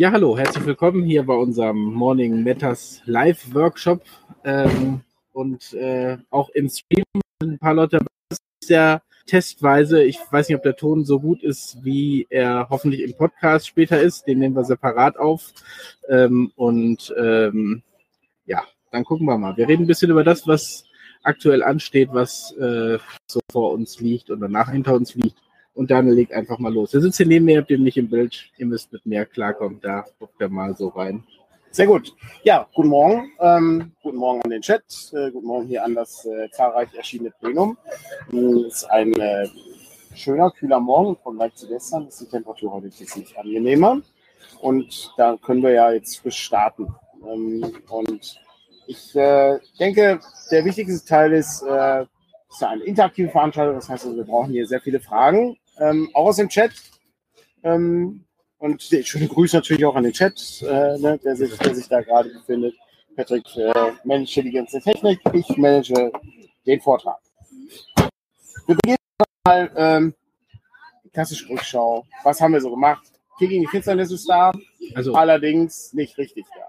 Ja, 0.00 0.12
hallo, 0.12 0.38
herzlich 0.38 0.64
willkommen 0.64 1.04
hier 1.04 1.22
bei 1.24 1.34
unserem 1.34 1.76
Morning 1.76 2.42
Metas 2.42 3.02
Live 3.04 3.52
Workshop 3.54 4.00
ähm, 4.44 5.02
und 5.34 5.74
äh, 5.74 6.16
auch 6.30 6.48
im 6.54 6.70
Stream 6.70 7.04
sind 7.42 7.52
ein 7.52 7.58
paar 7.58 7.74
Leute 7.74 7.98
dabei. 7.98 8.06
Das 8.30 8.38
ist 8.62 8.70
ja 8.70 9.02
testweise. 9.26 10.02
Ich 10.02 10.18
weiß 10.30 10.48
nicht, 10.48 10.56
ob 10.56 10.62
der 10.62 10.76
Ton 10.76 11.04
so 11.04 11.20
gut 11.20 11.42
ist, 11.42 11.84
wie 11.84 12.26
er 12.30 12.68
hoffentlich 12.70 13.02
im 13.02 13.14
Podcast 13.14 13.66
später 13.66 14.00
ist. 14.00 14.26
Den 14.26 14.38
nehmen 14.38 14.56
wir 14.56 14.64
separat 14.64 15.18
auf. 15.18 15.52
Ähm, 16.08 16.50
und 16.56 17.14
ähm, 17.18 17.82
ja, 18.46 18.64
dann 18.92 19.04
gucken 19.04 19.26
wir 19.26 19.36
mal. 19.36 19.58
Wir 19.58 19.68
reden 19.68 19.84
ein 19.84 19.86
bisschen 19.86 20.10
über 20.10 20.24
das, 20.24 20.46
was 20.46 20.84
aktuell 21.24 21.62
ansteht, 21.62 22.08
was 22.10 22.56
äh, 22.56 22.96
so 23.26 23.40
vor 23.52 23.72
uns 23.72 24.00
liegt 24.00 24.30
und 24.30 24.40
danach 24.40 24.70
hinter 24.70 24.94
uns 24.94 25.14
liegt. 25.14 25.36
Und 25.74 25.90
Daniel 25.90 26.14
legt 26.14 26.32
einfach 26.32 26.58
mal 26.58 26.72
los. 26.72 26.92
Er 26.94 27.00
sitzt 27.00 27.18
hier 27.18 27.26
neben 27.26 27.44
mir, 27.44 27.58
habt 27.58 27.70
ihr 27.70 27.78
nicht 27.78 27.96
im 27.96 28.10
Bild. 28.10 28.50
Ihr 28.58 28.66
müsst 28.66 28.92
mit 28.92 29.06
mir 29.06 29.24
klarkommen. 29.24 29.80
Da 29.80 30.04
guckt 30.18 30.40
er 30.40 30.48
mal 30.48 30.76
so 30.76 30.88
rein. 30.88 31.24
Sehr 31.70 31.86
gut. 31.86 32.14
Ja, 32.42 32.66
guten 32.74 32.88
Morgen. 32.88 33.30
Ähm, 33.38 33.92
guten 34.02 34.16
Morgen 34.16 34.42
an 34.42 34.50
den 34.50 34.60
Chat. 34.60 34.82
Äh, 35.12 35.30
guten 35.30 35.46
Morgen 35.46 35.68
hier 35.68 35.84
an 35.84 35.94
das 35.94 36.26
äh, 36.26 36.50
zahlreich 36.50 36.92
erschienene 36.94 37.32
Plenum. 37.40 37.78
Es 38.32 38.82
ist 38.82 38.90
ein 38.90 39.12
äh, 39.14 39.46
schöner, 40.14 40.50
kühler 40.50 40.80
Morgen 40.80 41.16
von 41.22 41.36
Vergleich 41.36 41.54
zu 41.54 41.68
gestern. 41.68 42.08
Ist 42.08 42.20
die 42.20 42.26
Temperatur 42.26 42.72
heute 42.72 42.88
nicht 42.88 43.38
angenehmer. 43.38 44.02
Und 44.60 45.12
da 45.16 45.36
können 45.40 45.62
wir 45.62 45.70
ja 45.70 45.92
jetzt 45.92 46.18
frisch 46.18 46.38
starten. 46.38 46.88
Ähm, 47.24 47.64
und 47.88 48.40
ich 48.88 49.14
äh, 49.14 49.60
denke, 49.78 50.18
der 50.50 50.64
wichtigste 50.64 51.06
Teil 51.06 51.32
ist, 51.32 51.62
äh, 52.50 52.54
ist 52.54 52.62
eine 52.62 52.84
interaktive 52.84 53.28
Veranstaltung. 53.30 53.76
Das 53.76 53.88
heißt, 53.88 54.06
also, 54.06 54.16
wir 54.16 54.24
brauchen 54.24 54.52
hier 54.52 54.66
sehr 54.66 54.80
viele 54.80 55.00
Fragen, 55.00 55.56
ähm, 55.78 56.10
auch 56.14 56.26
aus 56.26 56.36
dem 56.36 56.48
Chat. 56.48 56.72
Ähm, 57.62 58.24
und 58.58 58.82
schöne 58.82 59.26
Grüße 59.26 59.56
natürlich 59.56 59.84
auch 59.86 59.96
an 59.96 60.04
den 60.04 60.12
Chat, 60.12 60.62
äh, 60.62 60.98
ne, 60.98 61.18
der, 61.24 61.34
sich, 61.34 61.56
der 61.56 61.74
sich 61.74 61.88
da 61.88 62.02
gerade 62.02 62.28
befindet. 62.28 62.74
Patrick 63.16 63.44
äh, 63.56 63.92
managt 64.04 64.36
die 64.36 64.50
ganze 64.50 64.80
Technik, 64.80 65.20
ich 65.32 65.56
manage 65.56 66.12
den 66.66 66.80
Vortrag. 66.80 67.18
Wir 68.66 68.76
beginnen 68.76 68.96
mal 69.44 69.70
ähm, 69.76 70.14
klassische 71.12 71.48
Rückschau. 71.48 72.04
Was 72.22 72.40
haben 72.40 72.52
wir 72.52 72.60
so 72.60 72.70
gemacht? 72.70 73.02
Kicking 73.38 73.62
die 73.62 73.66
Finsternis 73.66 74.12
ist 74.12 74.28
da, 74.28 74.52
also, 74.94 75.14
allerdings 75.14 75.92
nicht 75.94 76.16
richtig 76.18 76.44
da. 76.54 76.66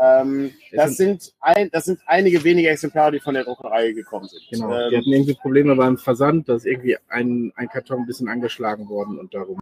Ähm, 0.00 0.52
das, 0.72 0.96
sind 0.96 1.32
ein, 1.40 1.70
das 1.72 1.84
sind 1.84 2.00
einige 2.06 2.42
wenige 2.42 2.68
Exemplare, 2.68 3.12
die 3.12 3.20
von 3.20 3.34
der 3.34 3.44
Druckerei 3.44 3.92
gekommen 3.92 4.26
sind. 4.26 4.42
Genau, 4.50 4.72
ähm, 4.72 4.90
die 4.90 4.96
hatten 4.96 5.12
irgendwie 5.12 5.34
Probleme 5.34 5.76
beim 5.76 5.98
Versand, 5.98 6.48
da 6.48 6.56
ist 6.56 6.66
irgendwie 6.66 6.96
ein, 7.08 7.52
ein 7.56 7.68
Karton 7.68 8.00
ein 8.00 8.06
bisschen 8.06 8.28
angeschlagen 8.28 8.88
worden 8.88 9.18
und 9.18 9.32
darum 9.34 9.60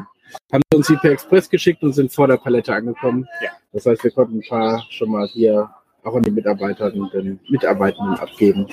haben 0.52 0.62
sie 0.70 0.76
uns 0.76 0.86
die 0.86 0.96
per 0.96 1.12
Express 1.12 1.50
geschickt 1.50 1.82
und 1.82 1.92
sind 1.92 2.12
vor 2.12 2.28
der 2.28 2.38
Palette 2.38 2.74
angekommen. 2.74 3.26
Ja. 3.42 3.50
Das 3.72 3.86
heißt, 3.86 4.02
wir 4.04 4.10
konnten 4.10 4.38
ein 4.38 4.48
paar 4.48 4.84
schon 4.90 5.10
mal 5.10 5.26
hier 5.28 5.70
auch 6.02 6.14
an 6.14 6.22
die 6.22 6.30
Mitarbeiter 6.30 6.92
und 6.92 7.12
den 7.12 7.38
Mitarbeitenden 7.48 8.14
abgeben. 8.14 8.66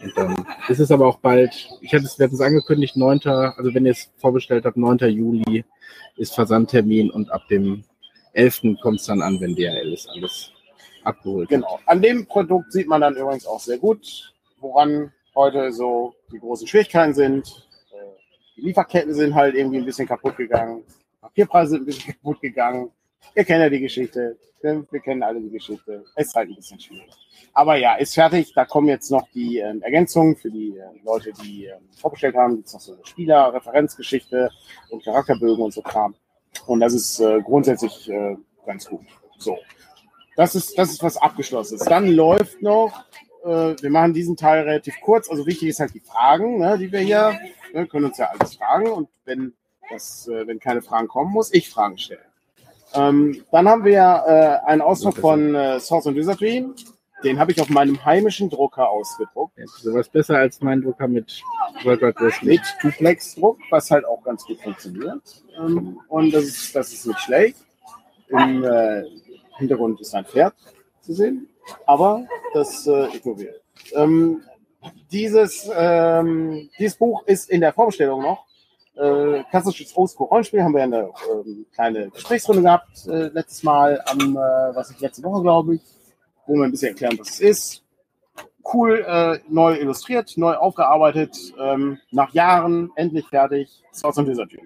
Und 0.00 0.16
dann 0.16 0.46
ist 0.68 0.78
es 0.78 0.90
aber 0.90 1.06
auch 1.06 1.18
bald, 1.18 1.68
ich 1.80 1.92
hatte 1.92 2.04
es, 2.04 2.18
wir 2.18 2.32
es 2.32 2.40
angekündigt, 2.40 2.96
9., 2.96 3.20
also 3.26 3.74
wenn 3.74 3.84
ihr 3.84 3.92
es 3.92 4.10
vorbestellt 4.16 4.64
habt, 4.64 4.76
9. 4.76 4.98
Juli 5.08 5.64
ist 6.16 6.34
Versandtermin 6.34 7.10
und 7.10 7.30
ab 7.30 7.42
dem 7.48 7.84
11. 8.32 8.78
kommt 8.80 9.00
es 9.00 9.06
dann 9.06 9.22
an, 9.22 9.40
wenn 9.40 9.56
DHL 9.56 9.92
ist 9.92 10.08
alles 10.08 10.52
abgeholt. 11.08 11.48
Genau. 11.48 11.78
An 11.86 12.00
dem 12.00 12.26
Produkt 12.26 12.72
sieht 12.72 12.86
man 12.86 13.00
dann 13.00 13.16
übrigens 13.16 13.46
auch 13.46 13.60
sehr 13.60 13.78
gut, 13.78 14.32
woran 14.60 15.12
heute 15.34 15.72
so 15.72 16.14
die 16.32 16.38
großen 16.38 16.66
Schwierigkeiten 16.66 17.14
sind. 17.14 17.68
Äh, 17.92 17.96
die 18.56 18.62
Lieferketten 18.62 19.14
sind 19.14 19.34
halt 19.34 19.54
irgendwie 19.54 19.78
ein 19.78 19.84
bisschen 19.84 20.06
kaputt 20.06 20.36
gegangen. 20.36 20.84
Papierpreise 21.20 21.70
sind 21.70 21.82
ein 21.82 21.86
bisschen 21.86 22.14
kaputt 22.22 22.40
gegangen. 22.40 22.90
Wir 23.34 23.44
kennen 23.44 23.62
ja 23.62 23.68
die 23.68 23.80
Geschichte. 23.80 24.36
Wir, 24.60 25.00
kennen 25.00 25.22
alle 25.22 25.40
die 25.40 25.50
Geschichte. 25.50 26.04
Es 26.16 26.28
ist 26.28 26.34
halt 26.34 26.48
ein 26.48 26.56
bisschen 26.56 26.80
schwierig. 26.80 27.10
Aber 27.52 27.76
ja, 27.76 27.94
ist 27.94 28.14
fertig. 28.14 28.52
Da 28.54 28.64
kommen 28.64 28.88
jetzt 28.88 29.10
noch 29.10 29.28
die 29.32 29.58
äh, 29.58 29.78
Ergänzungen 29.80 30.34
für 30.34 30.50
die 30.50 30.76
äh, 30.76 30.84
Leute, 31.04 31.32
die 31.44 31.66
äh, 31.66 31.76
vorgestellt 31.96 32.34
haben. 32.34 32.56
Jetzt 32.56 32.72
noch 32.74 32.80
so 32.80 32.94
eine 32.94 33.06
Spieler, 33.06 33.54
Referenzgeschichte 33.54 34.50
und 34.90 35.04
Charakterbögen 35.04 35.62
und 35.62 35.72
so 35.72 35.82
Kram. 35.82 36.14
Und 36.66 36.80
das 36.80 36.92
ist 36.92 37.20
äh, 37.20 37.40
grundsätzlich 37.40 38.10
äh, 38.10 38.36
ganz 38.66 38.86
gut. 38.86 39.06
So. 39.38 39.56
Das 40.38 40.54
ist, 40.54 40.78
das 40.78 40.92
ist 40.92 41.02
was 41.02 41.16
Abgeschlossenes. 41.16 41.84
Dann 41.84 42.06
läuft 42.06 42.62
noch, 42.62 43.04
äh, 43.44 43.74
wir 43.82 43.90
machen 43.90 44.14
diesen 44.14 44.36
Teil 44.36 44.62
relativ 44.62 44.94
kurz. 45.00 45.28
Also 45.28 45.44
wichtig 45.46 45.70
ist 45.70 45.80
halt 45.80 45.92
die 45.94 46.00
Fragen, 46.00 46.60
ne, 46.60 46.78
die 46.78 46.92
wir 46.92 47.00
hier, 47.00 47.36
ne, 47.74 47.88
können 47.88 48.04
uns 48.04 48.18
ja 48.18 48.26
alles 48.26 48.54
fragen. 48.54 48.88
Und 48.88 49.08
wenn, 49.24 49.52
das, 49.90 50.28
äh, 50.28 50.46
wenn 50.46 50.60
keine 50.60 50.80
Fragen 50.80 51.08
kommen, 51.08 51.32
muss 51.32 51.52
ich 51.52 51.68
Fragen 51.68 51.98
stellen. 51.98 52.20
Ähm, 52.94 53.42
dann 53.50 53.68
haben 53.68 53.84
wir 53.84 54.22
äh, 54.28 54.68
einen 54.68 54.80
Ausdruck 54.80 55.16
von 55.16 55.56
äh, 55.56 55.80
Source 55.80 56.06
and 56.06 56.16
Wizardry. 56.16 56.64
Den 57.24 57.40
habe 57.40 57.50
ich 57.50 57.60
auf 57.60 57.68
meinem 57.68 58.04
heimischen 58.04 58.48
Drucker 58.48 58.88
ausgedruckt. 58.88 59.58
Ja, 59.58 59.64
sowas 59.66 60.08
besser 60.08 60.36
als 60.36 60.60
mein 60.60 60.82
Drucker 60.82 61.08
mit 61.08 61.42
World 61.82 62.00
Wide 62.00 62.32
Mit 62.42 62.60
Duplex-Druck, 62.80 63.58
was 63.70 63.90
halt 63.90 64.04
auch 64.04 64.22
ganz 64.22 64.44
gut 64.44 64.60
funktioniert. 64.60 65.42
Ähm, 65.58 65.98
und 66.06 66.32
das 66.32 66.44
ist, 66.44 66.76
das 66.76 66.92
ist 66.92 67.06
nicht 67.08 67.18
schlecht. 67.18 67.56
Im, 68.28 68.62
äh, 68.62 69.02
Hintergrund 69.58 70.00
ist 70.00 70.14
ein 70.14 70.24
Pferd 70.24 70.54
zu 71.00 71.12
sehen, 71.12 71.48
aber 71.86 72.26
das 72.54 72.86
äh, 72.86 73.16
ignoriert. 73.16 73.62
Ähm, 73.94 74.42
dieses, 75.10 75.68
ähm, 75.74 76.70
dieses 76.78 76.96
Buch 76.96 77.24
ist 77.26 77.50
in 77.50 77.60
der 77.60 77.72
Vorbestellung 77.72 78.22
noch. 78.22 78.46
Äh, 78.96 79.44
klassisches 79.50 79.96
Oldschool-Rollenspiel 79.96 80.62
haben 80.62 80.74
wir 80.74 80.82
eine 80.82 81.10
ähm, 81.32 81.66
kleine 81.72 82.10
Gesprächsrunde 82.10 82.62
gehabt 82.62 83.06
äh, 83.06 83.28
letztes 83.28 83.62
Mal 83.62 84.00
am, 84.06 84.36
äh, 84.36 84.40
was 84.74 84.90
ich 84.90 84.98
letzte 85.00 85.22
Woche 85.22 85.42
glaube 85.42 85.76
ich, 85.76 85.82
wo 86.46 86.54
wir 86.54 86.64
ein 86.64 86.70
bisschen 86.72 86.88
erklären, 86.88 87.16
was 87.18 87.30
es 87.30 87.40
ist. 87.40 87.84
Cool, 88.72 89.04
äh, 89.06 89.38
neu 89.48 89.76
illustriert, 89.76 90.36
neu 90.36 90.54
aufgearbeitet, 90.54 91.36
ähm, 91.58 91.98
nach 92.10 92.34
Jahren 92.34 92.90
endlich 92.96 93.26
fertig. 93.28 93.82
War 94.02 94.12
so 94.12 94.20
ein 94.20 94.26
Desertür. 94.26 94.60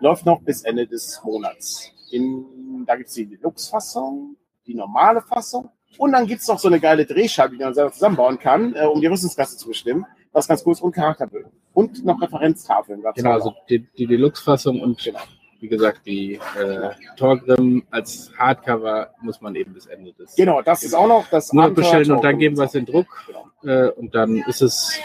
Läuft 0.00 0.26
noch 0.26 0.42
bis 0.42 0.62
Ende 0.62 0.86
des 0.86 1.20
Monats. 1.24 1.90
In, 2.10 2.44
da 2.86 2.96
gibt 2.96 3.08
es 3.08 3.14
die 3.14 3.26
Deluxe-Fassung, 3.26 4.36
die 4.66 4.74
normale 4.74 5.22
Fassung 5.22 5.70
und 5.98 6.12
dann 6.12 6.26
gibt 6.26 6.40
es 6.42 6.48
noch 6.48 6.58
so 6.58 6.68
eine 6.68 6.80
geile 6.80 7.04
Drehscheibe, 7.04 7.56
die 7.56 7.64
man 7.64 7.74
selber 7.74 7.92
zusammenbauen 7.92 8.38
kann, 8.38 8.74
äh, 8.74 8.86
um 8.86 9.00
die 9.00 9.06
Rüstungsklasse 9.06 9.56
zu 9.56 9.68
bestimmen, 9.68 10.06
was 10.32 10.48
ganz 10.48 10.64
cool 10.64 10.72
ist 10.72 10.82
und 10.82 10.92
Charakterbögen. 10.92 11.52
Und 11.74 12.04
noch 12.04 12.20
Referenztafeln. 12.20 13.02
Genau, 13.14 13.32
also 13.32 13.54
die, 13.68 13.86
die 13.98 14.06
Deluxe-Fassung 14.06 14.80
und 14.80 15.02
genau. 15.02 15.20
wie 15.60 15.68
gesagt, 15.68 16.06
die 16.06 16.34
äh, 16.34 16.90
Torgrim 17.16 17.84
als 17.90 18.30
Hardcover 18.38 19.10
muss 19.20 19.40
man 19.40 19.54
eben 19.54 19.74
bis 19.74 19.86
Ende 19.86 20.12
des. 20.12 20.34
Genau, 20.34 20.62
das 20.62 20.80
genau. 20.80 20.88
ist 20.88 20.94
auch 20.94 21.08
noch 21.08 21.28
das 21.30 21.52
Nur 21.52 21.70
bestellen 21.70 22.10
und 22.10 22.24
dann 22.24 22.38
geben 22.38 22.56
wir 22.56 22.64
es 22.64 22.74
in 22.74 22.86
Druck 22.86 23.06
genau. 23.26 23.46
äh, 23.64 23.90
und 23.90 24.14
dann 24.14 24.36
ist 24.46 24.62
es 24.62 24.98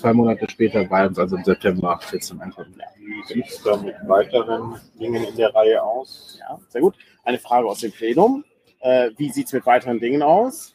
zwei 0.00 0.12
Monate 0.14 0.48
später 0.48 0.84
bei 0.84 1.06
uns, 1.06 1.18
also 1.18 1.36
im 1.36 1.44
September, 1.44 2.00
jetzt 2.12 2.28
zum 2.28 2.40
Ankommen. 2.40 2.74
Wie 2.96 3.22
sieht 3.34 3.46
es 3.46 3.62
da 3.62 3.76
mit 3.76 3.94
weiteren 4.06 4.80
Dingen 4.98 5.24
in 5.24 5.36
der 5.36 5.54
Reihe 5.54 5.82
aus? 5.82 6.38
Ja, 6.40 6.58
sehr 6.68 6.80
gut. 6.80 6.96
Eine 7.22 7.38
Frage 7.38 7.66
aus 7.68 7.80
dem 7.80 7.92
Plenum. 7.92 8.44
Äh, 8.80 9.10
wie 9.18 9.30
sieht 9.30 9.46
es 9.46 9.52
mit 9.52 9.66
weiteren 9.66 10.00
Dingen 10.00 10.22
aus? 10.22 10.74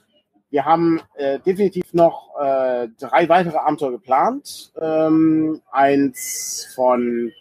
Wir 0.52 0.64
haben 0.64 1.02
äh, 1.16 1.40
definitiv 1.40 1.92
noch 1.94 2.30
äh, 2.40 2.88
drei 3.00 3.28
weitere 3.28 3.58
Abenteuer 3.58 3.92
geplant. 3.92 4.72
Ähm, 4.80 5.62
eins 5.72 6.72
von 6.76 7.32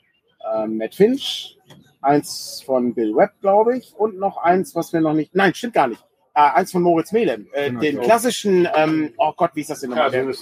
äh, 0.55 0.67
Matt 0.67 0.94
Finch, 0.94 1.58
eins 2.00 2.62
von 2.64 2.94
Bill 2.94 3.14
Webb, 3.14 3.32
glaube 3.41 3.76
ich, 3.76 3.94
und 3.94 4.19
noch 4.19 4.38
eins, 4.38 4.75
was 4.75 4.93
wir 4.94 5.00
noch 5.00 5.12
nicht. 5.12 5.35
Nein, 5.35 5.55
stimmt 5.55 5.75
gar 5.75 5.88
nicht 5.88 6.03
äh, 6.34 6.40
eins 6.40 6.72
von 6.72 6.82
Moritz 6.82 7.12
Melem, 7.12 7.46
äh, 7.52 7.69
genau, 7.69 7.81
den 7.81 8.00
klassischen, 8.00 8.69
ähm, 8.75 9.12
oh 9.19 9.32
Gott, 9.36 9.52
wie 9.54 9.60
ist 9.60 9.70
das 9.70 9.81
denn 9.81 9.90
nochmal? 9.90 10.12
Ja, 10.12 10.25
der, 10.25 10.34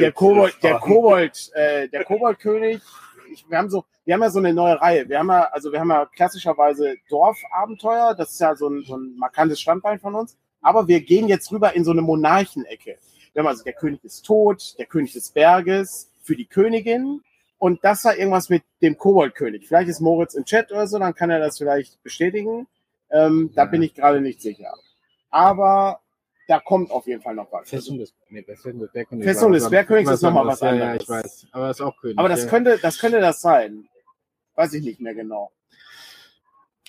der 0.00 0.12
Kobold, 0.12 0.62
der 0.62 0.78
Kobold, 0.78 1.50
äh, 1.54 1.88
der 1.88 2.04
Koboldkönig. 2.04 2.80
Ich, 3.30 3.44
wir 3.48 3.58
haben 3.58 3.68
so, 3.68 3.84
wir 4.06 4.14
haben 4.14 4.22
ja 4.22 4.30
so 4.30 4.38
eine 4.38 4.54
neue 4.54 4.80
Reihe. 4.80 5.08
Wir 5.08 5.18
haben 5.18 5.28
ja, 5.28 5.44
also 5.52 5.70
wir 5.70 5.80
haben 5.80 5.90
ja 5.90 6.06
klassischerweise 6.06 6.96
Dorfabenteuer. 7.10 8.14
Das 8.14 8.32
ist 8.32 8.40
ja 8.40 8.54
so 8.56 8.68
ein, 8.68 8.84
so 8.84 8.96
ein 8.96 9.16
markantes 9.16 9.60
Standbein 9.60 9.98
von 9.98 10.14
uns. 10.14 10.36
Aber 10.62 10.88
wir 10.88 11.00
gehen 11.02 11.28
jetzt 11.28 11.52
rüber 11.52 11.74
in 11.74 11.84
so 11.84 11.90
eine 11.90 12.02
Monarchenecke. 12.02 12.96
Wir 13.32 13.40
haben 13.40 13.48
also 13.48 13.64
der 13.64 13.72
König 13.74 14.02
ist 14.04 14.24
tot, 14.24 14.78
der 14.78 14.86
König 14.86 15.12
des 15.12 15.30
Berges 15.30 16.10
für 16.22 16.36
die 16.36 16.46
Königin. 16.46 17.20
Und 17.58 17.84
das 17.84 18.04
war 18.04 18.16
irgendwas 18.16 18.48
mit 18.48 18.62
dem 18.80 18.96
Koboldkönig. 18.96 19.66
Vielleicht 19.66 19.88
ist 19.88 20.00
Moritz 20.00 20.34
im 20.34 20.44
Chat 20.44 20.70
oder 20.70 20.86
so, 20.86 20.98
dann 20.98 21.14
kann 21.14 21.30
er 21.30 21.40
das 21.40 21.58
vielleicht 21.58 22.02
bestätigen. 22.02 22.66
Ähm, 23.10 23.50
ja. 23.54 23.64
Da 23.64 23.70
bin 23.70 23.82
ich 23.82 23.94
gerade 23.94 24.20
nicht 24.20 24.40
sicher 24.40 24.74
aber 25.34 26.00
da 26.46 26.60
kommt 26.60 26.90
auf 26.92 27.06
jeden 27.06 27.20
Fall 27.20 27.34
noch 27.34 27.50
was. 27.50 27.68
Festung 27.68 27.98
des, 27.98 28.14
nee, 28.28 28.42
Festung 28.42 28.78
des 28.78 28.92
Bergkönigs. 28.92 29.26
Festung 29.26 29.52
des 29.52 29.68
Bergkönigs 29.68 30.10
ist 30.10 30.22
nochmal 30.22 30.46
was 30.46 30.62
anderes. 30.62 30.86
Ja, 30.86 30.94
ich 30.94 31.08
weiß. 31.08 31.46
Aber 31.50 31.66
das 31.68 31.80
ist 31.80 31.86
auch 31.86 31.96
König. 31.96 32.18
Aber 32.18 32.28
das 32.28 32.46
könnte, 32.46 32.78
das 32.78 32.98
könnte 32.98 33.20
das 33.20 33.40
sein. 33.40 33.88
Weiß 34.54 34.72
ich 34.74 34.84
nicht 34.84 35.00
mehr 35.00 35.14
genau. 35.14 35.50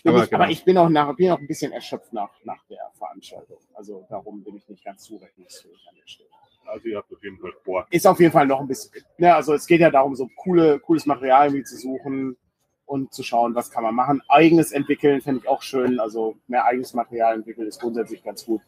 Aber, 0.04 0.24
ich, 0.24 0.30
genau. 0.30 0.44
aber, 0.44 0.52
ich, 0.52 0.64
bin 0.64 0.78
auch 0.78 0.90
nach, 0.90 1.16
bin 1.16 1.32
auch 1.32 1.40
ein 1.40 1.48
bisschen 1.48 1.72
erschöpft 1.72 2.14
nach, 2.14 2.30
nach 2.44 2.64
der 2.70 2.92
Veranstaltung. 3.00 3.58
Also 3.74 4.06
darum 4.10 4.44
bin 4.44 4.58
ich 4.58 4.70
nicht 4.70 4.86
ganz 4.86 5.04
zurechnungsfähig 5.06 5.88
an 5.90 5.96
der 5.96 6.08
Stelle. 6.08 6.30
Also 6.68 6.88
ihr 6.88 6.98
habt 6.98 7.12
auf 7.12 7.24
jeden 7.24 7.40
Fall 7.40 7.54
vor. 7.64 7.88
Ist 7.90 8.06
auf 8.06 8.20
jeden 8.20 8.32
Fall 8.32 8.46
noch 8.46 8.60
ein 8.60 8.68
bisschen. 8.68 8.92
Ja, 9.18 9.38
also 9.38 9.56
es 9.56 9.66
geht 9.66 9.82
ja 9.82 9.90
darum, 9.90 10.16
so 10.16 10.30
coole, 10.36 10.80
cooles 10.80 11.08
Material 11.08 11.48
irgendwie 11.48 11.64
zu 11.64 11.78
suchen. 11.78 12.38
Und 12.86 13.14
zu 13.14 13.24
schauen, 13.24 13.56
was 13.56 13.72
kann 13.72 13.84
man 13.84 13.96
machen. 13.96 14.22
Eigenes 14.28 14.72
entwickeln 14.72 15.22
fände 15.22 15.42
ich 15.44 15.50
auch 15.50 15.62
schön. 15.62 16.00
Also 16.00 16.36
mehr 16.48 16.66
eigenes 16.66 16.94
Material 16.94 17.36
entwickeln 17.36 17.68
ist 17.68 17.82
grundsätzlich 17.82 18.24
ganz 18.24 18.46
gut. 18.46 18.62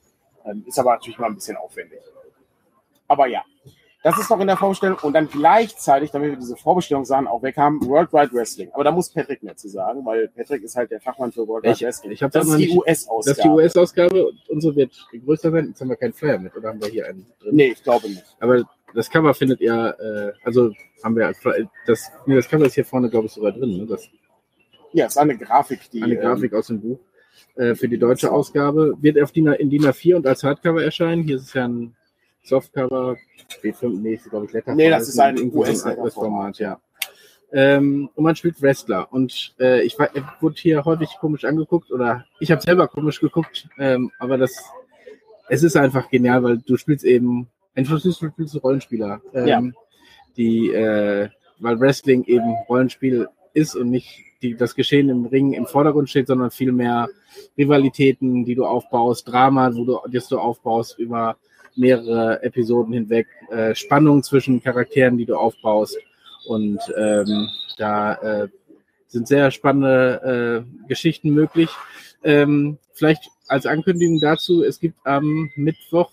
Ähm, 0.45 0.63
ist 0.67 0.79
aber 0.79 0.93
natürlich 0.93 1.19
mal 1.19 1.27
ein 1.27 1.35
bisschen 1.35 1.57
aufwendig. 1.57 1.99
Aber 3.07 3.27
ja, 3.27 3.43
das 4.03 4.17
ist 4.19 4.29
noch 4.29 4.39
in 4.39 4.47
der 4.47 4.57
Vorbestellung 4.57 4.97
und 5.01 5.13
dann 5.13 5.27
gleichzeitig, 5.27 6.11
damit 6.11 6.29
wir 6.31 6.37
diese 6.37 6.55
Vorbestellungssachen 6.55 7.27
auch 7.27 7.41
weg 7.41 7.57
haben, 7.57 7.85
Worldwide 7.85 8.31
Wrestling. 8.33 8.71
Aber 8.73 8.83
da 8.83 8.91
muss 8.91 9.09
Patrick 9.09 9.43
mehr 9.43 9.55
zu 9.55 9.67
sagen, 9.67 10.05
weil 10.05 10.27
Patrick 10.29 10.63
ist 10.63 10.75
halt 10.75 10.91
der 10.91 11.01
Fachmann 11.01 11.31
für 11.31 11.47
Worldwide 11.47 11.73
Ich, 11.73 11.81
Wrestling. 11.81 12.11
ich 12.11 12.19
das 12.19 12.47
noch 12.47 12.53
ist 12.53 12.59
die 12.59 12.77
US-Ausgabe. 12.77 13.25
Das 13.25 13.37
ist 13.37 13.43
die 13.43 13.49
US-Ausgabe 13.49 14.27
und 14.27 14.49
unsere 14.49 14.75
wird 14.75 15.07
größer 15.25 15.51
sein. 15.51 15.67
Jetzt 15.67 15.81
haben 15.81 15.89
wir 15.89 15.95
keinen 15.95 16.13
Flyer 16.13 16.39
mit, 16.39 16.55
oder 16.55 16.69
haben 16.69 16.81
wir 16.81 16.89
hier 16.89 17.07
einen 17.07 17.25
drin? 17.39 17.55
Nee, 17.55 17.71
ich 17.71 17.83
glaube 17.83 18.07
nicht. 18.07 18.23
Aber 18.39 18.63
das 18.93 19.09
Cover 19.09 19.33
findet 19.33 19.61
ihr, 19.61 19.95
äh, 19.99 20.45
also 20.45 20.71
haben 21.03 21.15
wir, 21.15 21.33
das, 21.85 22.11
nee, 22.25 22.35
das 22.35 22.47
Cover 22.47 22.65
ist 22.65 22.75
hier 22.75 22.85
vorne, 22.85 23.09
glaube 23.09 23.27
ich, 23.27 23.33
sogar 23.33 23.51
drin. 23.51 23.77
Ne? 23.77 23.85
Das 23.85 24.09
Ja, 24.93 25.05
es 25.05 25.13
ist 25.13 25.17
eine 25.17 25.37
Grafik, 25.37 25.89
die. 25.91 26.03
eine 26.03 26.15
ähm, 26.15 26.21
Grafik 26.21 26.53
aus 26.53 26.67
dem 26.67 26.81
Buch. 26.81 26.99
Äh, 27.55 27.75
für 27.75 27.87
die 27.87 27.97
deutsche 27.97 28.31
Ausgabe 28.31 28.95
wird 29.01 29.21
auf 29.21 29.31
DIN, 29.31 29.47
in 29.47 29.69
DIN 29.69 29.85
A4 29.85 30.15
und 30.15 30.27
als 30.27 30.43
Hardcover 30.43 30.83
erscheinen. 30.83 31.23
Hier 31.23 31.37
ist 31.37 31.43
es 31.43 31.53
ja 31.53 31.67
ein 31.67 31.95
Softcover. 32.43 33.17
B5, 33.61 33.89
nee, 34.01 34.13
ist 34.13 34.29
glaube 34.29 34.45
ich 34.45 34.53
Letterformat. 34.53 34.77
Nee, 34.77 34.89
das 34.89 35.07
ist 35.07 35.19
ein 35.19 35.51
US-Format, 35.53 36.59
ja. 36.59 36.79
Ähm, 37.51 38.09
und 38.13 38.23
man 38.23 38.35
spielt 38.35 38.61
Wrestler. 38.61 39.11
Und 39.11 39.55
äh, 39.59 39.81
ich 39.83 39.97
war, 39.97 40.09
wurde 40.41 40.55
hier 40.57 40.83
häufig 40.83 41.09
komisch 41.19 41.45
angeguckt 41.45 41.91
oder 41.91 42.25
ich 42.39 42.51
habe 42.51 42.61
selber 42.61 42.87
komisch 42.87 43.21
geguckt, 43.21 43.69
ähm, 43.77 44.11
aber 44.19 44.37
das, 44.37 44.53
es 45.47 45.63
ist 45.63 45.77
einfach 45.77 46.09
genial, 46.09 46.43
weil 46.43 46.57
du 46.57 46.75
spielst 46.75 47.05
eben, 47.05 47.47
spielst 47.85 48.53
du 48.53 48.59
Rollenspieler, 48.59 49.21
ähm, 49.33 49.47
Ja. 49.47 49.61
die, 50.35 50.71
äh, 50.71 51.29
weil 51.59 51.79
Wrestling 51.79 52.23
eben 52.25 52.55
Rollenspiel 52.69 53.27
ist 53.53 53.75
und 53.75 53.89
nicht 53.89 54.23
die, 54.41 54.55
das 54.55 54.75
Geschehen 54.75 55.09
im 55.09 55.25
Ring 55.25 55.53
im 55.53 55.65
Vordergrund 55.65 56.09
steht, 56.09 56.27
sondern 56.27 56.51
vielmehr 56.51 57.07
Rivalitäten, 57.57 58.45
die 58.45 58.55
du 58.55 58.65
aufbaust, 58.65 59.27
Drama, 59.27 59.71
wo 59.73 59.83
du, 59.83 59.99
das 60.11 60.27
du 60.27 60.37
aufbaust 60.37 60.99
über 60.99 61.37
mehrere 61.75 62.41
Episoden 62.43 62.93
hinweg, 62.93 63.27
äh, 63.49 63.73
Spannung 63.75 64.23
zwischen 64.23 64.61
Charakteren, 64.61 65.17
die 65.17 65.25
du 65.25 65.35
aufbaust. 65.35 65.97
Und 66.47 66.79
ähm, 66.97 67.47
da 67.77 68.13
äh, 68.15 68.47
sind 69.07 69.27
sehr 69.27 69.51
spannende 69.51 70.65
äh, 70.83 70.87
Geschichten 70.87 71.31
möglich. 71.31 71.69
Ähm, 72.23 72.77
vielleicht 72.93 73.29
als 73.47 73.65
Ankündigung 73.65 74.19
dazu, 74.19 74.63
es 74.63 74.79
gibt 74.79 74.97
am 75.05 75.49
Mittwoch, 75.55 76.11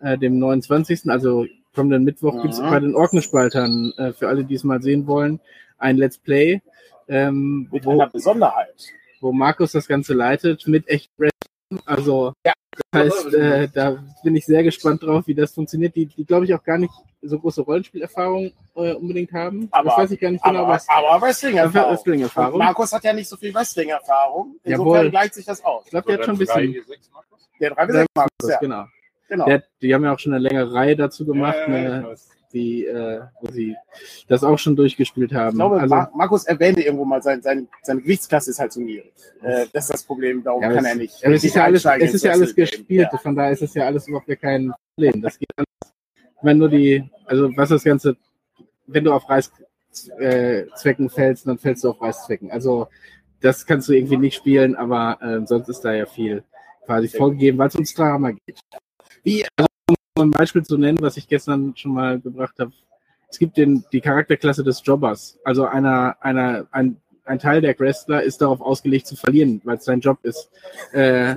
äh, 0.00 0.18
dem 0.18 0.38
29., 0.38 1.08
also 1.10 1.46
kommenden 1.74 2.04
Mittwoch, 2.04 2.40
gibt 2.42 2.54
es 2.54 2.60
bei 2.60 2.80
den 2.80 2.94
Orkenspaltern, 2.94 3.92
äh, 3.96 4.12
für 4.12 4.28
alle, 4.28 4.44
die 4.44 4.54
es 4.54 4.64
mal 4.64 4.82
sehen 4.82 5.06
wollen, 5.06 5.40
ein 5.78 5.96
Let's 5.96 6.18
Play, 6.18 6.60
ähm, 7.08 7.68
Mit 7.70 7.84
wo, 7.86 7.92
einer 7.92 8.08
Besonderheit. 8.08 8.74
wo 9.20 9.32
Markus 9.32 9.72
das 9.72 9.86
Ganze 9.86 10.14
leitet 10.14 10.66
mit 10.66 10.88
echt 10.88 11.10
Wrestling. 11.16 11.82
Also 11.86 12.32
Ja. 12.44 12.52
das 12.92 13.02
heißt, 13.14 13.34
äh, 13.34 13.68
da 13.72 14.02
bin 14.24 14.34
ich 14.34 14.44
sehr 14.46 14.62
gespannt 14.64 15.02
drauf, 15.04 15.26
wie 15.26 15.34
das 15.34 15.52
funktioniert. 15.52 15.94
Die, 15.94 16.06
die 16.06 16.24
glaube 16.24 16.44
ich, 16.44 16.54
auch 16.54 16.62
gar 16.64 16.78
nicht 16.78 16.92
so 17.22 17.38
große 17.38 17.60
Rollenspielerfahrung 17.62 18.50
äh, 18.76 18.94
unbedingt 18.94 19.32
haben. 19.32 19.68
Aber- 19.70 19.90
das 19.90 19.98
weiß 19.98 20.10
ich 20.12 20.20
gar 20.20 20.30
nicht 20.30 20.42
genau, 20.42 20.60
Aber, 20.64 20.72
was. 20.74 20.88
aber 20.88 21.20
Wrestling-Erfahrung. 21.24 21.92
Wrestling-Erfahrung. 21.92 22.58
Markus 22.58 22.92
hat 22.92 23.04
ja 23.04 23.12
nicht 23.12 23.28
so 23.28 23.36
viel 23.36 23.54
Wrestling-Erfahrung. 23.54 24.56
Insofern 24.64 24.94
Jawohl. 24.96 25.10
gleicht 25.10 25.34
sich 25.34 25.44
das 25.44 25.64
aus. 25.64 25.84
Ich 25.84 25.90
glaube, 25.90 26.06
der 26.08 26.18
hat 26.18 26.24
schon 26.24 26.34
ein 26.34 26.38
bisschen. 26.38 26.74
Der 27.60 27.70
3 27.74 27.86
bis 27.86 27.94
6 27.96 28.06
Markus, 28.16 28.50
ja. 28.50 28.58
Genau. 28.58 28.84
Genau. 29.30 29.46
Der, 29.46 29.62
die 29.80 29.94
haben 29.94 30.04
ja 30.04 30.12
auch 30.12 30.18
schon 30.18 30.34
eine 30.34 30.42
längere 30.42 30.74
Reihe 30.74 30.96
dazu 30.96 31.24
gemacht, 31.24 31.56
Ja, 31.68 31.78
ja, 31.78 32.00
ne, 32.00 32.16
die, 32.52 32.84
äh, 32.84 33.20
wo 33.40 33.52
sie 33.52 33.76
das 34.26 34.42
auch 34.42 34.58
schon 34.58 34.74
durchgespielt 34.74 35.32
haben. 35.32 35.50
Ich 35.50 35.54
glaube, 35.54 35.80
also, 35.80 35.94
Mar 35.94 36.10
Markus 36.16 36.44
erwähnte 36.44 36.82
irgendwo 36.82 37.04
mal, 37.04 37.22
sein, 37.22 37.40
sein, 37.42 37.68
seine 37.82 38.00
Gewichtsklasse 38.00 38.50
ist 38.50 38.58
halt 38.58 38.72
zu 38.72 38.80
niedrig. 38.80 39.12
Äh, 39.40 39.66
das 39.72 39.84
ist 39.84 39.94
das 39.94 40.02
Problem, 40.02 40.42
darum 40.42 40.60
ja, 40.60 40.72
kann 40.72 40.84
es, 40.84 40.90
er 40.90 40.96
nicht. 40.96 41.14
es 41.22 41.44
ist 41.44 41.54
ja 41.54 41.62
alles, 41.62 41.84
es 41.84 42.14
ist 42.14 42.24
ja 42.24 42.32
alles 42.32 42.52
gespielt, 42.52 43.08
von 43.22 43.36
daher 43.36 43.52
ist 43.52 43.62
es 43.62 43.72
ja 43.74 43.86
alles 43.86 44.08
überhaupt 44.08 44.26
kein 44.40 44.72
Problem. 44.96 45.22
Das 45.22 45.38
geht. 45.38 45.48
Ich 45.58 46.42
meine, 46.42 46.58
nur 46.58 46.68
die, 46.68 47.08
also 47.24 47.56
was 47.56 47.68
das 47.68 47.84
Ganze, 47.84 48.16
wenn 48.88 49.04
du 49.04 49.12
auf 49.12 49.28
Reißzwecken 49.28 51.06
äh, 51.06 51.10
fällst, 51.10 51.46
dann 51.46 51.58
fällst 51.58 51.84
du 51.84 51.90
auf 51.90 52.02
Reißzwecken. 52.02 52.50
Also 52.50 52.88
das 53.40 53.64
kannst 53.64 53.88
du 53.88 53.92
irgendwie 53.92 54.16
nicht 54.16 54.34
spielen, 54.34 54.74
aber 54.74 55.18
äh, 55.22 55.46
sonst 55.46 55.68
ist 55.68 55.82
da 55.82 55.92
ja 55.92 56.06
viel 56.06 56.42
quasi 56.84 57.06
vorgegeben, 57.06 57.58
weil 57.58 57.68
es 57.68 57.76
ums 57.76 57.94
Drama 57.94 58.32
geht. 58.32 58.58
Wie- 59.22 59.44
um 60.16 60.22
ein 60.22 60.30
Beispiel 60.30 60.62
zu 60.62 60.76
nennen, 60.76 60.98
was 61.00 61.16
ich 61.16 61.28
gestern 61.28 61.74
schon 61.76 61.94
mal 61.94 62.20
gebracht 62.20 62.58
habe. 62.58 62.72
Es 63.28 63.38
gibt 63.38 63.56
den, 63.56 63.84
die 63.92 64.00
Charakterklasse 64.00 64.64
des 64.64 64.82
Jobbers. 64.84 65.38
Also 65.44 65.66
einer, 65.66 66.16
einer, 66.20 66.66
ein, 66.72 66.96
ein 67.24 67.38
Teil 67.38 67.60
der 67.60 67.78
Wrestler 67.78 68.22
ist 68.22 68.42
darauf 68.42 68.60
ausgelegt 68.60 69.06
zu 69.06 69.14
verlieren, 69.14 69.60
weil 69.64 69.76
es 69.76 69.84
sein 69.84 70.00
Job 70.00 70.18
ist. 70.24 70.50
Äh, 70.92 71.36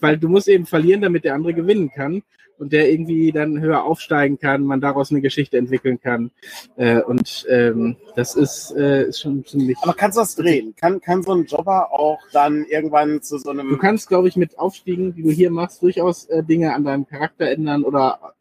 weil 0.00 0.18
du 0.18 0.28
musst 0.28 0.48
eben 0.48 0.66
verlieren, 0.66 1.00
damit 1.00 1.24
der 1.24 1.34
andere 1.34 1.52
gewinnen 1.52 1.90
kann 1.90 2.22
und 2.58 2.72
der 2.72 2.90
irgendwie 2.90 3.32
dann 3.32 3.60
höher 3.60 3.84
aufsteigen 3.84 4.38
kann, 4.38 4.64
man 4.64 4.80
daraus 4.80 5.10
eine 5.10 5.20
Geschichte 5.20 5.58
entwickeln 5.58 6.00
kann. 6.00 6.30
Äh, 6.76 7.02
und 7.02 7.46
ähm, 7.48 7.96
das 8.14 8.34
ist, 8.34 8.74
äh, 8.76 9.08
ist 9.08 9.20
schon 9.20 9.44
ziemlich. 9.44 9.76
Aber 9.82 9.94
kannst 9.94 10.16
du 10.16 10.22
das 10.22 10.34
drehen? 10.34 10.74
Kann, 10.76 11.00
kann 11.00 11.22
so 11.22 11.32
ein 11.32 11.44
Jobber 11.44 11.92
auch 11.92 12.20
dann 12.32 12.64
irgendwann 12.64 13.22
zu 13.22 13.38
so 13.38 13.50
einem. 13.50 13.68
Du 13.68 13.78
kannst, 13.78 14.08
glaube 14.08 14.28
ich, 14.28 14.36
mit 14.36 14.58
Aufstiegen, 14.58 15.14
die 15.14 15.22
du 15.22 15.30
hier 15.30 15.50
machst, 15.50 15.82
durchaus 15.82 16.26
äh, 16.26 16.42
Dinge 16.42 16.74
an 16.74 16.84
deinem 16.84 17.06
Charakter 17.06 17.48
ändern 17.50 17.84
oder 17.84 18.34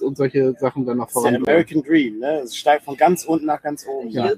und 0.00 0.16
solche 0.16 0.54
Sachen 0.58 0.86
dann 0.86 0.98
noch 0.98 1.06
das 1.06 1.16
ist 1.16 1.22
der 1.24 1.32
voran. 1.32 1.48
American 1.48 1.82
Dream, 1.82 2.18
ne? 2.18 2.40
Es 2.40 2.56
steigt 2.56 2.84
von 2.84 2.96
ganz 2.96 3.24
unten 3.24 3.46
nach 3.46 3.62
ganz 3.62 3.86
oben. 3.86 4.10
Ja. 4.10 4.30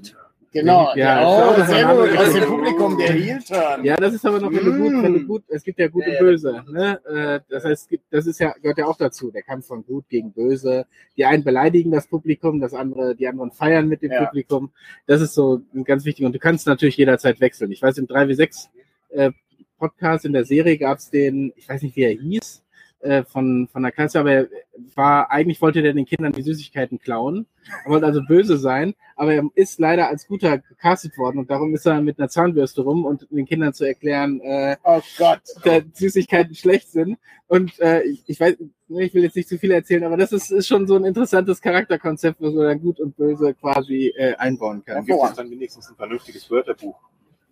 Genau. 0.53 0.93
Ja, 0.95 1.27
oh, 1.27 1.53
das 1.57 1.67
sehr 1.69 1.83
gut. 1.85 1.97
Aus 1.97 2.09
dem 2.09 2.17
anderes- 2.19 2.45
Publikum 2.47 2.97
der 2.97 3.11
Heel-Turn. 3.13 3.83
Ja, 3.83 3.95
das 3.97 4.13
ist 4.13 4.25
aber 4.25 4.39
noch, 4.39 4.51
wenn 4.51 4.63
du 4.63 4.71
gut, 4.77 5.03
wenn 5.03 5.13
du 5.13 5.19
Mm. 5.19 5.27
gut, 5.27 5.43
es 5.49 5.63
gibt 5.63 5.79
ja 5.79 5.87
gut 5.87 6.03
Ja, 6.05 6.13
und 6.13 6.19
böse. 6.19 6.63
Ne? 6.71 6.99
Äh, 7.05 7.39
Das 7.49 7.65
heißt, 7.65 7.89
das 8.11 8.27
ist 8.27 8.39
ja, 8.39 8.53
gehört 8.61 8.77
ja 8.77 8.85
auch 8.85 8.97
dazu, 8.97 9.31
der 9.31 9.41
Kampf 9.41 9.65
von 9.67 9.83
gut 9.85 10.07
gegen 10.09 10.31
böse. 10.31 10.85
Die 11.17 11.25
einen 11.25 11.43
beleidigen 11.43 11.91
das 11.91 12.07
Publikum, 12.07 12.61
das 12.61 12.73
andere, 12.73 13.15
die 13.15 13.27
anderen 13.27 13.51
feiern 13.51 13.87
mit 13.87 14.01
dem 14.03 14.11
Ja. 14.11 14.25
Publikum. 14.25 14.71
Das 15.07 15.21
ist 15.21 15.33
so 15.33 15.61
ein 15.73 15.83
ganz 15.83 16.05
wichtig. 16.05 16.25
Und 16.25 16.33
du 16.33 16.39
kannst 16.39 16.67
natürlich 16.67 16.97
jederzeit 16.97 17.41
wechseln. 17.41 17.71
Ich 17.71 17.81
weiß, 17.81 17.97
im 17.97 18.07
3W6 18.07 18.69
äh, 19.09 19.31
Podcast 19.79 20.23
in 20.25 20.33
der 20.33 20.45
Serie 20.45 20.77
gab 20.77 20.99
es 20.99 21.09
den, 21.09 21.51
ich 21.55 21.67
weiß 21.67 21.81
nicht, 21.81 21.95
wie 21.95 22.03
er 22.03 22.11
hieß, 22.11 22.62
äh, 23.03 23.23
von, 23.23 23.67
von 23.71 23.83
der 23.83 23.91
Klasse, 23.91 24.19
aber 24.19 24.31
er 24.31 24.47
war, 24.95 25.29
eigentlich 25.31 25.61
wollte 25.61 25.81
der 25.81 25.93
den 25.93 26.05
Kindern 26.05 26.31
die 26.31 26.41
Süßigkeiten 26.41 26.99
klauen. 26.99 27.45
Er 27.85 27.91
wollte 27.91 28.05
also 28.05 28.21
böse 28.27 28.57
sein, 28.57 28.95
aber 29.15 29.33
er 29.33 29.43
ist 29.55 29.79
leider 29.79 30.07
als 30.07 30.27
guter 30.27 30.57
gecastet 30.57 31.17
worden 31.17 31.37
und 31.39 31.49
darum 31.49 31.73
ist 31.75 31.85
er 31.85 32.01
mit 32.01 32.19
einer 32.19 32.29
Zahnbürste 32.29 32.81
rum 32.81 33.05
und 33.05 33.27
den 33.29 33.45
Kindern 33.45 33.73
zu 33.73 33.85
erklären, 33.85 34.39
äh, 34.41 34.77
Oh 34.83 35.01
Gott. 35.17 35.41
dass 35.63 35.83
Süßigkeiten 35.93 36.55
schlecht 36.55 36.91
sind. 36.91 37.17
Und 37.47 37.79
äh, 37.79 38.03
ich, 38.03 38.23
ich 38.25 38.39
weiß, 38.39 38.55
ich 38.59 39.13
will 39.13 39.23
jetzt 39.23 39.35
nicht 39.35 39.49
zu 39.49 39.57
viel 39.57 39.71
erzählen, 39.71 40.03
aber 40.03 40.17
das 40.17 40.31
ist, 40.31 40.51
ist 40.51 40.67
schon 40.67 40.87
so 40.87 40.95
ein 40.95 41.03
interessantes 41.05 41.61
Charakterkonzept, 41.61 42.41
was 42.41 42.53
man 42.53 42.65
dann 42.65 42.81
gut 42.81 42.99
und 42.99 43.15
böse 43.15 43.53
quasi 43.53 44.13
äh, 44.15 44.35
einbauen 44.35 44.83
kann. 44.83 44.95
Dann 44.95 45.05
gibt 45.05 45.19
es 45.23 45.33
dann 45.33 45.49
wenigstens 45.51 45.89
ein 45.89 45.95
vernünftiges 45.95 46.49
Wörterbuch, 46.49 46.99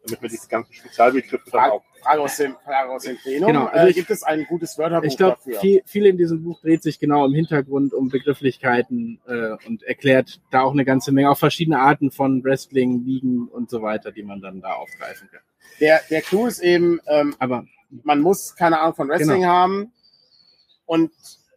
damit 0.05 0.22
man 0.22 0.31
diese 0.31 0.48
ganzen 0.48 0.74
Spezialbegriffe 0.74 1.43
dann 1.51 1.51
Frage, 1.62 1.74
auch. 1.74 1.84
Frage, 2.01 2.22
aus 2.22 2.38
dem, 2.38 2.55
Frage 2.65 2.89
aus 2.91 3.03
dem 3.03 3.17
Plenum. 3.17 3.48
Genau, 3.48 3.65
also 3.65 3.86
äh, 3.86 3.89
ich- 3.91 3.96
gibt 3.96 4.10
es 4.10 4.24
ein 4.24 4.46
gutes 4.46 4.77
Wörterbuch 4.77 5.08
Ich 5.08 5.17
glaube, 5.17 5.38
dafür? 5.38 5.60
viel, 5.60 5.81
viel 5.86 6.05
in 6.08 6.17
diesem 6.17 6.43
Buch 6.43 6.60
dreht 6.62 6.81
sich 6.81 7.00
genau 7.00 7.25
im 7.25 7.34
Hintergrund 7.34 7.93
um 7.93 8.10
Begrifflichkeiten 8.10 9.20
äh, 9.27 9.51
und 9.67 9.84
erklärt 9.84 10.41
da 10.50 10.62
auch 10.62 10.72
eine 10.74 10.86
ganze 10.86 11.12
Menge, 11.12 11.29
auch 11.29 11.38
verschiedene 11.38 11.79
Arten 11.79 12.10
von 12.12 12.43
Wrestling, 12.43 13.05
Ligen 13.05 13.48
und 13.48 13.70
so 13.70 13.81
weiter, 13.81 14.12
die 14.12 14.24
man 14.24 14.41
dann 14.41 14.62
da 14.62 14.74
aufgreifen 14.74 15.29
kann. 15.31 15.41
Der, 15.79 16.01
der 16.10 16.22
Clou 16.22 16.48
ist 16.48 16.60
eben, 16.60 17.00
ähm, 17.08 17.36
Aber 17.39 17.65
man 18.03 18.20
muss 18.22 18.55
keine 18.55 18.79
Ahnung 18.79 18.96
von 18.96 19.08
Wrestling 19.10 19.41
Genau. 19.41 19.51
haben 19.51 19.91
und 20.86 21.12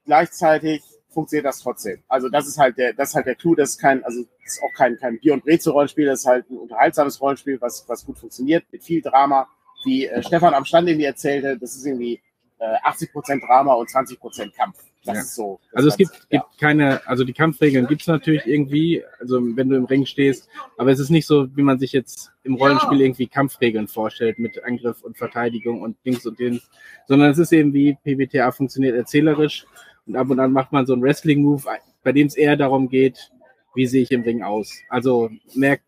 gleichzeitig 0.04 0.82
funktioniert 1.14 1.46
das 1.46 1.60
trotzdem. 1.60 2.02
Also 2.08 2.28
das 2.28 2.46
ist 2.46 2.58
halt 2.58 2.76
der, 2.76 2.92
das 2.92 3.10
ist 3.10 3.14
halt 3.14 3.26
der 3.26 3.36
Clou, 3.36 3.54
das 3.54 3.70
ist 3.70 3.78
kein, 3.80 4.04
also 4.04 4.22
das 4.22 4.52
ist 4.54 4.62
auch 4.62 4.76
kein, 4.76 4.96
kein 4.98 5.18
Bier- 5.20 5.34
und 5.34 5.44
Brezel-Rollenspiel, 5.44 6.06
das 6.06 6.20
ist 6.20 6.26
halt 6.26 6.50
ein 6.50 6.58
unterhaltsames 6.58 7.20
Rollenspiel, 7.20 7.60
was, 7.60 7.84
was 7.88 8.04
gut 8.04 8.18
funktioniert, 8.18 8.64
mit 8.72 8.82
viel 8.84 9.00
Drama, 9.00 9.48
wie 9.84 10.06
äh, 10.06 10.22
Stefan 10.22 10.52
am 10.54 10.64
Stand 10.64 10.88
irgendwie 10.88 11.06
erzählte, 11.06 11.56
das 11.58 11.74
ist 11.76 11.86
irgendwie 11.86 12.20
äh, 12.58 12.88
80% 12.88 13.46
Drama 13.46 13.74
und 13.74 13.88
20% 13.88 14.54
Kampf. 14.54 14.78
Das 15.06 15.14
Ja. 15.16 15.20
ist 15.20 15.34
so. 15.34 15.60
das 15.64 15.76
Also 15.76 15.88
es 15.90 15.96
gibt, 15.98 16.12
Ganze. 16.12 16.26
gibt 16.30 16.44
keine, 16.58 17.06
also 17.06 17.24
die 17.24 17.34
Kampfregeln 17.34 17.86
gibt 17.86 18.00
es 18.00 18.06
natürlich 18.06 18.46
irgendwie, 18.46 19.04
also 19.20 19.38
wenn 19.54 19.68
du 19.68 19.76
im 19.76 19.84
Ring 19.84 20.06
stehst, 20.06 20.48
aber 20.78 20.90
es 20.92 20.98
ist 20.98 21.10
nicht 21.10 21.26
so, 21.26 21.54
wie 21.54 21.62
man 21.62 21.78
sich 21.78 21.92
jetzt 21.92 22.32
im 22.42 22.54
Rollenspiel 22.54 23.02
irgendwie 23.02 23.26
Kampfregeln 23.26 23.86
vorstellt 23.86 24.38
mit 24.38 24.64
Angriff 24.64 25.02
und 25.02 25.18
Verteidigung 25.18 25.82
und 25.82 25.98
Dings 26.06 26.24
und 26.24 26.38
Dings, 26.38 26.70
sondern 27.06 27.30
es 27.30 27.36
ist 27.38 27.52
eben 27.52 27.74
wie 27.74 27.98
PBTA 28.02 28.50
funktioniert 28.52 28.96
erzählerisch 28.96 29.66
und 30.06 30.16
ab 30.16 30.28
und 30.30 30.40
an 30.40 30.52
macht 30.52 30.72
man 30.72 30.86
so 30.86 30.92
einen 30.92 31.02
Wrestling-Move, 31.02 31.62
bei 32.02 32.12
dem 32.12 32.26
es 32.26 32.36
eher 32.36 32.56
darum 32.56 32.88
geht, 32.88 33.30
wie 33.74 33.86
sehe 33.86 34.02
ich 34.02 34.10
im 34.10 34.22
Ring 34.22 34.42
aus. 34.42 34.72
Also 34.88 35.30
merkt, 35.54 35.84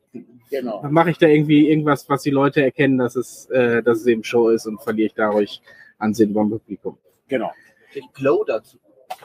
Genau. 0.50 0.80
mache 0.88 1.11
ich 1.11 1.18
da 1.18 1.26
irgendwie 1.26 1.68
irgendwas, 1.68 2.08
was 2.08 2.23
die 2.23 2.30
Leute 2.30 2.62
erkennen, 2.62 2.99
dass 2.99 3.16
es, 3.16 3.46
äh, 3.50 3.82
dass 3.82 3.99
es 3.99 4.06
eben 4.06 4.23
Show 4.23 4.49
ist 4.50 4.66
und 4.66 4.80
verliere 4.80 5.08
ich 5.08 5.14
dadurch 5.14 5.61
Ansehen 5.99 6.32
beim 6.32 6.49
Publikum. 6.50 6.96
Genau. 7.28 7.50
Den 7.94 8.04
Glow 8.14 8.44
dazu. 8.44 8.78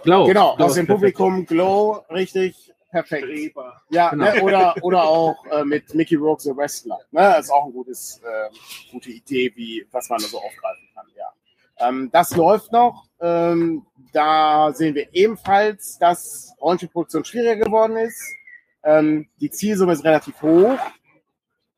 Glow. 0.04 0.26
Genau, 0.26 0.56
Glow 0.56 0.66
aus 0.66 0.74
dem 0.74 0.88
perfekt. 0.88 1.18
Publikum 1.18 1.46
Glow, 1.46 2.04
richtig. 2.10 2.74
perfekt. 2.90 3.24
Streber. 3.26 3.82
Ja, 3.92 4.10
Genau. 4.10 4.26
ne, 4.26 4.42
oder, 4.42 4.76
oder 4.82 5.04
auch 5.04 5.46
äh, 5.52 5.64
mit 5.64 5.94
Mickey 5.94 6.16
Rourke 6.16 6.42
the 6.42 6.56
Wrestler. 6.56 6.98
Ne? 7.12 7.22
Das 7.22 7.46
ist 7.46 7.52
auch 7.52 7.66
eine 7.66 7.74
gutes, 7.74 8.20
äh, 8.24 8.50
gute 8.92 9.12
Idee, 9.12 9.52
wie, 9.56 9.86
was 9.92 10.10
man 10.10 10.20
da 10.20 10.28
so 10.28 10.38
aufgreifen 10.38 10.88
kann. 10.96 11.06
Ja. 11.18 11.26
Ähm, 11.82 12.10
das 12.12 12.36
läuft 12.36 12.72
noch. 12.72 13.06
Ähm, 13.20 13.86
da 14.14 14.74
sehen 14.74 14.96
wir 14.96 15.08
ebenfalls, 15.14 15.98
dass 16.00 16.54
Rollenspielproduktion 16.62 17.26
schwieriger 17.26 17.66
geworden 17.66 17.98
ist. 17.98 18.22
Ähm, 18.84 19.28
die 19.40 19.50
Zielsumme 19.50 19.94
ist 19.94 20.04
relativ 20.04 20.42
hoch. 20.42 20.78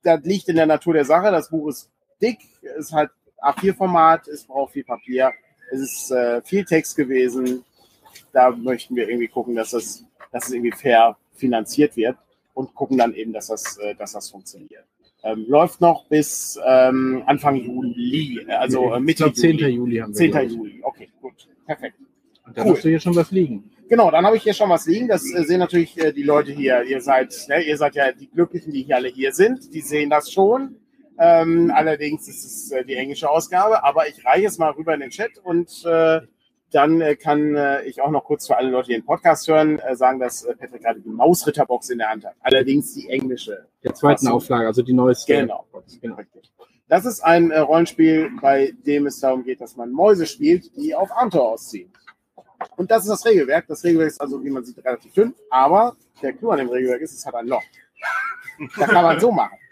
Das 0.03 0.22
liegt 0.24 0.50
in 0.50 0.55
der 0.55 0.65
Natur 0.65 0.93
der 0.93 1.05
Sache. 1.05 1.31
Das 1.31 1.50
Buch 1.50 1.69
ist 1.69 1.89
dick, 2.22 2.39
ist 2.77 2.91
halt 2.91 3.12
A4-Format, 3.41 4.27
es 4.27 4.45
braucht 4.45 4.74
viel 4.74 4.83
Papier, 4.83 5.31
es 5.72 5.81
ist 5.81 6.12
äh, 6.12 6.41
viel 6.41 6.65
Text 6.65 6.95
gewesen. 6.95 7.63
Da 8.31 8.51
möchten 8.51 8.95
wir 8.95 9.07
irgendwie 9.07 9.27
gucken, 9.27 9.55
dass 9.55 9.72
das, 9.72 10.03
dass 10.31 10.48
es 10.48 10.53
irgendwie 10.53 10.72
fair 10.72 11.17
finanziert 11.36 11.95
wird 11.95 12.17
und 12.53 12.74
gucken 12.74 12.98
dann 12.98 13.13
eben, 13.13 13.33
dass 13.33 13.48
das, 13.48 13.77
äh, 13.77 13.95
dass 13.95 14.13
das 14.13 14.29
funktioniert. 14.29 14.86
Ähm, 15.24 15.46
läuft 15.48 15.80
noch 15.80 16.06
bis 16.10 16.60
ähm, 16.65 17.24
Anfang 17.25 17.56
Juli, 17.56 18.46
äh, 18.46 18.51
also 18.51 18.94
äh, 18.94 19.00
Mitte 19.00 19.24
glaube, 19.24 19.36
10. 19.36 19.58
Juli. 19.58 19.70
Juli 19.72 19.98
haben 19.98 20.12
wir. 20.12 20.15
10. 20.15 20.32
glaub 20.32 20.44
ich. 20.44 20.51
Juli, 20.51 20.80
okay, 20.84 21.10
gut, 21.22 21.48
perfekt. 21.65 21.96
Und 22.46 22.58
dann 22.58 22.68
Cool. 22.68 22.74
hast 22.75 22.84
du 22.84 22.89
hier 22.89 23.00
schon 23.00 23.15
was 23.15 23.32
liegen. 23.32 23.72
Genau, 23.88 24.12
dann 24.12 24.25
habe 24.25 24.36
ich 24.36 24.44
hier 24.44 24.53
schon 24.53 24.70
was 24.70 24.86
liegen. 24.86 25.08
Das 25.08 25.24
äh, 25.34 25.44
sehen 25.44 25.60
natürlich 25.60 25.98
äh, 25.98 26.12
die 26.12 26.24
Leute 26.24 26.51
hier. 26.51 26.84
Ihr 26.84 27.00
seid, 27.00 27.34
ne, 27.48 27.62
ihr 27.62 27.77
seid 27.77 27.96
ja 27.96 28.12
die 28.12 28.27
Glücklichen, 28.27 28.74
die 28.74 28.84
hier 28.84 28.98
alle 28.98 29.08
hier 29.08 29.32
sind. 29.32 29.74
Die 29.74 29.82
sehen 29.82 30.10
das 30.10 30.32
schon. 30.32 30.75
Ähm, 31.20 31.72
allerdings 31.74 32.27
ist 32.27 32.44
es 32.44 32.72
äh, 32.72 32.84
die 32.84 32.96
englische 32.96 33.30
Ausgabe, 33.30 33.84
aber 33.84 34.08
ich 34.08 34.25
reiche 34.25 34.48
es 34.48 34.58
mal 34.58 34.72
rüber 34.72 34.94
in 34.94 35.01
den 35.01 35.10
Chat 35.12 35.38
und 35.44 35.70
äh, 35.86 36.22
dann 36.74 37.01
äh, 37.01 37.15
kann 37.15 37.56
äh, 37.56 37.84
ich 37.84 38.01
auch 38.01 38.10
noch 38.10 38.24
kurz 38.24 38.48
für 38.48 38.58
alle 38.58 38.70
Leute, 38.70 38.88
die 38.88 38.94
den 38.94 39.06
Podcast 39.06 39.48
hören, 39.48 39.80
äh, 39.80 39.96
sagen, 39.96 40.20
dass 40.20 40.44
äh, 40.44 40.56
Patrick 40.56 40.82
gerade 40.82 41.00
die 41.00 41.10
Mausritterbox 41.10 41.89
in 41.89 42.00
der 42.00 42.10
Hand 42.10 42.25
hat. 42.25 42.36
Allerdings 42.42 42.94
die 42.94 43.10
englische. 43.10 43.68
Der 43.84 43.94
zweiten 43.94 44.25
so. 44.25 44.34
Auflage, 44.34 44.65
also 44.65 44.82
die 44.82 44.94
neueste. 44.94 45.32
Genau. 45.32 45.65
genau. 46.01 46.18
Das 46.88 47.06
ist 47.06 47.22
ein 47.22 47.51
äh, 47.51 47.60
Rollenspiel, 47.60 48.32
bei 48.42 48.74
dem 48.86 49.06
es 49.06 49.20
darum 49.20 49.44
geht, 49.44 49.62
dass 49.62 49.75
man 49.75 49.92
Mäuse 49.92 50.25
spielt, 50.25 50.75
die 50.75 50.96
auf 50.96 51.12
Abenteuer 51.12 51.44
ausziehen. 51.44 51.92
Und 52.75 52.89
das 52.92 53.03
ist 53.03 53.10
das 53.10 53.25
Regelwerk. 53.25 53.68
Das 53.68 53.84
Regelwerk 53.84 54.10
ist 54.10 54.22
also, 54.22 54.44
wie 54.44 54.50
man 54.50 54.63
sieht, 54.63 54.84
relativ 54.84 55.13
dünn, 55.13 55.36
aber 55.50 55.96
der 56.22 56.34
Clou 56.34 56.51
an 56.51 56.58
dem 56.58 56.70
Regelwerk 56.70 57.01
ist, 57.01 57.13
es 57.13 57.25
hat 57.25 57.36
ein 57.36 57.48
Loch. 57.48 57.63
Da 58.77 58.86
kann 58.88 59.03
man 59.03 59.20
so 59.20 59.32
machen. 59.32 59.58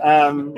Ähm, 0.00 0.54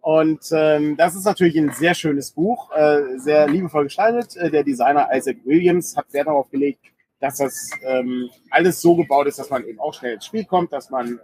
und 0.00 0.40
ähm, 0.52 0.98
das 0.98 1.14
ist 1.14 1.24
natürlich 1.24 1.56
ein 1.56 1.72
sehr 1.72 1.94
schönes 1.94 2.32
Buch, 2.32 2.70
äh, 2.72 3.18
sehr 3.18 3.48
liebevoll 3.48 3.84
gestaltet. 3.84 4.36
Äh, 4.36 4.50
der 4.50 4.62
Designer 4.62 5.08
Isaac 5.10 5.38
Williams 5.44 5.96
hat 5.96 6.12
Wert 6.12 6.26
darauf 6.26 6.50
gelegt, 6.50 6.80
dass 7.20 7.38
das 7.38 7.70
ähm, 7.82 8.28
alles 8.50 8.82
so 8.82 8.96
gebaut 8.96 9.26
ist, 9.28 9.38
dass 9.38 9.48
man 9.48 9.64
eben 9.64 9.80
auch 9.80 9.94
schnell 9.94 10.14
ins 10.14 10.26
Spiel 10.26 10.44
kommt, 10.44 10.74
dass 10.74 10.90
man 10.90 11.20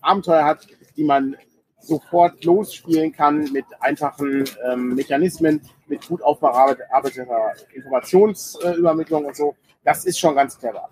Abenteuer 0.00 0.44
hat, 0.44 0.66
die 0.96 1.02
man 1.02 1.36
sofort 1.80 2.44
losspielen 2.44 3.10
kann 3.10 3.50
mit 3.52 3.64
einfachen 3.80 4.44
ähm, 4.70 4.94
Mechanismen, 4.94 5.60
mit 5.88 6.06
gut 6.06 6.22
aufbearbeiteter 6.22 7.54
Informationsübermittlung 7.74 9.24
und 9.24 9.34
so. 9.34 9.56
Das 9.82 10.04
ist 10.04 10.20
schon 10.20 10.36
ganz 10.36 10.56
clever. 10.56 10.88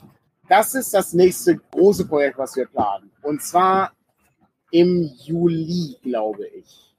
Das 0.49 0.75
ist 0.75 0.93
das 0.93 1.12
nächste 1.12 1.57
große 1.57 2.09
Projekt, 2.09 2.37
was 2.37 2.57
wir 2.57 2.67
planen. 2.67 3.12
Und 3.23 3.43
zwar 3.43 3.93
im 4.71 5.11
Juli, 5.25 5.97
glaube 6.03 6.47
ich, 6.47 6.95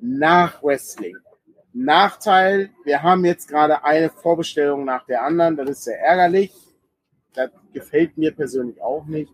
nach 0.00 0.62
Wrestling. 0.62 1.16
Nachteil, 1.72 2.70
wir 2.84 3.02
haben 3.02 3.24
jetzt 3.24 3.48
gerade 3.48 3.84
eine 3.84 4.08
Vorbestellung 4.08 4.84
nach 4.84 5.04
der 5.06 5.22
anderen. 5.22 5.56
Das 5.56 5.68
ist 5.68 5.84
sehr 5.84 6.00
ärgerlich. 6.00 6.52
Das 7.34 7.50
gefällt 7.72 8.16
mir 8.16 8.32
persönlich 8.34 8.80
auch 8.80 9.04
nicht. 9.06 9.30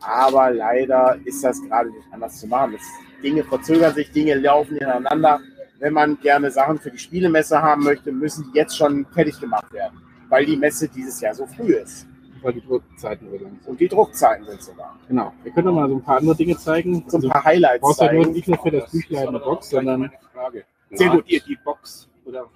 Aber 0.00 0.50
leider 0.50 1.18
ist 1.24 1.42
das 1.42 1.62
gerade 1.62 1.90
nicht 1.90 2.06
anders 2.12 2.38
zu 2.38 2.46
machen. 2.46 2.72
Das, 2.72 2.82
Dinge 3.22 3.44
verzögern 3.44 3.94
sich, 3.94 4.10
Dinge 4.12 4.34
laufen 4.34 4.76
ineinander. 4.76 5.40
Wenn 5.78 5.92
man 5.92 6.18
gerne 6.20 6.50
Sachen 6.50 6.78
für 6.78 6.90
die 6.90 6.98
Spielemesse 6.98 7.60
haben 7.60 7.82
möchte, 7.84 8.12
müssen 8.12 8.50
die 8.50 8.58
jetzt 8.58 8.76
schon 8.76 9.06
fertig 9.06 9.40
gemacht 9.40 9.72
werden, 9.72 10.00
weil 10.28 10.46
die 10.46 10.56
Messe 10.56 10.88
dieses 10.88 11.20
Jahr 11.20 11.34
so 11.34 11.46
früh 11.46 11.74
ist. 11.74 12.06
Weil 12.42 12.52
die 12.54 12.60
Druckzeiten 12.60 13.28
so 13.30 13.36
lang 13.36 13.58
sind. 13.60 13.66
Und 13.68 13.80
die 13.80 13.88
Druckzeiten 13.88 14.46
sind 14.46 14.62
so 14.62 14.72
lang. 14.74 14.98
Genau. 15.08 15.32
Wir 15.42 15.52
können 15.52 15.66
noch 15.68 15.74
mal 15.74 15.88
so 15.88 15.94
ein 15.96 16.02
paar 16.02 16.18
andere 16.18 16.36
Dinge 16.36 16.56
zeigen. 16.56 17.04
So 17.08 17.16
Also, 17.16 17.28
ein 17.28 17.32
paar 17.32 17.42
du 17.42 17.46
Highlights 17.48 17.80
brauchst 17.82 18.00
ja 18.00 18.12
nur, 18.12 18.22
zeigen. 18.24 18.34
nicht 18.34 18.48
nur 18.48 18.58
für 18.58 18.70
das 18.70 18.90
Büchlein 18.90 19.28
eine 19.28 19.38
Box, 19.40 19.70
sondern 19.70 20.10
Frage. 20.32 20.64
Sehr 20.90 21.10
gut. 21.10 21.24
Ihr 21.28 21.40
die 21.40 21.58
Box 21.64 22.08
oder 22.24 22.46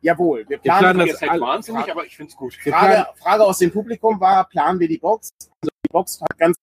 Jawohl, 0.00 0.40
wir 0.40 0.48
Wir 0.50 0.58
planen, 0.58 0.80
planen 0.80 1.00
ihr 1.00 1.06
das 1.12 1.20
seid 1.20 1.30
all- 1.30 1.40
wahnsinnig, 1.40 1.90
aber 1.90 2.04
ich 2.04 2.16
finde 2.16 2.30
es 2.30 2.36
gut. 2.36 2.54
wir 2.62 2.72
Frage, 2.72 2.92
planen 2.92 3.06
Frage 3.16 3.44
aus 3.44 3.58
dem 3.58 3.70
Publikum 3.70 4.20
war, 4.20 4.48
planen 4.48 4.78
wir 4.80 4.88
die 4.88 4.98
Box? 4.98 5.30
Also 5.40 5.70
die 5.84 5.88
Box 5.90 6.20
hat 6.20 6.38
ganz 6.38 6.56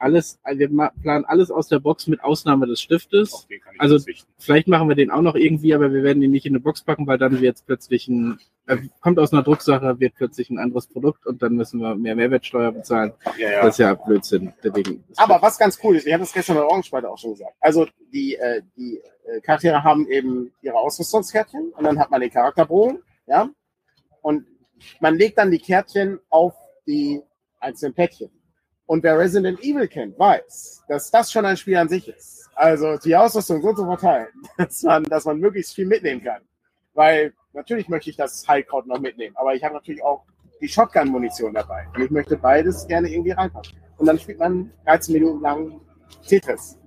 alles, 0.00 0.40
wir 0.54 0.70
ma- 0.70 0.90
planen 1.02 1.24
alles 1.24 1.52
aus 1.52 1.68
der 1.68 1.78
Box 1.78 2.08
mit 2.08 2.22
Ausnahme 2.24 2.66
des 2.66 2.80
Stiftes. 2.80 3.46
Ich 3.48 3.60
Also-. 3.78 4.04
Vielleicht 4.38 4.66
machen 4.66 4.88
wir 4.88 4.96
den 4.96 5.10
auch 5.12 5.22
noch 5.22 5.36
irgendwie, 5.36 5.72
aber 5.74 5.92
wir 5.92 6.02
werden 6.02 6.20
ihn 6.22 6.32
nicht 6.32 6.46
in 6.46 6.52
eine 6.52 6.60
Box 6.60 6.82
packen, 6.82 7.06
weil 7.06 7.18
dann 7.18 7.40
wird 7.40 7.56
es 7.56 7.62
plötzlich 7.62 8.08
ein, 8.08 8.40
kommt 9.00 9.18
aus 9.18 9.32
einer 9.32 9.42
Drucksache, 9.42 9.98
wird 9.98 10.14
plötzlich 10.14 10.50
ein 10.50 10.58
anderes 10.58 10.86
Produkt 10.86 11.26
und 11.26 11.42
dann 11.42 11.54
müssen 11.54 11.80
wir 11.80 11.94
mehr 11.96 12.14
Mehrwertsteuer 12.14 12.72
bezahlen. 12.72 13.12
ja, 13.36 13.50
ja. 13.50 13.62
Das 13.62 13.74
ist 13.74 13.78
ja 13.78 13.94
Blödsinn. 13.94 14.52
Deswegen. 14.62 15.04
Aber 15.16 15.42
was 15.42 15.58
ganz 15.58 15.78
cool 15.82 15.96
ist, 15.96 16.06
ich 16.06 16.12
habe 16.12 16.22
das 16.22 16.32
gestern 16.32 16.56
bei 16.56 16.62
Orgenspalte 16.62 17.08
auch 17.10 17.18
schon 17.18 17.32
gesagt. 17.32 17.54
Also 17.60 17.86
die, 18.12 18.36
äh, 18.36 18.62
die 18.76 19.00
äh, 19.26 19.40
Charaktere 19.40 19.82
haben 19.82 20.08
eben 20.08 20.52
ihre 20.62 20.76
Ausrüstungskärtchen 20.76 21.72
und 21.76 21.84
dann 21.84 21.98
hat 21.98 22.10
man 22.10 22.20
den 22.20 22.30
Charakterbogen, 22.30 23.02
ja. 23.26 23.48
Und 24.20 24.46
man 25.00 25.16
legt 25.16 25.38
dann 25.38 25.50
die 25.50 25.58
Kärtchen 25.58 26.20
auf 26.30 26.54
die 26.86 27.22
einzelnen 27.58 27.94
Päckchen. 27.94 28.30
Und 28.86 29.02
wer 29.02 29.18
Resident 29.18 29.60
Evil 29.62 29.88
kennt, 29.88 30.18
weiß, 30.18 30.84
dass 30.88 31.10
das 31.10 31.32
schon 31.32 31.44
ein 31.46 31.56
Spiel 31.56 31.76
an 31.76 31.88
sich 31.88 32.08
ist. 32.08 32.50
Also 32.54 32.96
die 32.98 33.16
Ausrüstung 33.16 33.62
so 33.62 33.72
zu 33.72 33.84
verteilen, 33.84 34.28
dass 34.58 34.82
man, 34.82 35.04
dass 35.04 35.24
man 35.24 35.38
möglichst 35.38 35.74
viel 35.74 35.86
mitnehmen 35.86 36.22
kann. 36.22 36.42
Weil 36.94 37.32
natürlich 37.52 37.88
möchte 37.88 38.10
ich 38.10 38.16
das 38.16 38.46
Highcrowd 38.46 38.86
noch 38.86 39.00
mitnehmen, 39.00 39.36
aber 39.36 39.54
ich 39.54 39.64
habe 39.64 39.74
natürlich 39.74 40.02
auch 40.02 40.24
die 40.60 40.68
Shotgun-Munition 40.68 41.54
dabei. 41.54 41.86
Und 41.94 42.02
ich 42.02 42.10
möchte 42.10 42.36
beides 42.36 42.86
gerne 42.86 43.10
irgendwie 43.10 43.32
reinpacken. 43.32 43.72
Und 43.98 44.06
dann 44.06 44.18
spielt 44.18 44.38
man 44.38 44.70
13 44.84 45.12
Minuten 45.12 45.40
lang 45.40 45.80
Tetris. 46.26 46.78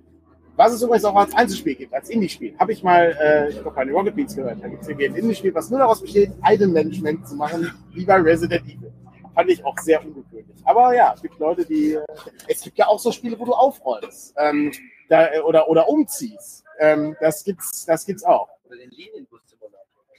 Was 0.56 0.72
es 0.72 0.82
übrigens 0.82 1.04
auch 1.04 1.16
als 1.16 1.36
Einzelspiel 1.36 1.76
gibt, 1.76 1.94
als 1.94 2.10
Indie-Spiel. 2.10 2.56
Habe 2.58 2.72
ich 2.72 2.82
mal, 2.82 3.16
äh, 3.20 3.50
ich 3.50 3.58
habe 3.58 3.72
bei 3.72 3.84
den 3.84 3.94
Rocket 3.94 4.16
Beats 4.16 4.36
gehört. 4.36 4.64
Da 4.64 4.70
gibt 4.70 4.84
es 4.84 4.88
irgendwie 4.88 5.08
ein 5.08 5.16
Indie-Spiel, 5.16 5.54
was 5.54 5.70
nur 5.70 5.80
daraus 5.80 6.02
besteht, 6.02 6.32
Item-Management 6.44 7.28
zu 7.28 7.36
machen, 7.36 7.72
wie 7.92 8.06
bei 8.06 8.16
Resident 8.16 8.66
Evil. 8.66 8.94
Fand 9.34 9.50
ich 9.50 9.66
auch 9.66 9.78
sehr 9.80 10.02
ungewöhnlich. 10.02 10.56
Aber 10.64 10.96
ja, 10.96 11.14
es 11.14 11.22
gibt 11.22 11.38
Leute, 11.40 11.66
die. 11.66 11.96
Äh, 11.96 12.06
es 12.48 12.62
gibt 12.62 12.78
ja 12.78 12.88
auch 12.88 13.00
so 13.00 13.12
Spiele, 13.12 13.38
wo 13.38 13.44
du 13.44 13.52
aufräumst 13.52 14.34
ähm, 14.38 14.72
da, 15.10 15.34
äh, 15.34 15.40
oder, 15.42 15.68
oder 15.68 15.90
umziehst. 15.90 16.64
Ähm, 16.80 17.18
das 17.20 17.44
gibt's, 17.44 17.86
das 17.86 18.06
gibt's 18.06 18.24
auch. 18.24 18.48
Oder 18.66 18.78
den 18.78 18.92
Linienbus-Simulator. 18.92 19.45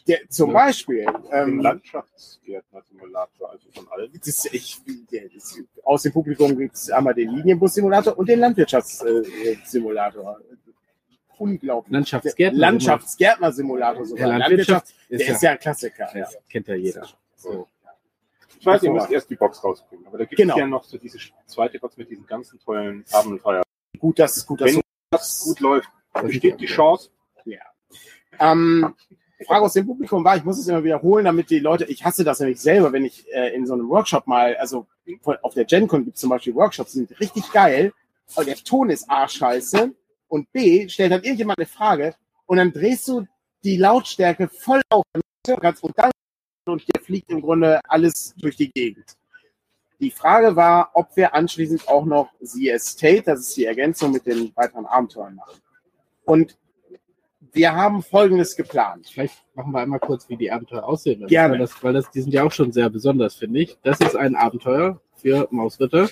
Der, 0.06 0.28
zum 0.28 0.52
Beispiel. 0.52 1.04
Ähm, 1.32 1.58
Landschaftsgärtner-Simulator, 1.60 3.50
also 3.50 3.68
von 3.74 3.88
allen. 3.90 4.10
das, 4.24 4.44
ich, 4.52 4.78
der, 5.10 5.28
das, 5.34 5.58
aus 5.84 6.02
dem 6.02 6.12
Publikum 6.12 6.56
gibt 6.56 6.74
es 6.76 6.90
einmal 6.90 7.14
den 7.14 7.30
Linienbus-Simulator 7.30 8.16
und 8.16 8.28
den 8.28 8.38
Landwirtschafts-Simulator. 8.40 10.40
Unglaublich. 11.38 11.92
Landschaftsgärtner. 11.92 12.58
Landschaftsgärtner-Simulator 12.58 14.04
sogar. 14.06 14.28
Der 14.28 14.38
Landwirtschaft 14.38 14.94
der 15.10 15.20
ist 15.20 15.28
ist 15.28 15.42
ja, 15.42 15.48
ja 15.50 15.54
ein 15.54 15.58
Klassiker. 15.58 16.16
ja, 16.16 16.28
kennt 16.48 16.68
ja 16.68 16.74
jeder. 16.76 17.06
So. 17.34 17.66
Ich 18.58 18.64
weiß, 18.64 18.82
ihr 18.84 18.92
müsst 18.92 19.10
erst 19.10 19.28
die 19.28 19.36
Box 19.36 19.62
rausbringen, 19.62 20.06
aber 20.06 20.18
da 20.18 20.24
gibt 20.24 20.38
Genau. 20.40 20.54
es 20.54 20.60
ja 20.60 20.66
noch 20.66 20.84
so 20.84 20.96
diese 20.98 21.18
zweite 21.46 21.78
Box 21.78 21.96
mit 21.96 22.10
diesen 22.10 22.26
ganzen 22.26 22.58
tollen 22.58 23.04
Abenteuer. 23.12 23.62
Gut, 23.98 24.18
dass, 24.18 24.46
gut, 24.46 24.60
dass 24.60 24.74
Wenn 24.74 24.80
das 25.10 25.44
gut 25.44 25.60
läuft, 25.60 25.88
besteht 26.22 26.60
die 26.60 26.66
Chance. 26.66 27.10
Ja. 27.44 27.60
Ähm, 28.40 28.94
Frage 29.44 29.64
aus 29.64 29.74
dem 29.74 29.86
Publikum 29.86 30.24
war, 30.24 30.36
ich 30.36 30.44
muss 30.44 30.58
es 30.58 30.66
immer 30.68 30.82
wiederholen, 30.82 31.26
damit 31.26 31.50
die 31.50 31.58
Leute, 31.58 31.84
ich 31.84 32.04
hasse 32.04 32.24
das 32.24 32.40
nämlich 32.40 32.60
selber, 32.60 32.92
wenn 32.92 33.04
ich 33.04 33.30
äh, 33.32 33.54
in 33.54 33.66
so 33.66 33.74
einem 33.74 33.88
Workshop 33.88 34.26
mal, 34.26 34.56
also 34.56 34.86
auf 35.42 35.54
der 35.54 35.66
GenCon 35.66 36.04
gibt 36.04 36.16
es 36.16 36.20
zum 36.20 36.30
Beispiel 36.30 36.54
Workshops, 36.54 36.92
die 36.92 36.98
sind 36.98 37.20
richtig 37.20 37.52
geil, 37.52 37.92
aber 38.34 38.44
der 38.44 38.56
Ton 38.56 38.90
ist 38.90 39.10
arschscheiße 39.10 39.92
und 40.28 40.50
B, 40.52 40.88
stellt 40.88 41.12
dann 41.12 41.22
irgendjemand 41.22 41.58
eine 41.58 41.66
Frage 41.66 42.14
und 42.46 42.56
dann 42.56 42.72
drehst 42.72 43.06
du 43.08 43.26
die 43.62 43.76
Lautstärke 43.76 44.48
voll 44.48 44.80
auf, 44.88 45.04
und 45.82 45.98
dann 45.98 46.10
und 46.66 46.82
hier 46.82 47.00
fliegt 47.00 47.30
im 47.30 47.40
Grunde 47.40 47.80
alles 47.88 48.34
durch 48.36 48.56
die 48.56 48.70
Gegend. 48.72 49.16
Die 50.00 50.10
Frage 50.10 50.56
war, 50.56 50.90
ob 50.94 51.16
wir 51.16 51.34
anschließend 51.34 51.88
auch 51.88 52.04
noch 52.04 52.30
The 52.40 52.70
Estate, 52.70 53.22
das 53.22 53.40
ist 53.40 53.56
die 53.56 53.64
Ergänzung 53.64 54.12
mit 54.12 54.26
den 54.26 54.52
weiteren 54.56 54.84
Abenteuern 54.84 55.36
machen. 55.36 55.60
Und 56.24 56.56
wir 57.56 57.74
haben 57.74 58.02
Folgendes 58.02 58.54
geplant. 58.54 59.08
Vielleicht 59.12 59.42
machen 59.54 59.72
wir 59.72 59.80
einmal 59.80 59.98
kurz, 59.98 60.28
wie 60.28 60.36
die 60.36 60.50
Abenteuer 60.52 60.84
aussehen. 60.84 61.26
Gerne. 61.26 61.54
Weil, 61.54 61.58
das, 61.60 61.82
weil 61.82 61.92
das, 61.94 62.10
die 62.10 62.20
sind 62.20 62.32
ja 62.32 62.44
auch 62.44 62.52
schon 62.52 62.70
sehr 62.70 62.90
besonders, 62.90 63.34
finde 63.34 63.60
ich. 63.60 63.78
Das 63.82 63.98
ist 64.00 64.14
ein 64.14 64.36
Abenteuer 64.36 65.00
für 65.14 65.48
Mausritter. 65.50 66.08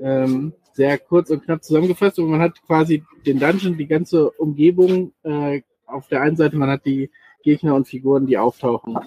Ähm, 0.00 0.52
sehr 0.74 0.98
kurz 0.98 1.30
und 1.30 1.44
knapp 1.44 1.64
zusammengefasst. 1.64 2.18
Und 2.18 2.30
man 2.30 2.40
hat 2.40 2.60
quasi 2.66 3.02
den 3.26 3.40
Dungeon, 3.40 3.78
die 3.78 3.86
ganze 3.86 4.30
Umgebung. 4.32 5.12
Äh, 5.22 5.62
auf 5.86 6.08
der 6.08 6.22
einen 6.22 6.36
Seite, 6.36 6.56
man 6.56 6.70
hat 6.70 6.84
die 6.86 7.10
Gegner 7.42 7.74
und 7.74 7.88
Figuren, 7.88 8.26
die 8.26 8.38
auftauchen. 8.38 8.98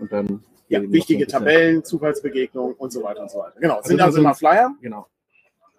Und 0.00 0.12
dann 0.12 0.42
Ja, 0.68 0.80
wichtige 0.90 1.26
Tabellen, 1.26 1.84
Zufallsbegegnungen 1.84 2.74
und 2.74 2.92
so 2.92 3.02
weiter 3.02 3.22
und 3.22 3.30
so 3.30 3.38
weiter. 3.38 3.60
Genau, 3.60 3.80
es 3.80 3.86
sind 3.86 4.00
Also 4.00 4.16
also 4.16 4.20
immer 4.20 4.34
Flyer, 4.34 4.74
Genau. 4.80 5.06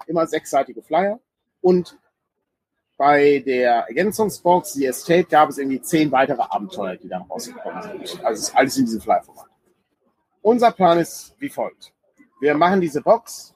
immer 0.07 0.25
sechsseitige 0.27 0.81
Flyer. 0.81 1.19
Und 1.61 1.97
bei 2.97 3.39
der 3.45 3.85
Ergänzungsbox, 3.87 4.73
die 4.73 4.85
Estate, 4.85 5.25
gab 5.25 5.49
es 5.49 5.57
irgendwie 5.57 5.81
zehn 5.81 6.11
weitere 6.11 6.41
Abenteuer, 6.41 6.95
die 6.95 7.09
dann 7.09 7.23
rausgekommen 7.23 7.81
sind. 7.81 8.23
Also 8.23 8.53
alles 8.55 8.77
in 8.77 8.85
diesem 8.85 9.01
Flyer-Format. 9.01 9.47
Unser 10.41 10.71
Plan 10.71 10.99
ist 10.99 11.35
wie 11.39 11.49
folgt. 11.49 11.91
Wir 12.39 12.53
machen 12.53 12.79
diese 12.79 13.01
Box. 13.01 13.55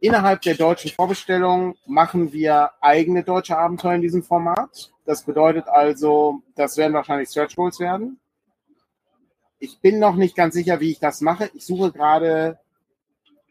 Innerhalb 0.00 0.42
der 0.42 0.54
deutschen 0.54 0.90
Vorbestellung 0.90 1.76
machen 1.86 2.32
wir 2.32 2.72
eigene 2.80 3.22
deutsche 3.22 3.56
Abenteuer 3.56 3.94
in 3.94 4.02
diesem 4.02 4.22
Format. 4.24 4.92
Das 5.04 5.22
bedeutet 5.22 5.68
also, 5.68 6.42
das 6.56 6.76
werden 6.76 6.94
wahrscheinlich 6.94 7.28
Stretch 7.28 7.54
Goals 7.54 7.78
werden. 7.78 8.18
Ich 9.60 9.80
bin 9.80 10.00
noch 10.00 10.16
nicht 10.16 10.34
ganz 10.34 10.54
sicher, 10.54 10.80
wie 10.80 10.90
ich 10.90 10.98
das 10.98 11.20
mache. 11.20 11.50
Ich 11.54 11.64
suche 11.64 11.92
gerade 11.92 12.58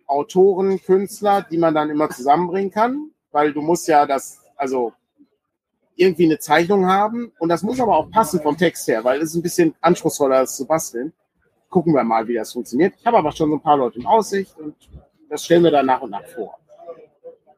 Autoren, 0.08 0.82
Künstler, 0.82 1.42
die 1.50 1.58
man 1.58 1.74
dann 1.74 1.90
immer 1.90 2.10
zusammenbringen 2.10 2.72
kann, 2.72 3.12
weil 3.32 3.54
du 3.54 3.62
musst 3.62 3.88
ja 3.88 4.06
das, 4.06 4.42
also 4.62 4.94
irgendwie 5.96 6.26
eine 6.26 6.38
Zeichnung 6.38 6.86
haben 6.86 7.32
und 7.40 7.50
das 7.50 7.64
muss 7.64 7.80
aber 7.80 7.98
auch 7.98 8.12
passen 8.12 8.40
vom 8.42 8.56
Text 8.56 8.88
her, 8.88 9.04
weil 9.04 9.20
es 9.20 9.30
ist 9.30 9.36
ein 9.36 9.42
bisschen 9.42 9.74
anspruchsvoller, 9.82 10.42
das 10.42 10.56
zu 10.56 10.68
basteln. 10.68 11.14
Gucken 11.70 11.96
wir 11.96 12.04
mal, 12.04 12.28
wie 12.28 12.36
das 12.36 12.54
funktioniert. 12.54 12.94
Ich 13.00 13.06
habe 13.06 13.18
aber 13.18 13.32
schon 13.32 13.50
so 13.50 13.56
ein 13.56 13.62
paar 13.62 13.78
Leute 13.78 13.98
in 14.00 14.06
Aussicht 14.06 14.56
und 14.60 14.76
das 15.30 15.44
stellen 15.44 15.64
wir 15.64 15.72
dann 15.72 15.88
nach 15.88 16.02
und 16.02 16.12
nach 16.12 16.26
vor. 16.26 16.60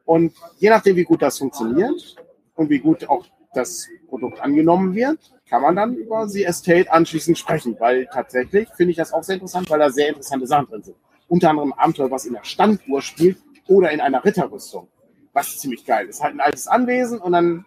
Und 0.06 0.32
je 0.56 0.70
nachdem, 0.70 0.96
wie 0.96 1.04
gut 1.04 1.20
das 1.20 1.38
funktioniert 1.38 2.16
und 2.54 2.70
wie 2.70 2.78
gut 2.78 3.06
auch 3.08 3.26
das 3.52 3.86
Produkt 4.08 4.40
angenommen 4.40 4.94
wird, 4.94 5.18
kann 5.46 5.60
man 5.60 5.76
dann 5.76 5.94
über 5.96 6.26
The 6.26 6.44
Estate 6.44 6.90
anschließend 6.90 7.36
sprechen, 7.36 7.76
weil 7.78 8.06
tatsächlich 8.06 8.68
finde 8.76 8.92
ich 8.92 8.96
das 8.96 9.12
auch 9.12 9.22
sehr 9.22 9.34
interessant, 9.34 9.68
weil 9.68 9.78
da 9.78 9.90
sehr 9.90 10.08
interessante 10.08 10.46
Sachen 10.46 10.68
drin 10.68 10.82
sind. 10.82 10.96
Unter 11.28 11.50
anderem 11.50 11.74
Abenteuer, 11.74 12.10
was 12.10 12.24
in 12.24 12.32
der 12.32 12.44
Standuhr 12.44 13.02
spielt 13.02 13.36
oder 13.68 13.90
in 13.90 14.00
einer 14.00 14.24
Ritterrüstung, 14.24 14.88
was 15.34 15.58
ziemlich 15.58 15.84
geil 15.84 16.06
ist. 16.08 16.22
Halt 16.22 16.34
ein 16.34 16.40
altes 16.40 16.66
Anwesen 16.66 17.18
und 17.18 17.32
dann 17.32 17.66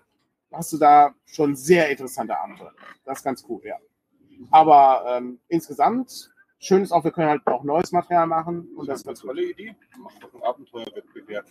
hast 0.51 0.73
du 0.73 0.77
da 0.77 1.13
schon 1.25 1.55
sehr 1.55 1.89
interessante 1.89 2.37
Abenteuer. 2.39 2.73
Das 3.05 3.19
ist 3.19 3.23
ganz 3.23 3.45
cool, 3.47 3.61
ja. 3.63 3.75
Aber 4.49 5.05
ähm, 5.07 5.39
insgesamt, 5.47 6.31
schön 6.59 6.81
ist 6.81 6.91
auch, 6.91 7.03
wir 7.03 7.11
können 7.11 7.29
halt 7.29 7.45
auch 7.45 7.63
neues 7.63 7.91
Material 7.91 8.27
machen 8.27 8.69
und 8.75 8.87
das 8.87 8.99
ist 8.99 9.05
ganz 9.05 9.23
cool. 9.23 9.29
tolle 9.29 9.51
Idee. 9.51 9.75
Macht 9.99 10.23
doch 10.23 10.33
einen 10.33 10.43
Abenteuerwettbewerb. 10.43 11.45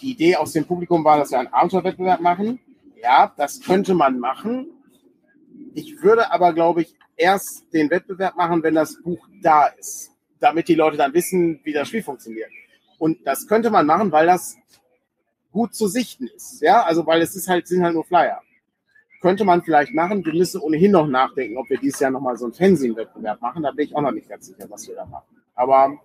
Die 0.00 0.12
Idee 0.12 0.36
aus 0.36 0.52
dem 0.52 0.64
Publikum 0.64 1.04
war, 1.04 1.18
dass 1.18 1.30
wir 1.30 1.38
einen 1.38 1.52
Abenteuerwettbewerb 1.52 2.20
machen. 2.20 2.60
Ja, 3.02 3.32
das 3.36 3.60
könnte 3.60 3.94
man 3.94 4.18
machen. 4.18 4.68
Ich 5.74 6.02
würde 6.02 6.30
aber, 6.30 6.52
glaube 6.52 6.82
ich, 6.82 6.94
erst 7.16 7.72
den 7.72 7.90
Wettbewerb 7.90 8.36
machen, 8.36 8.62
wenn 8.62 8.74
das 8.74 9.02
Buch 9.02 9.28
da 9.42 9.66
ist, 9.66 10.12
damit 10.38 10.68
die 10.68 10.74
Leute 10.74 10.96
dann 10.96 11.12
wissen, 11.14 11.60
wie 11.64 11.72
das 11.72 11.88
Spiel 11.88 12.02
funktioniert. 12.02 12.50
Und 12.98 13.26
das 13.26 13.46
könnte 13.46 13.70
man 13.70 13.86
machen, 13.86 14.12
weil 14.12 14.26
das 14.26 14.56
gut 15.52 15.74
zu 15.74 15.88
sichten 15.88 16.28
ist. 16.34 16.60
Ja, 16.62 16.82
also 16.82 17.06
weil 17.06 17.20
es 17.22 17.34
ist 17.36 17.48
halt, 17.48 17.66
sind 17.66 17.82
halt 17.82 17.94
nur 17.94 18.04
Flyer. 18.04 18.40
Könnte 19.20 19.44
man 19.44 19.62
vielleicht 19.62 19.92
machen. 19.94 20.24
Wir 20.24 20.34
müssen 20.34 20.60
ohnehin 20.60 20.92
noch 20.92 21.08
nachdenken, 21.08 21.56
ob 21.56 21.68
wir 21.68 21.78
dieses 21.78 21.98
Jahr 21.98 22.10
nochmal 22.12 22.36
so 22.36 22.44
einen 22.44 22.54
Fernsehen-Wettbewerb 22.54 23.40
machen. 23.40 23.64
Da 23.64 23.72
bin 23.72 23.86
ich 23.86 23.96
auch 23.96 24.00
noch 24.00 24.12
nicht 24.12 24.28
ganz 24.28 24.46
sicher, 24.46 24.66
was 24.68 24.86
wir 24.86 24.94
da 24.94 25.06
machen. 25.06 25.24
Aber 25.56 25.98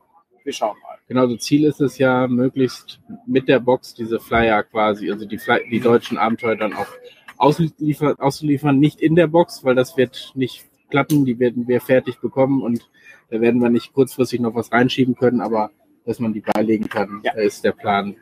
wir 0.43 0.53
schauen 0.53 0.75
mal. 0.81 0.97
Genau, 1.07 1.27
so 1.27 1.37
Ziel 1.37 1.65
ist 1.65 1.79
es 1.79 1.97
ja, 1.99 2.27
möglichst 2.27 2.99
mit 3.27 3.47
der 3.47 3.59
Box 3.59 3.93
diese 3.93 4.19
Flyer 4.19 4.63
quasi, 4.63 5.11
also 5.11 5.25
die, 5.25 5.37
Fly 5.37 5.61
die 5.69 5.79
deutschen 5.79 6.17
Abenteuer 6.17 6.55
dann 6.55 6.73
auch 6.73 6.87
ausliefer 7.37 8.15
auszuliefern, 8.19 8.79
nicht 8.79 8.99
in 9.01 9.15
der 9.15 9.27
Box, 9.27 9.63
weil 9.63 9.75
das 9.75 9.95
wird 9.95 10.31
nicht 10.35 10.65
klappen, 10.89 11.25
die 11.25 11.39
werden 11.39 11.67
wir 11.67 11.81
fertig 11.81 12.19
bekommen 12.19 12.61
und 12.61 12.89
da 13.29 13.41
werden 13.41 13.61
wir 13.61 13.69
nicht 13.69 13.93
kurzfristig 13.93 14.39
noch 14.39 14.55
was 14.55 14.71
reinschieben 14.71 15.15
können, 15.15 15.41
aber 15.41 15.71
dass 16.05 16.19
man 16.19 16.33
die 16.33 16.41
beilegen 16.41 16.89
kann, 16.89 17.21
Ja. 17.23 17.33
ist 17.33 17.63
der 17.63 17.71
Plan, 17.71 18.15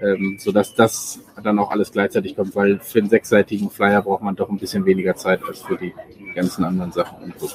ähm, 0.00 0.36
sodass 0.38 0.74
das 0.74 1.20
dann 1.42 1.58
auch 1.58 1.70
alles 1.70 1.92
gleichzeitig 1.92 2.36
kommt, 2.36 2.54
weil 2.54 2.78
für 2.80 2.98
einen 2.98 3.08
sechsseitigen 3.08 3.70
Flyer 3.70 4.02
braucht 4.02 4.22
man 4.22 4.36
doch 4.36 4.48
ein 4.48 4.58
bisschen 4.58 4.84
weniger 4.84 5.16
Zeit 5.16 5.42
als 5.42 5.60
für 5.62 5.76
die 5.76 5.94
ganzen 6.34 6.64
anderen 6.64 6.92
Sachen. 6.92 7.22
Und 7.22 7.38
so. 7.38 7.48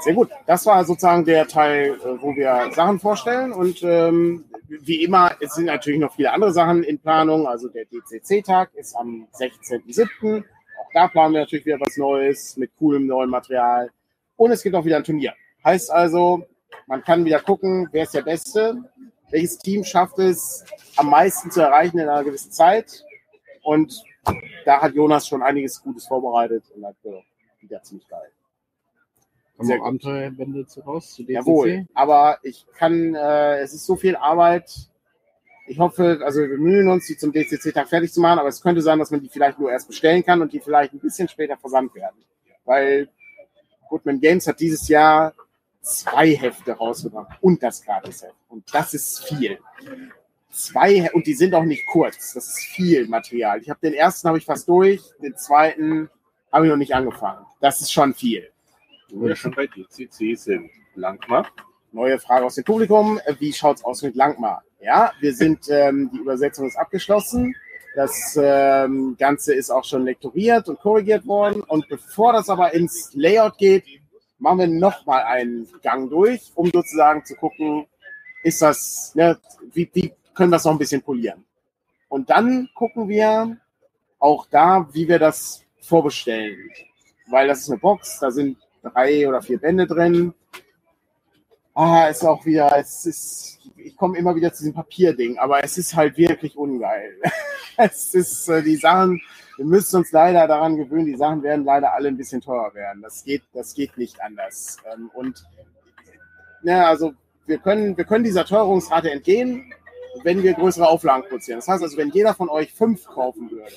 Sehr 0.00 0.14
gut. 0.14 0.30
Das 0.46 0.66
war 0.66 0.84
sozusagen 0.84 1.24
der 1.24 1.46
Teil, 1.46 1.94
äh, 1.94 2.20
wo 2.20 2.34
wir 2.36 2.70
Sachen 2.72 2.98
vorstellen. 3.00 3.52
Und 3.52 3.82
ähm, 3.82 4.44
wie 4.68 5.02
immer, 5.02 5.32
es 5.40 5.54
sind 5.54 5.66
natürlich 5.66 6.00
noch 6.00 6.14
viele 6.14 6.32
andere 6.32 6.52
Sachen 6.52 6.82
in 6.82 6.98
Planung. 6.98 7.46
Also 7.46 7.68
der 7.68 7.86
DCC-Tag 7.86 8.74
ist 8.74 8.94
am 8.96 9.26
16.07. 9.32 10.40
Auch 10.40 10.90
da 10.92 11.08
planen 11.08 11.34
wir 11.34 11.40
natürlich 11.40 11.64
wieder 11.64 11.80
was 11.80 11.96
Neues 11.96 12.56
mit 12.56 12.72
coolem 12.78 13.06
neuen 13.06 13.30
Material. 13.30 13.90
Und 14.36 14.50
es 14.50 14.62
gibt 14.62 14.74
auch 14.74 14.84
wieder 14.84 14.96
ein 14.96 15.04
Turnier. 15.04 15.32
Heißt 15.64 15.90
also, 15.90 16.46
man 16.86 17.02
kann 17.02 17.24
wieder 17.24 17.40
gucken, 17.40 17.88
wer 17.92 18.02
ist 18.02 18.14
der 18.14 18.22
Beste, 18.22 18.76
welches 19.34 19.58
Team 19.58 19.82
schafft 19.82 20.18
es 20.20 20.64
am 20.96 21.10
meisten 21.10 21.50
zu 21.50 21.60
erreichen 21.60 21.98
in 21.98 22.08
einer 22.08 22.22
gewissen 22.22 22.52
Zeit. 22.52 23.04
Und 23.64 24.00
da 24.64 24.80
hat 24.80 24.94
Jonas 24.94 25.26
schon 25.26 25.42
einiges 25.42 25.82
Gutes 25.82 26.06
vorbereitet 26.06 26.62
und 26.74 26.84
auch 26.84 26.94
wieder 27.60 27.82
ziemlich 27.82 28.06
geil. 28.06 28.30
Kommen 29.56 29.80
auch. 29.80 29.86
Abenteuerbände 29.86 30.66
zu 30.66 30.80
raus, 30.82 31.14
zu 31.14 31.22
DCC? 31.22 31.34
Jawohl, 31.34 31.86
aber 31.94 32.38
ich 32.42 32.64
kann, 32.76 33.14
äh, 33.16 33.58
es 33.58 33.74
ist 33.74 33.86
so 33.86 33.96
viel 33.96 34.14
Arbeit. 34.14 34.70
Ich 35.66 35.80
hoffe, 35.80 36.20
also 36.22 36.40
wir 36.40 36.48
bemühen 36.48 36.88
uns, 36.88 37.06
die 37.06 37.16
zum 37.16 37.32
DCC-Tag 37.32 37.88
fertig 37.88 38.12
zu 38.12 38.20
machen, 38.20 38.38
aber 38.38 38.48
es 38.48 38.60
könnte 38.60 38.82
sein, 38.82 39.00
dass 39.00 39.10
man 39.10 39.20
die 39.20 39.28
vielleicht 39.28 39.58
nur 39.58 39.72
erst 39.72 39.88
bestellen 39.88 40.24
kann 40.24 40.42
und 40.42 40.52
die 40.52 40.60
vielleicht 40.60 40.92
ein 40.92 41.00
bisschen 41.00 41.28
später 41.28 41.56
versandt 41.56 41.94
werden. 41.96 42.22
Weil 42.64 43.08
Goodman 43.88 44.20
Games 44.20 44.46
hat 44.46 44.60
dieses 44.60 44.86
Jahr 44.88 45.34
zwei 45.84 46.34
Hefte 46.34 46.72
rausgebracht 46.72 47.38
und 47.40 47.62
das 47.62 47.82
Gratis-Heft. 47.84 48.34
Und 48.48 48.64
das 48.72 48.94
ist 48.94 49.24
viel. 49.24 49.58
Zwei, 50.50 51.10
und 51.12 51.26
die 51.26 51.34
sind 51.34 51.54
auch 51.54 51.64
nicht 51.64 51.86
kurz. 51.86 52.32
Das 52.32 52.46
ist 52.46 52.60
viel 52.60 53.06
Material. 53.06 53.60
Ich 53.60 53.68
habe 53.68 53.80
den 53.80 53.94
ersten 53.94 54.28
habe 54.28 54.38
ich 54.38 54.44
fast 54.44 54.68
durch, 54.68 55.02
den 55.22 55.36
zweiten 55.36 56.08
habe 56.50 56.66
ich 56.66 56.70
noch 56.70 56.78
nicht 56.78 56.94
angefangen. 56.94 57.44
Das 57.60 57.80
ist 57.80 57.92
schon 57.92 58.14
viel. 58.14 58.48
Wo 59.10 59.26
wir 59.26 59.36
schon 59.36 59.52
bei 59.52 59.66
DCC 59.66 60.36
sind. 60.36 60.70
Langmar. 60.94 61.48
Neue 61.92 62.18
Frage 62.18 62.46
aus 62.46 62.54
dem 62.54 62.64
Publikum. 62.64 63.20
Wie 63.38 63.52
schaut's 63.52 63.84
aus 63.84 64.02
mit 64.02 64.14
Langmar? 64.14 64.62
Ja, 64.80 65.12
wir 65.20 65.34
sind, 65.34 65.68
ähm, 65.70 66.10
die 66.12 66.18
Übersetzung 66.18 66.66
ist 66.66 66.76
abgeschlossen. 66.76 67.54
Das 67.94 68.38
ähm, 68.40 69.16
Ganze 69.18 69.54
ist 69.54 69.70
auch 69.70 69.84
schon 69.84 70.04
lektoriert 70.04 70.68
und 70.68 70.80
korrigiert 70.80 71.26
worden. 71.26 71.62
Und 71.62 71.88
bevor 71.88 72.32
das 72.32 72.48
aber 72.48 72.74
ins 72.74 73.10
Layout 73.14 73.58
geht, 73.58 73.84
machen 74.44 74.58
wir 74.58 74.66
nochmal 74.68 75.22
einen 75.24 75.66
Gang 75.82 76.10
durch, 76.10 76.52
um 76.54 76.70
sozusagen 76.70 77.24
zu 77.24 77.34
gucken, 77.34 77.86
ist 78.42 78.60
das, 78.60 79.12
ne, 79.14 79.38
wie, 79.72 79.90
wie 79.94 80.12
können 80.34 80.50
wir 80.50 80.58
es 80.58 80.64
noch 80.64 80.72
ein 80.72 80.78
bisschen 80.78 81.02
polieren. 81.02 81.44
Und 82.08 82.28
dann 82.28 82.68
gucken 82.74 83.08
wir 83.08 83.56
auch 84.18 84.46
da, 84.50 84.86
wie 84.92 85.08
wir 85.08 85.18
das 85.18 85.64
vorbestellen. 85.80 86.70
Weil 87.26 87.48
das 87.48 87.60
ist 87.60 87.70
eine 87.70 87.80
Box, 87.80 88.18
da 88.20 88.30
sind 88.30 88.58
drei 88.82 89.26
oder 89.26 89.40
vier 89.40 89.58
Bände 89.58 89.86
drin. 89.86 90.34
Ah, 91.72 92.06
ist 92.08 92.22
auch 92.22 92.44
wieder, 92.44 92.76
es 92.78 93.06
ist, 93.06 93.58
ich 93.76 93.96
komme 93.96 94.18
immer 94.18 94.36
wieder 94.36 94.52
zu 94.52 94.62
diesem 94.62 94.74
Papierding, 94.74 95.38
aber 95.38 95.64
es 95.64 95.78
ist 95.78 95.96
halt 95.96 96.18
wirklich 96.18 96.56
ungeil. 96.56 97.18
es 97.78 98.14
ist, 98.14 98.48
äh, 98.48 98.62
die 98.62 98.76
Sachen, 98.76 99.20
wir 99.56 99.64
müssen 99.64 99.96
uns 99.96 100.12
leider 100.12 100.46
daran 100.46 100.76
gewöhnen, 100.76 101.06
die 101.06 101.16
Sachen 101.16 101.42
werden 101.42 101.64
leider 101.64 101.92
alle 101.92 102.08
ein 102.08 102.16
bisschen 102.16 102.40
teurer 102.40 102.74
werden. 102.74 103.02
Das 103.02 103.24
geht, 103.24 103.42
das 103.52 103.74
geht 103.74 103.96
nicht 103.96 104.20
anders. 104.20 104.78
Ähm, 104.92 105.10
und, 105.14 105.44
ne, 106.62 106.86
also, 106.86 107.12
wir 107.46 107.58
können, 107.58 107.96
wir 107.96 108.04
können 108.04 108.24
dieser 108.24 108.44
Teuerungsrate 108.44 109.10
entgehen, 109.10 109.72
wenn 110.22 110.42
wir 110.42 110.54
größere 110.54 110.88
Auflagen 110.88 111.24
produzieren. 111.28 111.58
Das 111.58 111.68
heißt 111.68 111.82
also, 111.82 111.96
wenn 111.96 112.10
jeder 112.10 112.34
von 112.34 112.48
euch 112.48 112.72
fünf 112.72 113.04
kaufen 113.06 113.50
würde, 113.50 113.72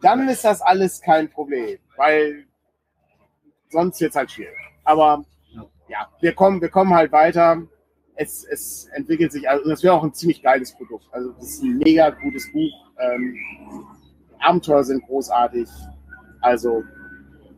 dann 0.00 0.28
ist 0.28 0.44
das 0.44 0.62
alles 0.62 1.00
kein 1.00 1.28
Problem, 1.28 1.78
weil 1.96 2.46
sonst 3.68 4.00
wird 4.00 4.10
es 4.10 4.16
halt 4.16 4.30
schwierig. 4.30 4.54
Aber 4.84 5.24
ja, 5.88 6.08
wir 6.20 6.34
kommen, 6.34 6.60
wir 6.60 6.68
kommen 6.68 6.94
halt 6.94 7.12
weiter. 7.12 7.62
Es, 8.14 8.44
es 8.44 8.88
entwickelt 8.94 9.32
sich, 9.32 9.48
also 9.48 9.68
das 9.68 9.82
wäre 9.82 9.94
auch 9.94 10.02
ein 10.02 10.14
ziemlich 10.14 10.42
geiles 10.42 10.74
Produkt. 10.74 11.06
Also 11.12 11.32
das 11.32 11.50
ist 11.50 11.62
ein 11.62 11.78
mega 11.78 12.10
gutes 12.10 12.50
Buch. 12.52 12.72
Ähm, 12.98 13.36
Abenteuer 14.40 14.84
sind 14.84 15.04
großartig. 15.06 15.68
Also 16.40 16.82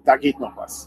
da 0.04 0.16
geht 0.16 0.38
noch 0.40 0.56
was. 0.56 0.86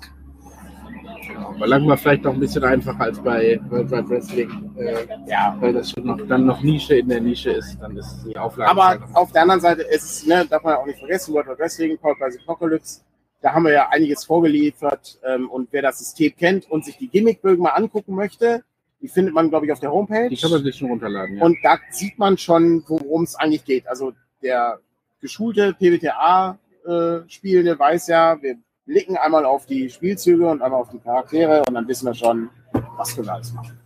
Genau. 1.28 1.50
Aber 1.56 1.68
lang 1.68 1.88
war 1.88 1.98
vielleicht 1.98 2.24
noch 2.24 2.34
ein 2.34 2.40
bisschen 2.40 2.64
einfacher 2.64 3.02
als 3.02 3.20
bei 3.20 3.60
World 3.70 3.92
Wide 3.92 4.10
Wrestling, 4.10 4.72
äh, 4.78 5.06
Ja. 5.28 5.56
weil 5.60 5.74
das 5.74 5.92
schon 5.92 6.06
noch, 6.06 6.20
dann 6.28 6.46
noch 6.46 6.62
Nische 6.62 6.96
in 6.96 7.08
der 7.10 7.22
Nische 7.22 7.52
ist. 7.52 7.78
Dann 7.80 7.96
ist 7.98 8.24
die 8.26 8.38
Auflage. 8.38 8.70
Aber 8.72 9.00
auf 9.14 9.32
der 9.32 9.44
anderen 9.44 9.62
Seite 9.62 9.84
ist, 9.84 10.28
ne, 10.28 10.46
darf 10.50 10.64
man 10.64 10.76
auch 10.76 10.86
nicht 10.86 11.00
vergessen, 11.00 11.34
World 11.34 11.48
of 11.48 11.60
Wrestling, 11.60 11.98
the 12.02 12.40
Apocalypse, 12.46 13.02
da 13.42 13.54
haben 13.54 13.64
wir 13.64 13.74
ja 13.74 13.90
einiges 13.90 14.24
vorgeliefert. 14.26 15.20
Ähm, 15.26 15.50
und 15.50 15.70
wer 15.72 15.82
das 15.82 16.00
System 16.00 16.34
kennt 16.36 16.70
und 16.70 16.84
sich 16.86 16.98
die 16.98 17.10
Gimmickbögen 17.10 17.62
mal 17.64 17.72
angucken 17.72 18.16
möchte, 18.16 18.64
die 19.02 19.08
findet 19.10 19.34
man, 19.34 19.50
glaube 19.50 19.66
ich, 19.66 19.72
auf 19.72 19.80
der 19.82 19.92
Homepage. 19.92 20.30
die 20.30 20.38
kann 20.38 20.52
man 20.52 20.64
sich 20.64 20.76
schon 20.78 20.90
runterladen. 20.90 21.38
Ja. 21.38 21.44
Und 21.44 21.58
da 21.64 21.78
sieht 21.90 22.18
man 22.18 22.38
schon, 22.38 22.84
worum 22.88 23.24
es 23.24 23.36
eigentlich 23.36 23.66
geht. 23.66 23.88
Also 23.88 24.14
der 24.42 24.80
geschulte 25.24 25.74
PBTA-Spielende 25.74 27.80
weiß 27.80 28.06
ja, 28.08 28.40
wir 28.42 28.58
blicken 28.86 29.16
einmal 29.18 29.46
auf 29.46 29.66
die 29.66 29.90
Spielzüge 29.90 30.48
und 30.48 30.62
einmal 30.62 30.82
auf 30.82 30.90
die 30.90 31.00
Charaktere 31.00 31.64
und 31.66 31.74
dann 31.74 31.88
wissen 31.88 32.06
wir 32.06 32.14
schon, 32.14 32.50
was 32.98 33.16
können 33.16 33.28
wir 33.28 33.36
alles 33.36 33.54
machen? 33.54 33.80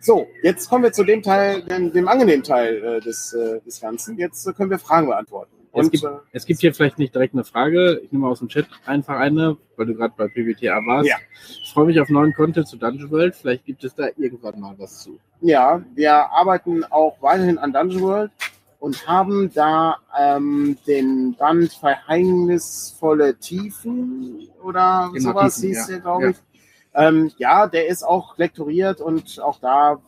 So, 0.00 0.26
jetzt 0.42 0.70
kommen 0.70 0.84
wir 0.84 0.92
zu 0.92 1.04
dem 1.04 1.20
Teil, 1.22 1.60
dem, 1.62 1.92
dem 1.92 2.08
angenehmen 2.08 2.42
Teil 2.42 2.82
äh, 2.82 2.98
des, 3.00 3.34
äh, 3.34 3.60
des 3.60 3.78
Ganzen. 3.80 4.16
Jetzt 4.16 4.46
äh, 4.46 4.54
können 4.54 4.70
wir 4.70 4.78
Fragen 4.78 5.08
beantworten. 5.08 5.52
Es 5.72 5.84
Und, 5.84 5.90
gibt, 5.90 6.04
äh, 6.04 6.08
es 6.32 6.46
gibt 6.46 6.60
hier 6.60 6.72
vielleicht 6.72 6.98
nicht 6.98 7.14
direkt 7.14 7.34
eine 7.34 7.44
Frage. 7.44 8.00
Ich 8.02 8.10
nehme 8.10 8.26
aus 8.26 8.38
dem 8.38 8.48
Chat 8.48 8.66
einfach 8.86 9.18
eine, 9.18 9.58
weil 9.76 9.84
du 9.84 9.94
gerade 9.94 10.14
bei 10.16 10.28
PBTA 10.28 10.80
warst. 10.86 11.10
Ja. 11.10 11.16
Ich 11.62 11.70
freue 11.74 11.84
mich 11.86 12.00
auf 12.00 12.08
neuen 12.08 12.32
Content 12.32 12.66
zu 12.66 12.78
Dungeon 12.78 13.10
World. 13.10 13.36
Vielleicht 13.36 13.66
gibt 13.66 13.84
es 13.84 13.94
da 13.94 14.06
irgendwann 14.16 14.58
mal 14.58 14.74
was 14.78 15.02
zu. 15.02 15.18
Ja, 15.42 15.82
wir 15.94 16.14
arbeiten 16.14 16.84
auch 16.84 17.20
weiterhin 17.20 17.58
an 17.58 17.74
Dungeon 17.74 18.02
World 18.02 18.30
und 18.78 19.06
haben 19.08 19.52
da 19.52 19.96
ähm, 20.18 20.78
den 20.86 21.34
Band 21.34 21.72
Verhängnisvolle 21.72 23.36
Tiefen 23.36 24.48
oder 24.62 25.10
Genau, 25.12 25.30
sowas 25.32 25.56
Tiefen, 25.56 25.68
hieß 25.68 25.78
ja. 25.78 25.86
der, 25.94 26.00
glaube 26.00 26.24
Ja. 26.24 26.30
ich. 26.30 26.36
Ähm, 26.94 27.32
ja, 27.38 27.66
der 27.66 27.86
ist 27.88 28.02
auch 28.02 28.36
lektoriert 28.38 29.00
und 29.00 29.40
auch 29.40 29.60
da, 29.60 30.00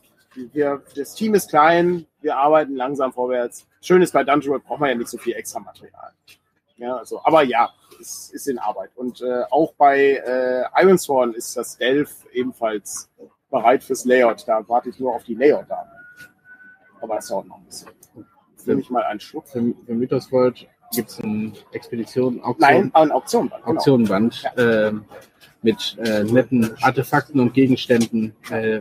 wir, 0.53 0.83
das 0.97 1.15
Team 1.15 1.35
ist 1.35 1.51
klein, 1.51 2.07
wir 2.21 2.37
arbeiten 2.37 2.75
langsam 2.75 3.13
vorwärts. 3.13 3.67
Schön 3.81 4.03
ist, 4.03 4.13
bei 4.13 4.25
Dungeon 4.25 4.53
World 4.53 4.65
braucht 4.65 4.81
man 4.81 4.89
ja 4.91 4.95
nicht 4.97 5.09
so 5.09 5.19
viel 5.19 5.35
extra 5.35 5.61
Material. 5.61 6.13
Ja, 6.77 6.97
also, 6.97 7.21
aber 7.25 7.43
ja, 7.43 7.71
es 8.01 8.31
ist 8.31 8.49
in 8.49 8.59
Arbeit. 8.59 8.91
Und 8.97 9.21
äh, 9.21 9.43
auch 9.51 9.75
bei 9.75 9.99
äh, 10.25 10.65
Ironsworn 10.83 11.35
ist 11.35 11.57
das 11.57 11.77
Delph 11.77 12.25
ebenfalls 12.33 13.11
bereit 13.51 13.85
fürs 13.85 14.05
Layout. 14.07 14.49
Da 14.49 14.67
warte 14.67 14.89
ich 14.89 14.99
nur 14.99 15.15
auf 15.15 15.25
die 15.25 15.35
Layout-Daten. 15.35 15.91
Aber 17.03 17.19
es 17.19 17.29
dauert 17.29 17.47
noch 17.47 17.59
ein 17.59 17.65
bisschen. 17.67 17.91
Nehme 18.67 18.81
ich 18.81 18.91
mal 18.91 19.03
einen 19.05 19.21
Schluck. 19.21 19.47
Für, 19.49 19.63
für 19.87 19.95
Mythos 19.95 20.31
World 20.33 20.67
gibt 20.93 21.11
es 21.11 21.21
eine 21.21 21.53
Expedition, 21.73 22.41
Auktion, 22.43 22.57
Nein, 22.71 22.91
ein 22.95 23.13
Auktionband. 23.13 23.65
Genau. 23.65 23.77
Auktionenband 23.77 24.45
ähm, 24.57 25.05
mit 25.63 25.97
äh, 26.03 26.25
netten 26.25 26.71
Artefakten 26.83 27.41
und 27.41 27.55
Gegenständen, 27.55 28.35
äh, 28.51 28.81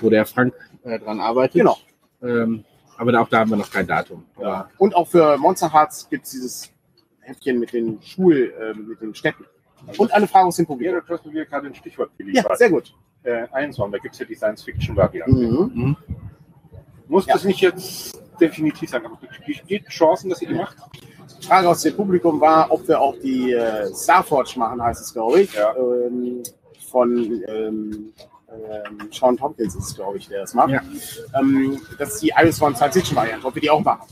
wo 0.00 0.10
der 0.10 0.26
Frank 0.26 0.54
äh, 0.82 0.98
dran 0.98 1.20
arbeitet. 1.20 1.54
Genau. 1.62 1.78
Ähm, 2.22 2.64
aber 2.96 3.20
auch 3.20 3.28
da 3.28 3.40
haben 3.40 3.50
wir 3.50 3.56
noch 3.56 3.70
kein 3.70 3.86
Datum. 3.86 4.24
Ja. 4.40 4.68
Und 4.78 4.94
auch 4.94 5.08
für 5.08 5.36
Monster 5.38 5.72
Hearts 5.72 6.08
gibt 6.08 6.24
es 6.26 6.30
dieses 6.32 6.70
Heftchen 7.20 7.58
mit 7.58 7.72
den 7.72 8.00
Schul, 8.02 8.52
äh, 8.60 8.74
mit 8.74 9.00
den 9.00 9.14
Städten. 9.14 9.44
Und 9.98 10.12
eine 10.12 10.26
Frage 10.26 10.46
aus 10.46 10.56
dem 10.56 10.66
Ja, 10.80 11.00
du 11.00 11.08
hast 11.14 11.26
mir 11.26 11.44
gerade 11.44 11.66
ein 11.66 11.74
Stichwort 11.74 12.10
Ja, 12.18 12.24
geliefert. 12.24 12.58
sehr 12.58 12.70
gut. 12.70 12.94
äh, 13.22 13.46
Einsam, 13.52 13.90
da 13.90 13.98
gibt 13.98 14.14
es 14.14 14.20
ja 14.20 14.26
die 14.26 14.34
Science-Fiction-Variante. 14.34 15.32
Mhm. 15.34 15.70
Mhm. 15.74 15.96
Muss 17.08 17.26
Ja. 17.26 17.34
das 17.34 17.44
nicht 17.44 17.60
jetzt 17.60 18.20
definitiv 18.40 18.90
sein, 18.90 19.04
aber 19.04 19.18
besteht 19.46 19.86
Chancen, 19.88 20.30
dass 20.30 20.42
ihr 20.42 20.48
die 20.48 20.54
macht? 20.54 20.76
Frage 21.40 21.68
aus 21.68 21.82
dem 21.82 21.96
Publikum 21.96 22.40
war, 22.40 22.70
ob 22.70 22.86
wir 22.88 23.00
auch 23.00 23.16
die 23.22 23.52
äh, 23.52 23.94
Starforge 23.94 24.58
machen, 24.58 24.82
heißt 24.82 25.02
es, 25.02 25.12
glaube 25.12 25.42
ich. 25.42 25.54
Ja. 25.54 25.74
Ähm, 25.76 26.42
von 26.90 27.42
ähm, 27.48 28.12
ähm, 28.48 29.08
Sean 29.12 29.36
Tompkins 29.36 29.74
ist 29.74 29.88
es, 29.90 29.94
glaube 29.94 30.18
ich, 30.18 30.28
der 30.28 30.40
das 30.40 30.54
macht. 30.54 30.70
Ja. 30.70 30.82
Ähm, 31.38 31.80
das 31.98 32.14
ist 32.14 32.22
die 32.22 32.32
Iris 32.36 32.58
von 32.58 32.74
Science 32.74 32.94
Fiction 32.94 33.16
Variante, 33.16 33.46
ob 33.46 33.54
wir 33.54 33.62
die 33.62 33.70
auch 33.70 33.82
machen. 33.82 34.08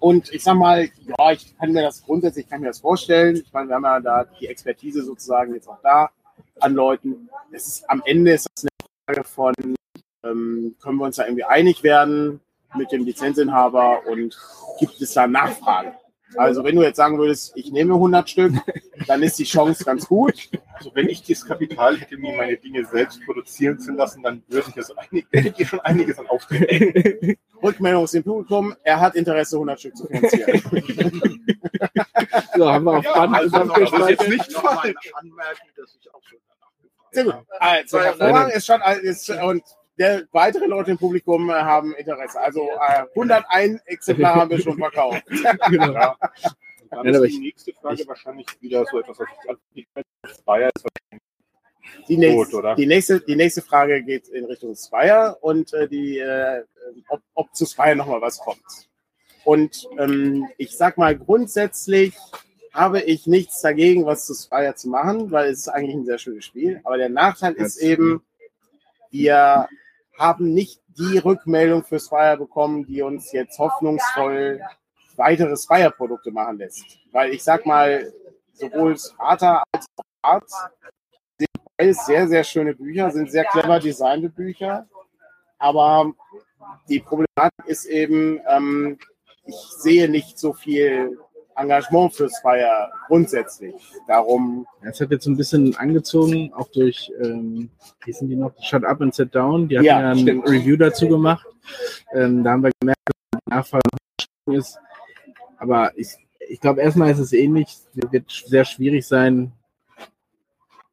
Und 0.00 0.32
ich 0.32 0.44
sag 0.44 0.54
mal, 0.54 0.88
ja, 1.06 1.32
ich 1.32 1.56
kann 1.58 1.72
mir 1.72 1.82
das 1.82 2.02
grundsätzlich 2.04 2.48
kann 2.48 2.60
mir 2.60 2.68
das 2.68 2.78
vorstellen. 2.78 3.36
Ich 3.36 3.52
meine, 3.52 3.68
wir 3.68 3.74
haben 3.74 3.84
ja 3.84 4.00
da 4.00 4.24
die 4.40 4.46
Expertise 4.46 5.02
sozusagen 5.02 5.54
jetzt 5.54 5.68
auch 5.68 5.80
da 5.82 6.10
an 6.60 6.74
Leuten. 6.74 7.28
Es 7.50 7.66
ist 7.66 7.90
am 7.90 8.02
Ende 8.04 8.32
ist 8.32 8.48
das 8.54 8.64
eine 8.64 9.16
Frage 9.16 9.28
von, 9.28 9.54
ähm, 10.22 10.76
können 10.80 10.98
wir 10.98 11.04
uns 11.04 11.16
da 11.16 11.24
irgendwie 11.24 11.44
einig 11.44 11.82
werden 11.82 12.40
mit 12.76 12.92
dem 12.92 13.04
Lizenzinhaber 13.04 14.06
und 14.06 14.38
gibt 14.78 15.00
es 15.00 15.14
da 15.14 15.26
Nachfrage? 15.26 15.94
Also 16.36 16.62
wenn 16.62 16.76
du 16.76 16.82
jetzt 16.82 16.96
sagen 16.96 17.18
würdest, 17.18 17.52
ich 17.56 17.72
nehme 17.72 17.94
100 17.94 18.28
Stück, 18.28 18.52
dann 19.06 19.22
ist 19.22 19.38
die 19.38 19.44
Chance 19.44 19.82
ganz 19.84 20.06
gut. 20.06 20.50
Also 20.74 20.90
wenn 20.94 21.08
ich 21.08 21.22
das 21.22 21.44
Kapital 21.44 21.96
hätte, 21.96 22.18
mir 22.18 22.36
meine 22.36 22.56
Dinge 22.58 22.84
selbst 22.84 23.24
produzieren 23.24 23.78
zu 23.78 23.92
lassen, 23.92 24.22
dann 24.22 24.42
würde 24.48 24.68
ich 24.68 24.74
das 24.74 24.92
einig, 24.96 25.26
schon 25.66 25.80
einiges 25.80 26.18
an 26.18 26.26
Aufträgen. 26.26 27.36
Rückmeldung 27.62 28.02
aus 28.02 28.10
dem 28.12 28.24
Publikum, 28.24 28.74
er 28.84 29.00
hat 29.00 29.14
Interesse, 29.14 29.56
100 29.56 29.80
Stück 29.80 29.96
zu 29.96 30.06
finanzieren. 30.06 30.62
So, 32.56 32.72
haben 32.72 32.84
wir 32.84 32.98
auf 32.98 33.04
Band 33.04 33.34
also, 33.34 33.58
das 33.58 33.92
ist 33.92 34.08
jetzt 34.08 34.28
nicht 34.28 34.52
falsch. 34.52 34.76
eine 34.82 34.94
Anmerkung, 35.14 35.68
dass 35.76 35.96
ich 35.98 36.14
auch 36.14 36.22
schon 36.22 36.38
danach 36.48 36.72
gefragt 36.82 37.14
Sehr 37.14 37.24
gut. 37.24 37.34
Also, 37.60 38.00
hervorragend 38.00 38.54
ist 38.54 38.66
schon, 38.66 38.80
ist, 39.02 39.30
und 39.30 39.62
der, 39.98 40.26
weitere 40.32 40.66
Leute 40.66 40.92
im 40.92 40.98
Publikum 40.98 41.50
äh, 41.50 41.54
haben 41.54 41.94
Interesse. 41.94 42.40
Also 42.40 42.68
äh, 42.70 43.04
101 43.14 43.80
Exemplare 43.86 44.40
haben 44.40 44.50
wir 44.50 44.60
schon 44.60 44.76
verkauft. 44.78 45.22
Genau. 45.70 45.92
Ja. 45.92 46.16
Dann 46.90 47.04
Ja, 47.12 47.20
ist 47.20 47.24
ich- 47.24 47.32
die 47.34 47.40
nächste 47.40 47.72
Frage 47.74 48.06
wahrscheinlich 48.06 48.46
wieder 48.60 48.84
so 48.90 48.98
etwas, 49.00 49.18
was 49.18 49.28
ich 49.74 49.86
als 50.22 50.42
Bayer 50.42 50.70
ist 50.74 50.86
Die 52.08 52.14
Gut, 52.16 52.18
nächste, 52.24 52.56
oder? 52.56 52.74
die, 52.76 52.86
nächste, 52.86 53.20
die 53.20 53.36
nächste 53.36 53.60
Frage 53.62 54.02
geht 54.02 54.28
in 54.28 54.44
Richtung 54.46 54.74
Spire 54.74 55.36
und 55.42 55.72
äh, 55.74 55.86
die, 55.88 56.18
äh, 56.18 56.62
ob, 57.08 57.20
ob 57.34 57.54
zu 57.54 57.66
Spire 57.66 57.94
nochmal 57.96 58.20
was 58.22 58.38
kommt. 58.38 58.88
Und 59.44 59.86
ähm, 59.98 60.46
ich 60.56 60.76
sag 60.76 60.96
mal, 60.98 61.16
grundsätzlich 61.16 62.14
habe 62.72 63.00
ich 63.02 63.26
nichts 63.26 63.60
dagegen, 63.60 64.06
was 64.06 64.26
zu 64.26 64.34
Spire 64.34 64.74
zu 64.74 64.88
machen, 64.88 65.30
weil 65.30 65.50
es 65.50 65.60
ist 65.60 65.68
eigentlich 65.68 65.94
ein 65.96 66.04
sehr 66.06 66.18
schönes 66.18 66.44
Spiel. 66.44 66.80
Aber 66.84 66.96
der 66.96 67.08
Nachteil 67.08 67.52
ist 67.54 67.76
eben, 67.78 68.22
wir 69.10 69.68
haben 70.18 70.52
nicht 70.52 70.80
die 70.88 71.18
Rückmeldung 71.18 71.84
für 71.84 72.00
Spire 72.00 72.36
bekommen, 72.36 72.84
die 72.84 73.02
uns 73.02 73.32
jetzt 73.32 73.58
hoffnungsvoll 73.58 74.60
weitere 75.16 75.56
Spire-Produkte 75.56 76.30
machen 76.30 76.58
lässt. 76.58 76.84
Weil 77.12 77.32
ich 77.32 77.42
sag 77.42 77.66
mal, 77.66 78.12
sowohl 78.52 78.98
Sparta 78.98 79.62
als 79.72 79.86
auch 79.96 80.04
Art 80.22 80.50
sind 81.38 81.48
beides 81.76 82.06
sehr, 82.06 82.28
sehr 82.28 82.44
schöne 82.44 82.74
Bücher, 82.74 83.10
sind 83.10 83.30
sehr 83.30 83.44
clever 83.44 83.78
designte 83.78 84.28
Bücher. 84.28 84.88
Aber 85.58 86.12
die 86.88 87.00
Problematik 87.00 87.66
ist 87.66 87.86
eben, 87.86 88.40
ähm, 88.48 88.98
ich 89.44 89.56
sehe 89.78 90.08
nicht 90.08 90.38
so 90.38 90.52
viel 90.52 91.18
Engagement 91.58 92.14
für 92.14 92.28
Spire 92.30 92.90
grundsätzlich. 93.06 93.74
Darum, 94.06 94.66
Es 94.82 95.00
hat 95.00 95.10
jetzt 95.10 95.24
so 95.24 95.30
ein 95.30 95.36
bisschen 95.36 95.76
angezogen, 95.76 96.52
auch 96.54 96.68
durch, 96.70 97.10
ähm, 97.22 97.70
wie 98.04 98.12
sind 98.12 98.28
die 98.28 98.36
noch? 98.36 98.52
Shut 98.62 98.84
Up 98.84 99.00
and 99.00 99.14
Sit 99.14 99.34
Down. 99.34 99.68
Die 99.68 99.76
hatten 99.76 99.86
Ja, 99.86 100.00
ja, 100.00 100.10
ein 100.10 100.18
stimmt. 100.18 100.48
Review 100.48 100.76
dazu 100.76 101.08
gemacht. 101.08 101.46
Ähm, 102.14 102.42
da 102.44 102.52
haben 102.52 102.62
wir 102.62 102.70
gemerkt, 102.80 103.00
dass 103.06 103.40
die 103.44 103.50
Nachfrage 103.54 103.82
ist. 104.46 104.78
Aber 105.58 105.90
ich, 105.96 106.08
ich 106.48 106.60
glaube, 106.60 106.80
erstmal 106.80 107.10
ist 107.10 107.18
es 107.18 107.32
ähnlich. 107.32 107.66
Es 107.96 108.12
wird 108.12 108.30
sehr 108.30 108.64
schwierig 108.64 109.06
sein. 109.06 109.52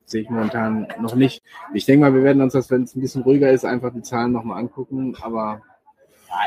Sehe 0.08 0.21
ich 0.21 0.30
momentan 0.30 0.88
noch 0.99 1.15
nicht. 1.15 1.41
Ich 1.73 1.86
denke 1.86 2.01
mal, 2.01 2.13
wir 2.13 2.23
werden 2.23 2.41
uns 2.41 2.54
das, 2.54 2.69
wenn 2.69 2.84
es 2.84 2.95
ein 2.95 3.01
bisschen 3.01 3.23
ruhiger 3.23 3.51
ist, 3.51 3.65
einfach 3.65 3.91
die 3.93 4.01
Zahlen 4.04 4.32
nochmal 4.32 4.60
angucken. 4.60 5.15
Aber 5.21 5.62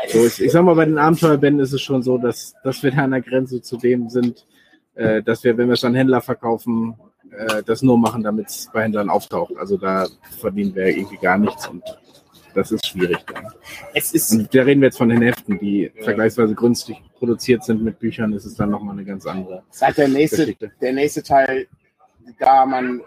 so 0.09 0.25
ist, 0.25 0.41
ich 0.41 0.53
sag 0.53 0.65
mal, 0.65 0.75
bei 0.75 0.85
den 0.85 0.99
Abenteuerbänden 0.99 1.63
ist 1.63 1.73
es 1.73 1.83
schon 1.83 2.03
so, 2.03 2.19
dass, 2.19 2.55
dass 2.65 2.83
wir 2.83 2.91
da 2.91 3.05
an 3.05 3.13
der 3.13 3.21
Grenze 3.21 3.63
zu 3.63 3.77
dem 3.77 4.09
sind, 4.09 4.47
äh, 4.95 5.23
dass 5.23 5.45
wir, 5.45 5.57
wenn 5.57 5.69
wir 5.69 5.75
es 5.75 5.85
an 5.85 5.95
Händler 5.95 6.21
verkaufen, 6.21 6.97
äh, 7.31 7.63
das 7.65 7.83
nur 7.83 7.99
machen, 7.99 8.23
damit 8.23 8.49
es 8.49 8.71
bei 8.73 8.83
Händlern 8.83 9.11
auftaucht. 9.11 9.57
Also 9.59 9.77
da 9.77 10.07
verdienen 10.41 10.75
wir 10.75 10.87
irgendwie 10.87 11.19
gar 11.19 11.39
nichts 11.39 11.69
und 11.69 11.83
das 12.55 12.73
ist 12.73 12.87
schwierig 12.87 13.19
dann. 13.33 13.47
es 13.95 14.13
ist, 14.13 14.33
Und 14.33 14.53
da 14.55 14.63
reden 14.63 14.81
wir 14.81 14.89
jetzt 14.89 14.99
von 14.99 15.09
den 15.09 15.23
Heften, 15.23 15.59
die 15.59 15.93
vergleichsweise 16.01 16.55
günstig 16.55 16.97
produziert 17.19 17.65
sind 17.65 17.83
mit 17.83 17.99
Büchern, 17.99 18.33
ist 18.33 18.47
es 18.47 18.55
dann 18.55 18.71
nochmal 18.71 18.95
eine 18.95 19.05
ganz 19.05 19.27
andere 19.27 19.63
seit 19.71 19.99
der 19.99 20.09
nächste, 20.09 20.39
Geschichte. 20.39 20.73
der 20.81 20.93
nächste 20.93 21.23
Teil, 21.23 21.69
da 22.39 22.67
man 22.67 23.01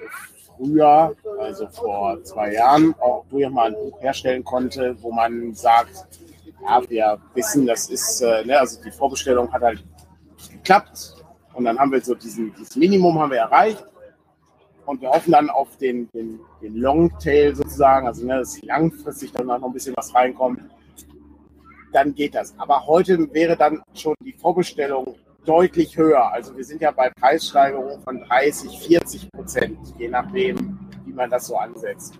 früher, 0.45 1.15
also 1.39 1.67
vor 1.67 2.23
zwei 2.23 2.53
Jahren, 2.53 2.93
auch 2.99 3.25
durchaus 3.29 3.51
mal 3.51 3.67
ein 3.67 3.73
Buch 3.73 4.01
herstellen 4.01 4.43
konnte, 4.43 4.95
wo 5.01 5.11
man 5.11 5.53
sagt, 5.53 6.05
ja, 6.63 6.81
wir 6.89 7.19
wissen, 7.33 7.65
das 7.65 7.89
ist, 7.89 8.21
äh, 8.21 8.45
ne, 8.45 8.59
also 8.59 8.81
die 8.81 8.91
Vorbestellung 8.91 9.51
hat 9.51 9.61
halt 9.61 9.83
geklappt 10.51 11.15
und 11.53 11.65
dann 11.65 11.77
haben 11.77 11.91
wir 11.91 12.01
so 12.01 12.15
diesen, 12.15 12.53
dieses 12.53 12.75
Minimum 12.75 13.19
haben 13.19 13.31
wir 13.31 13.39
erreicht 13.39 13.85
und 14.85 15.01
wir 15.01 15.09
hoffen 15.09 15.31
dann 15.31 15.49
auf 15.49 15.77
den, 15.77 16.09
den, 16.11 16.39
den 16.61 16.75
Longtail 16.75 17.55
sozusagen, 17.55 18.07
also 18.07 18.25
ne, 18.25 18.39
dass 18.39 18.61
langfristig 18.61 19.31
dann 19.31 19.47
noch 19.47 19.63
ein 19.63 19.73
bisschen 19.73 19.95
was 19.95 20.13
reinkommt, 20.13 20.61
dann 21.91 22.15
geht 22.15 22.35
das. 22.35 22.53
Aber 22.57 22.85
heute 22.87 23.33
wäre 23.33 23.57
dann 23.57 23.81
schon 23.93 24.15
die 24.23 24.33
Vorbestellung 24.33 25.15
deutlich 25.45 25.97
höher. 25.97 26.31
Also 26.31 26.55
wir 26.55 26.63
sind 26.63 26.81
ja 26.81 26.91
bei 26.91 27.09
Preissteigerungen 27.09 28.01
von 28.01 28.21
30, 28.23 28.79
40 28.87 29.31
Prozent, 29.31 29.77
je 29.97 30.07
nachdem, 30.07 30.79
wie 31.05 31.13
man 31.13 31.29
das 31.29 31.47
so 31.47 31.57
ansetzt. 31.57 32.19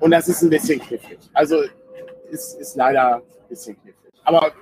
Und 0.00 0.10
das 0.10 0.28
ist 0.28 0.42
ein 0.42 0.50
bisschen 0.50 0.80
knifflig. 0.80 1.18
Also 1.32 1.62
ist, 2.30 2.58
ist 2.60 2.76
leider 2.76 3.16
ein 3.16 3.22
bisschen 3.48 3.80
knifflig. 3.80 4.12
Aber 4.24 4.52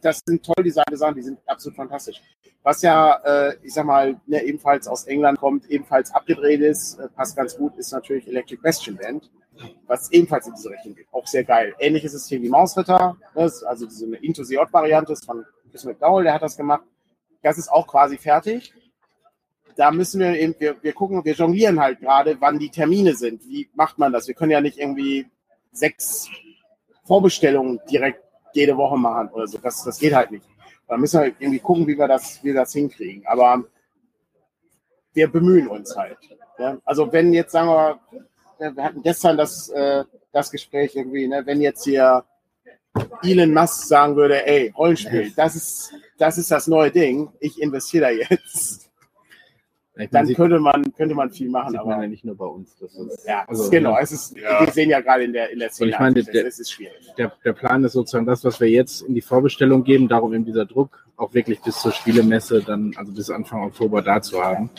das 0.00 0.22
sind 0.24 0.44
toll 0.44 0.64
designte 0.64 0.96
Sachen, 0.96 1.14
die 1.14 1.22
sind 1.22 1.38
absolut 1.46 1.76
fantastisch. 1.76 2.20
Was 2.62 2.82
ja, 2.82 3.14
äh, 3.24 3.56
ich 3.62 3.72
sag 3.72 3.86
mal, 3.86 4.20
ne, 4.26 4.42
ebenfalls 4.44 4.86
aus 4.86 5.04
England 5.04 5.38
kommt, 5.38 5.68
ebenfalls 5.70 6.12
abgedreht 6.12 6.60
ist, 6.60 6.98
äh, 6.98 7.08
passt 7.08 7.36
ganz 7.36 7.56
gut, 7.56 7.76
ist 7.76 7.92
natürlich 7.92 8.28
Electric 8.28 8.60
Bastion 8.60 8.96
Band, 8.96 9.30
was 9.86 10.12
ebenfalls 10.12 10.46
in 10.46 10.54
diese 10.54 10.70
Richtung 10.70 10.94
geht. 10.94 11.06
Auch 11.10 11.26
sehr 11.26 11.44
geil. 11.44 11.74
Ähnliches 11.78 12.12
System 12.12 12.42
wie 12.42 12.50
Mausritter, 12.50 13.16
ne, 13.34 13.44
ist 13.44 13.62
also 13.62 13.86
diese 13.86 14.06
Into 14.16 14.44
the 14.44 14.58
Variante 14.70 15.12
ist 15.14 15.24
von 15.24 15.44
Chris 15.70 15.84
McDowell, 15.84 16.24
der 16.24 16.34
hat 16.34 16.42
das 16.42 16.56
gemacht. 16.56 16.84
Das 17.42 17.56
ist 17.56 17.70
auch 17.70 17.86
quasi 17.86 18.18
fertig. 18.18 18.74
da 19.76 19.90
müssen 19.90 20.20
wir 20.20 20.38
eben, 20.38 20.54
wir, 20.58 20.76
wir 20.82 20.92
gucken, 20.92 21.24
wir 21.24 21.32
jonglieren 21.32 21.80
halt 21.80 22.00
gerade, 22.00 22.36
wann 22.40 22.58
die 22.58 22.68
Termine 22.68 23.14
sind. 23.14 23.46
Wie 23.46 23.70
macht 23.74 23.98
man 23.98 24.12
das? 24.12 24.28
Wir 24.28 24.34
können 24.34 24.50
ja 24.50 24.60
nicht 24.60 24.78
irgendwie 24.78 25.26
sechs 25.72 26.28
Vorbestellungen 27.10 27.80
direkt 27.90 28.22
jede 28.52 28.76
Woche 28.76 28.96
machen 28.96 29.30
oder 29.30 29.48
so. 29.48 29.58
Das, 29.58 29.82
das 29.82 29.98
geht 29.98 30.14
halt 30.14 30.30
nicht. 30.30 30.44
Da 30.86 30.96
müssen 30.96 31.20
wir 31.20 31.32
irgendwie 31.40 31.58
gucken, 31.58 31.84
wie 31.88 31.98
wir 31.98 32.06
das, 32.06 32.38
wie 32.44 32.48
wir 32.48 32.60
das 32.60 32.72
hinkriegen. 32.72 33.26
Aber 33.26 33.64
wir 35.12 35.26
bemühen 35.26 35.66
uns 35.66 35.96
halt. 35.96 36.18
Ja? 36.56 36.78
Also 36.84 37.12
wenn 37.12 37.32
jetzt, 37.32 37.50
sagen 37.50 37.68
wir, 37.68 37.98
wir 38.76 38.84
hatten 38.84 39.02
gestern 39.02 39.36
das, 39.36 39.70
äh, 39.70 40.04
das 40.30 40.52
Gespräch 40.52 40.94
irgendwie, 40.94 41.26
ne? 41.26 41.44
wenn 41.44 41.60
jetzt 41.60 41.82
hier 41.82 42.24
Elon 43.24 43.54
Musk 43.54 43.88
sagen 43.88 44.14
würde, 44.14 44.46
ey, 44.46 44.72
Rollenspiel, 44.78 45.32
das 45.34 45.56
ist, 45.56 45.92
das 46.16 46.38
ist 46.38 46.52
das 46.52 46.68
neue 46.68 46.92
Ding, 46.92 47.28
ich 47.40 47.60
investiere 47.60 48.04
da 48.04 48.10
jetzt. 48.10 48.88
Dann 50.10 50.26
sieht, 50.26 50.36
könnte 50.36 50.58
man, 50.58 50.92
könnte 50.94 51.14
man 51.14 51.30
viel 51.30 51.48
machen, 51.50 51.72
sieht 51.72 51.80
man 51.84 51.92
aber 51.94 52.02
ja 52.02 52.08
nicht 52.08 52.24
nur 52.24 52.36
bei 52.36 52.44
uns. 52.46 52.76
Das 52.78 52.94
ist, 52.94 53.26
ja, 53.26 53.44
also, 53.46 53.70
genau, 53.70 53.92
ne, 53.94 53.98
es 54.02 54.12
ist, 54.12 54.34
wir 54.36 54.68
sehen 54.72 54.90
ja 54.90 55.00
gerade 55.00 55.24
in 55.24 55.32
der, 55.32 55.50
in 55.50 55.58
der 55.58 55.70
Szene, 55.70 55.90
ich 55.90 55.98
meine, 55.98 56.20
es 56.20 56.26
der- 56.26 56.46
es 56.46 56.58
ist 56.60 56.70
schwierig. 56.72 57.12
der, 57.18 57.32
der 57.44 57.52
Plan 57.52 57.82
ist 57.84 57.92
sozusagen 57.92 58.26
das, 58.26 58.44
was 58.44 58.60
wir 58.60 58.68
jetzt 58.68 59.02
in 59.02 59.14
die 59.14 59.20
Vorbestellung 59.20 59.84
geben, 59.84 60.08
darum 60.08 60.32
eben 60.34 60.44
dieser 60.44 60.64
Druck, 60.66 61.06
auch 61.16 61.34
wirklich 61.34 61.60
bis 61.60 61.80
zur 61.80 61.92
Spielemesse, 61.92 62.62
dann, 62.62 62.92
also 62.96 63.12
bis 63.12 63.30
Anfang 63.30 63.64
Oktober 63.64 64.00
da 64.02 64.22
zu 64.22 64.42
haben. 64.42 64.70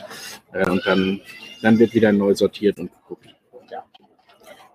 Äh, 0.53 0.69
und 0.69 0.81
dann, 0.86 1.21
dann 1.62 1.77
wird 1.79 1.93
wieder 1.93 2.12
neu 2.12 2.34
sortiert 2.34 2.79
und 2.79 2.91
geguckt. 2.91 3.27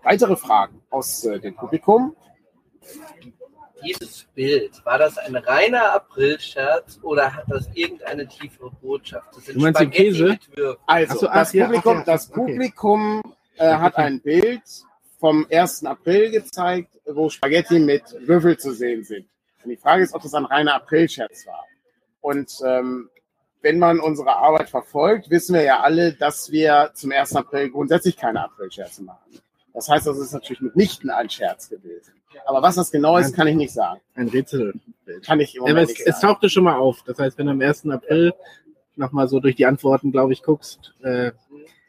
Weitere 0.02 0.36
Fragen 0.36 0.80
aus 0.90 1.24
äh, 1.24 1.40
dem 1.40 1.56
Publikum? 1.56 2.14
Dieses 3.84 4.24
Bild, 4.34 4.84
war 4.84 4.98
das 4.98 5.18
ein 5.18 5.36
reiner 5.36 5.92
Aprilscherz 5.92 6.98
oder 7.02 7.34
hat 7.34 7.44
das 7.48 7.68
irgendeine 7.74 8.26
tiefere 8.26 8.70
Botschaft? 8.80 9.28
Das 9.34 9.44
sind 9.44 9.56
Du 9.56 9.62
meinst 9.62 9.80
den 9.80 9.92
Spaghetti 9.92 10.10
Käse? 10.10 10.24
mit 10.24 10.56
Würfeln. 10.56 10.82
Also, 10.86 11.18
so, 11.18 11.26
das 11.26 11.48
ach 11.48 11.54
ja, 11.54 11.64
Publikum, 11.66 11.92
ach 11.92 11.98
ja, 11.98 12.04
das 12.12 12.30
okay. 12.30 12.40
Publikum 12.40 13.22
äh, 13.56 13.74
hat 13.74 13.96
ein 13.96 14.20
Bild 14.20 14.62
vom 15.18 15.46
1. 15.50 15.84
April 15.84 16.30
gezeigt, 16.30 16.98
wo 17.06 17.28
Spaghetti 17.28 17.78
mit 17.78 18.02
Würfel 18.26 18.58
zu 18.58 18.72
sehen 18.72 19.04
sind. 19.04 19.26
Und 19.62 19.70
die 19.70 19.76
Frage 19.76 20.04
ist, 20.04 20.14
ob 20.14 20.22
das 20.22 20.34
ein 20.34 20.44
reiner 20.44 20.74
Aprilscherz 20.74 21.46
war. 21.46 21.64
Und 22.20 22.52
ähm, 22.64 23.10
wenn 23.62 23.78
man 23.78 23.98
unsere 24.00 24.36
Arbeit 24.36 24.70
verfolgt, 24.70 25.30
wissen 25.30 25.54
wir 25.54 25.62
ja 25.62 25.80
alle, 25.80 26.12
dass 26.12 26.50
wir 26.52 26.92
zum 26.94 27.12
1. 27.12 27.34
April 27.36 27.70
grundsätzlich 27.70 28.16
keine 28.16 28.44
Aprilscherze 28.44 29.02
machen. 29.02 29.40
Das 29.74 29.88
heißt, 29.88 30.06
das 30.06 30.18
ist 30.18 30.32
natürlich 30.32 30.60
mitnichten 30.60 31.10
ein 31.10 31.28
Scherz 31.28 31.68
gewesen. 31.68 32.14
Aber 32.44 32.62
was 32.62 32.74
das 32.76 32.90
genau 32.90 33.16
ist, 33.18 33.34
kann 33.34 33.46
ich 33.48 33.56
nicht 33.56 33.72
sagen. 33.72 34.00
Ein 34.14 34.28
Rätselbild. 34.28 34.82
Kann 35.24 35.40
ich 35.40 35.54
im 35.56 35.62
Ja, 35.62 35.64
aber 35.64 35.70
Moment 35.72 35.90
es, 35.90 35.98
nicht 35.98 36.06
es 36.08 36.20
sagen. 36.20 36.34
tauchte 36.34 36.48
schon 36.50 36.64
mal 36.64 36.76
auf. 36.76 37.02
Das 37.06 37.18
heißt, 37.18 37.38
wenn 37.38 37.46
du 37.46 37.52
am 37.52 37.60
1. 37.60 37.88
April 37.90 38.32
nochmal 38.96 39.28
so 39.28 39.40
durch 39.40 39.56
die 39.56 39.66
Antworten, 39.66 40.12
glaube 40.12 40.32
ich, 40.32 40.42
guckst, 40.42 40.94
äh, 41.02 41.32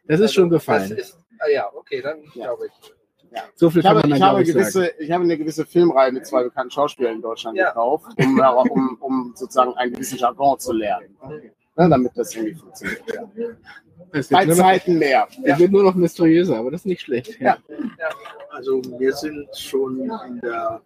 das 0.08 0.20
ist 0.20 0.34
schon 0.34 0.50
gefallen. 0.50 0.90
Das 0.90 1.00
ist, 1.00 1.18
ah 1.40 1.50
ja, 1.50 1.70
okay, 1.74 2.02
dann 2.02 2.20
Ja. 2.34 2.46
glaube 2.46 2.68
ich. 2.68 2.94
so 3.56 3.70
viel 3.70 3.80
Ich 3.80 3.86
kann 3.86 3.98
habe, 3.98 4.08
man 4.08 4.18
ich, 4.18 4.24
habe 4.24 4.42
ich, 4.42 4.48
sagen. 4.48 4.60
gewisse, 4.60 4.88
ich 5.00 5.12
habe 5.12 5.24
eine 5.24 5.38
gewisse 5.38 5.66
Filmreihe 5.66 6.12
mit 6.12 6.26
zwei 6.26 6.44
bekannten 6.44 6.72
Schauspielern 6.72 7.16
in 7.16 7.22
Deutschland 7.22 7.58
Ja. 7.58 7.70
gekauft, 7.70 8.08
um, 8.18 8.40
um, 8.40 8.98
um 9.02 9.34
sozusagen 9.36 9.74
einen 9.76 9.94
gewissen 9.94 10.18
Jargon 10.18 10.58
zu 10.60 10.72
lernen. 10.74 11.16
Ne, 11.76 11.90
damit 11.90 12.12
das 12.16 12.34
irgendwie 12.36 12.56
funktioniert. 12.56 13.02
Ja. 13.14 13.24
Bei 14.12 14.46
Zeiten 14.46 14.98
mehr. 14.98 15.28
es 15.44 15.60
wird 15.60 15.72
nur 15.72 15.84
noch 15.84 15.96
mysteriöser, 15.96 16.58
aber 16.58 16.72
das 16.72 16.82
ist 16.82 16.86
nicht 16.86 17.02
schlecht. 17.02 17.40
Ja. 17.40 17.58
Also 18.52 18.82
mir 18.98 19.14
sind 19.14 19.48
schon 19.56 20.10
in 20.28 20.40
der 20.42 20.82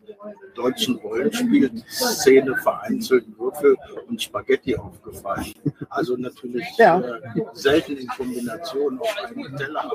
deutschen 0.55 0.95
Rollenspielszene 0.97 2.55
vereinzelt 2.57 3.25
Würfel 3.37 3.77
und 4.09 4.21
Spaghetti 4.21 4.75
aufgefallen. 4.75 5.53
Also 5.89 6.17
natürlich 6.17 6.65
Ja. 6.77 6.99
äh, 6.99 7.21
selten 7.53 7.97
in 7.97 8.07
Kombination 8.07 8.99
auf 8.99 9.15
einem 9.25 9.55
Teller. 9.55 9.91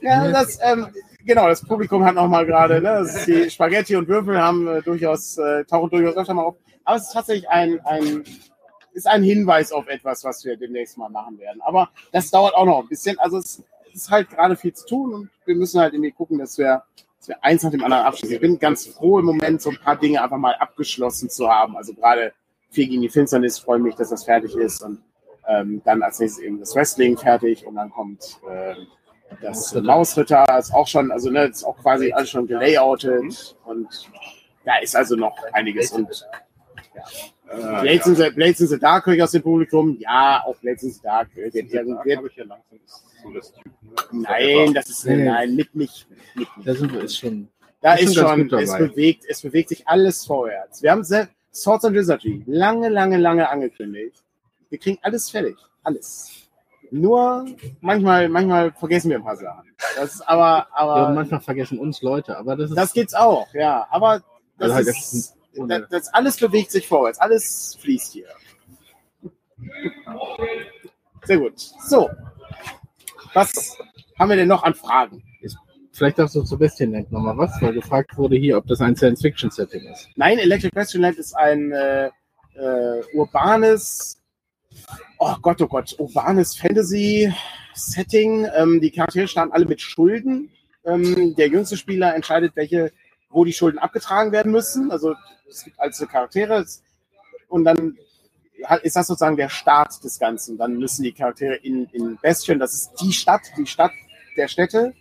Ja, 0.00 0.30
das, 0.30 0.58
ähm, 0.62 0.86
genau, 1.24 1.48
das 1.48 1.62
Publikum 1.62 2.04
hat 2.04 2.14
nochmal 2.14 2.46
gerade, 2.46 2.80
ne, 2.80 3.06
die 3.26 3.50
Spaghetti 3.50 3.96
und 3.96 4.08
Würfel 4.08 4.40
haben 4.40 4.66
äh, 4.68 4.82
durchaus, 4.82 5.36
äh, 5.38 5.64
tauchen 5.64 5.90
durchaus 5.90 6.16
öfter 6.16 6.34
mal 6.34 6.44
auf. 6.44 6.56
Aber 6.84 6.96
es 6.96 7.04
ist 7.04 7.12
tatsächlich 7.12 7.48
ein, 7.48 7.80
ein, 7.84 8.24
ist 8.94 9.06
ein 9.06 9.22
Hinweis 9.22 9.72
auf 9.72 9.88
etwas, 9.88 10.24
was 10.24 10.44
wir 10.44 10.56
demnächst 10.56 10.96
mal 10.96 11.08
machen 11.08 11.38
werden. 11.38 11.60
Aber 11.62 11.90
das 12.12 12.30
dauert 12.30 12.54
auch 12.54 12.64
noch 12.64 12.80
ein 12.80 12.88
bisschen. 12.88 13.18
Also 13.18 13.38
es 13.38 13.62
ist 13.92 14.10
halt 14.10 14.30
gerade 14.30 14.56
viel 14.56 14.72
zu 14.72 14.86
tun 14.86 15.14
und 15.14 15.30
wir 15.44 15.54
müssen 15.54 15.80
halt 15.80 15.94
irgendwie 15.94 16.12
gucken, 16.12 16.38
dass 16.38 16.58
wir, 16.58 16.82
dass 17.18 17.28
wir 17.28 17.44
eins 17.44 17.62
nach 17.62 17.70
dem 17.70 17.84
anderen 17.84 18.04
abschließen. 18.04 18.34
Ich 18.34 18.40
bin 18.40 18.58
ganz 18.58 18.86
froh 18.86 19.18
im 19.18 19.26
Moment, 19.26 19.62
so 19.62 19.70
ein 19.70 19.78
paar 19.78 19.96
Dinge 19.96 20.22
einfach 20.22 20.38
mal 20.38 20.54
abgeschlossen 20.54 21.28
zu 21.28 21.48
haben. 21.48 21.76
Also 21.76 21.94
gerade 21.94 22.32
viel 22.70 22.88
gegen 22.88 23.02
die 23.02 23.08
Finsternis, 23.08 23.58
freue 23.58 23.78
mich, 23.78 23.94
dass 23.94 24.10
das 24.10 24.24
fertig 24.24 24.56
ist 24.56 24.82
und 24.82 25.02
ähm, 25.46 25.82
dann 25.84 26.02
als 26.02 26.18
nächstes 26.18 26.42
eben 26.42 26.58
das 26.58 26.74
Wrestling 26.74 27.16
fertig 27.16 27.66
und 27.66 27.74
dann 27.74 27.90
kommt 27.90 28.40
ähm, 28.50 28.86
das 29.40 29.74
Mausritter 29.74 30.44
ist 30.58 30.72
auch 30.72 30.86
schon, 30.86 31.10
also 31.10 31.30
ne, 31.30 31.44
ist 31.44 31.64
auch 31.64 31.76
quasi 31.78 32.12
alles 32.12 32.30
schon 32.30 32.46
gelayoutet 32.46 33.56
und 33.64 33.88
da 34.64 34.78
ist 34.78 34.96
also 34.96 35.16
noch 35.16 35.36
einiges. 35.52 35.92
Und 35.92 36.26
Äh, 37.48 37.56
Blades, 37.82 38.06
in 38.06 38.16
the, 38.16 38.30
Blades 38.30 38.60
in 38.60 38.66
the 38.68 38.78
Dark 38.78 39.06
höre 39.06 39.14
ich 39.14 39.22
aus 39.22 39.32
dem 39.32 39.42
Publikum. 39.42 39.96
Ja, 40.00 40.42
auch 40.46 40.56
Blades 40.56 40.82
in 40.82 40.90
the 40.92 41.00
Dark 41.02 41.34
wird 41.36 41.54
irgendwie. 41.54 42.16
habe 42.16 42.28
ich 42.28 42.36
ja 42.36 42.44
langsam 42.44 42.78
ist 42.84 43.04
so 43.22 43.30
das 43.32 43.52
Typ, 43.52 43.64
ne? 43.82 43.92
Nein, 44.28 44.74
das 44.74 44.88
ist 44.90 45.06
Nee, 45.06 45.24
nein, 45.24 45.54
mit 45.54 45.74
nicht. 45.74 46.06
Mit 46.10 46.18
nicht. 46.36 46.50
Da 46.66 46.74
sind 46.74 46.92
wir, 46.92 47.02
ist 47.02 47.18
schon. 47.18 47.48
Da 47.80 47.94
ist 47.94 48.10
ist 48.10 48.14
schon 48.16 48.50
es 48.54 48.70
dabei. 48.70 48.86
bewegt, 48.88 49.24
es 49.28 49.42
bewegt 49.42 49.68
sich 49.68 49.86
alles 49.86 50.24
vorwärts. 50.24 50.82
Wir 50.82 50.90
haben 50.90 51.04
Swords 51.04 51.84
and 51.84 51.94
Wizardry 51.94 52.42
lange, 52.46 52.88
lange, 52.88 53.18
lange 53.18 53.48
angekündigt. 53.48 54.22
Wir 54.70 54.78
kriegen 54.78 54.98
alles 55.02 55.30
fertig. 55.30 55.56
Alles. 55.82 56.30
Nur 56.90 57.44
manchmal, 57.80 58.28
manchmal 58.28 58.72
vergessen 58.72 59.10
wir 59.10 59.16
ein 59.18 59.24
paar 59.24 59.36
Sachen. 59.36 59.68
Das 59.96 60.14
ist 60.14 60.20
aber, 60.22 60.42
Ja, 60.42 60.66
aber 60.72 61.10
manchmal 61.10 61.40
vergessen 61.40 61.78
uns 61.78 62.00
Leute, 62.02 62.36
aber 62.38 62.56
das 62.56 62.70
ist. 62.70 62.76
das 62.76 62.92
geht's 62.92 63.14
auch, 63.14 63.52
ja. 63.52 63.86
Aber 63.90 64.22
das, 64.58 64.70
Also 64.70 64.74
halt 64.74 64.86
ist, 64.88 65.36
das- 65.68 65.88
das, 65.90 66.08
alles 66.14 66.36
bewegt 66.38 66.70
sich 66.70 66.86
vorwärts. 66.86 67.18
Alles 67.18 67.76
fließt 67.80 68.12
hier. 68.12 68.28
Sehr 71.24 71.38
gut. 71.38 71.58
So. 71.58 72.10
Was 73.32 73.76
haben 74.18 74.28
wir 74.28 74.36
denn 74.36 74.48
noch 74.48 74.62
an 74.62 74.74
Fragen? 74.74 75.22
Vielleicht 75.92 76.18
darfst 76.18 76.34
du 76.34 76.42
zu 76.42 76.58
Bestienland 76.58 77.12
nochmal 77.12 77.38
was, 77.38 77.52
weil 77.62 77.72
gefragt 77.72 78.16
wurde 78.16 78.34
hier, 78.36 78.58
ob 78.58 78.66
das 78.66 78.80
ein 78.80 78.96
Science-Fiction-Setting 78.96 79.86
ist. 79.92 80.08
Nein, 80.16 80.38
Electric 80.38 80.74
Westernland 80.74 81.16
ist 81.18 81.34
ein 81.36 81.70
äh, 81.70 82.06
äh, 82.56 83.00
urbanes, 83.14 84.20
oh 85.20 85.36
Gott, 85.40 85.62
oh 85.62 85.68
Gott, 85.68 85.94
urbanes 86.00 86.56
Fantasy-Setting. 86.56 88.48
Ähm, 88.56 88.80
die 88.80 88.90
Charaktere 88.90 89.28
starten 89.28 89.52
alle 89.52 89.66
mit 89.66 89.80
Schulden. 89.80 90.50
Ähm, 90.84 91.36
der 91.36 91.46
jüngste 91.46 91.76
Spieler 91.76 92.12
entscheidet, 92.16 92.56
welche, 92.56 92.90
wo 93.34 93.44
die 93.44 93.52
Schulden 93.52 93.78
abgetragen 93.78 94.32
werden 94.32 94.52
müssen. 94.52 94.90
Also 94.90 95.14
es 95.48 95.64
gibt 95.64 95.78
einzelne 95.78 96.08
Charaktere 96.08 96.64
und 97.48 97.64
dann 97.64 97.98
ist 98.82 98.96
das 98.96 99.08
sozusagen 99.08 99.36
der 99.36 99.50
Start 99.50 100.02
des 100.02 100.18
Ganzen. 100.18 100.56
Dann 100.56 100.78
müssen 100.78 101.02
die 101.02 101.12
Charaktere 101.12 101.56
in, 101.56 101.86
in 101.92 102.16
Bastion, 102.22 102.58
das 102.58 102.72
ist 102.72 102.92
die 103.02 103.12
Stadt, 103.12 103.42
die 103.58 103.66
Stadt 103.66 103.92
der 104.36 104.48
Städte, 104.48 104.94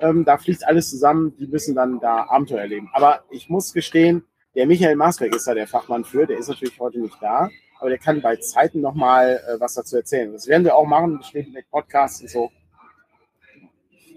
ähm, 0.00 0.24
da 0.24 0.36
fließt 0.36 0.66
alles 0.66 0.90
zusammen, 0.90 1.34
die 1.38 1.46
müssen 1.46 1.74
dann 1.74 1.98
da 2.00 2.26
Abenteuer 2.28 2.60
erleben. 2.60 2.90
Aber 2.92 3.24
ich 3.30 3.48
muss 3.48 3.72
gestehen, 3.72 4.24
der 4.54 4.66
Michael 4.66 4.96
Maasbeck 4.96 5.34
ist 5.34 5.46
da 5.46 5.54
der 5.54 5.66
Fachmann 5.66 6.04
für, 6.04 6.26
der 6.26 6.38
ist 6.38 6.48
natürlich 6.48 6.78
heute 6.78 6.98
nicht 6.98 7.16
da, 7.20 7.48
aber 7.78 7.90
der 7.90 7.98
kann 7.98 8.20
bei 8.20 8.36
Zeiten 8.36 8.80
nochmal 8.80 9.40
äh, 9.48 9.60
was 9.60 9.74
dazu 9.74 9.96
erzählen. 9.96 10.32
Das 10.32 10.46
werden 10.46 10.64
wir 10.64 10.74
auch 10.74 10.86
machen, 10.86 11.18
besteht 11.18 11.52
mit 11.52 11.70
Podcasts 11.70 12.20
und 12.20 12.30
so. 12.30 12.50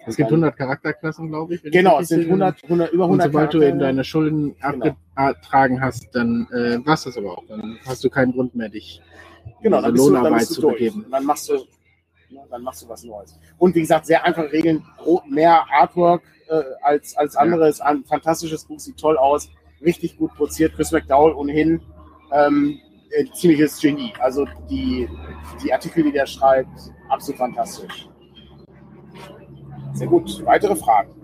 Es 0.09 0.17
gibt 0.17 0.29
100 0.29 0.55
Charakterklassen, 0.57 1.29
glaube 1.29 1.55
ich. 1.55 1.61
Genau, 1.63 1.99
es 1.99 2.09
sind 2.09 2.21
sehe. 2.21 2.27
100, 2.29 2.63
100, 2.63 2.91
über 2.91 3.05
Und 3.05 3.11
100 3.21 3.27
sobald 3.27 3.53
du 3.53 3.61
eben 3.61 3.79
deine 3.79 4.03
Schulden 4.03 4.55
Genau. 4.59 4.95
abgetragen 5.15 5.81
hast, 5.81 6.07
dann 6.13 6.47
äh, 6.51 6.85
war 6.85 6.93
es 6.95 7.03
das 7.03 7.17
aber 7.17 7.37
auch. 7.37 7.43
Dann 7.47 7.77
hast 7.85 8.03
du 8.03 8.09
keinen 8.09 8.33
Grund 8.33 8.55
mehr, 8.55 8.69
dich 8.69 9.01
Genau, 9.61 9.81
dann 9.81 9.93
bist 9.93 10.05
du, 10.07 10.11
dann 10.11 10.23
Lohnarbeit 10.23 10.39
bist 10.39 10.57
du 10.57 10.61
zu 10.61 10.67
begeben. 10.67 11.03
Und 11.05 11.11
dann 11.11 11.25
machst 11.25 11.49
du, 11.49 11.53
ne, 12.29 12.39
dann 12.49 12.63
machst 12.63 12.83
du 12.83 12.89
was 12.89 13.03
Neues. 13.03 13.37
Und 13.57 13.75
wie 13.75 13.81
gesagt, 13.81 14.05
sehr 14.05 14.23
einfache 14.25 14.51
Regeln, 14.51 14.83
mehr 15.29 15.63
Artwork 15.71 16.21
äh, 16.49 16.61
als, 16.81 17.15
als 17.17 17.33
Ja. 17.35 17.41
andere. 17.41 17.67
Ist 17.69 17.81
ein 17.81 18.03
fantastisches 18.05 18.65
Buch, 18.65 18.79
sieht 18.79 18.97
toll 18.97 19.17
aus, 19.17 19.49
richtig 19.83 20.17
gut 20.17 20.33
produziert. 20.35 20.75
Chris 20.75 20.91
McDowell 20.91 21.33
ohnehin 21.33 21.81
ähm, 22.31 22.79
äh, 23.11 23.25
ziemliches 23.33 23.79
Genie. 23.81 24.13
Also 24.19 24.45
die, 24.69 25.07
die 25.63 25.73
Artikel, 25.73 26.03
die 26.03 26.11
der 26.11 26.25
schreibt, 26.25 26.69
absolut 27.09 27.37
fantastisch. 27.39 28.08
Sehr 29.93 30.07
gut. 30.07 30.45
Weitere 30.45 30.75
Fragen? 30.75 31.19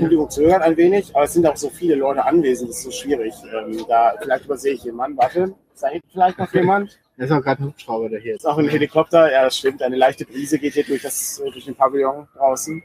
Publikum 0.00 0.30
zögert 0.30 0.62
ein 0.62 0.76
wenig, 0.76 1.14
aber 1.14 1.24
es 1.24 1.32
sind 1.32 1.46
auch 1.46 1.56
so 1.56 1.70
viele 1.70 1.94
Leute 1.94 2.24
anwesend, 2.24 2.70
das 2.70 2.78
ist 2.78 2.84
so 2.84 2.90
schwierig. 2.90 3.34
Ähm, 3.52 3.84
da, 3.88 4.14
vielleicht 4.20 4.44
übersehe 4.44 4.74
ich 4.74 4.84
jemanden. 4.84 5.16
Warte, 5.16 5.54
ist 5.72 5.82
da 5.82 5.88
hinten 5.88 6.08
vielleicht 6.10 6.38
noch 6.38 6.52
jemand? 6.52 6.98
Da 7.16 7.26
ist 7.26 7.30
auch 7.30 7.42
gerade 7.42 7.62
ein 7.62 7.66
Hubschrauber, 7.68 8.08
der 8.08 8.18
hier 8.18 8.34
Ist 8.34 8.44
auch 8.44 8.58
ein 8.58 8.68
Helikopter, 8.68 9.30
ja, 9.30 9.44
das 9.44 9.56
stimmt. 9.56 9.80
Eine 9.82 9.94
leichte 9.94 10.24
Brise 10.24 10.58
geht 10.58 10.74
hier 10.74 10.82
durch, 10.82 11.02
das, 11.02 11.40
durch 11.40 11.64
den 11.64 11.76
Pavillon 11.76 12.26
draußen. 12.34 12.82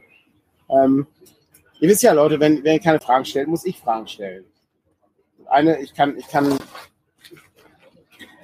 Ähm, 0.68 1.08
ihr 1.80 1.88
wisst 1.88 2.04
ja, 2.04 2.12
Leute, 2.12 2.38
wenn, 2.38 2.62
wenn 2.62 2.74
ihr 2.74 2.80
keine 2.80 3.00
Fragen 3.00 3.24
stellt, 3.24 3.48
muss 3.48 3.64
ich 3.64 3.80
Fragen 3.80 4.06
stellen. 4.06 4.44
Eine, 5.46 5.80
ich 5.80 5.94
kann, 5.94 6.16
ich 6.16 6.28
kann, 6.28 6.56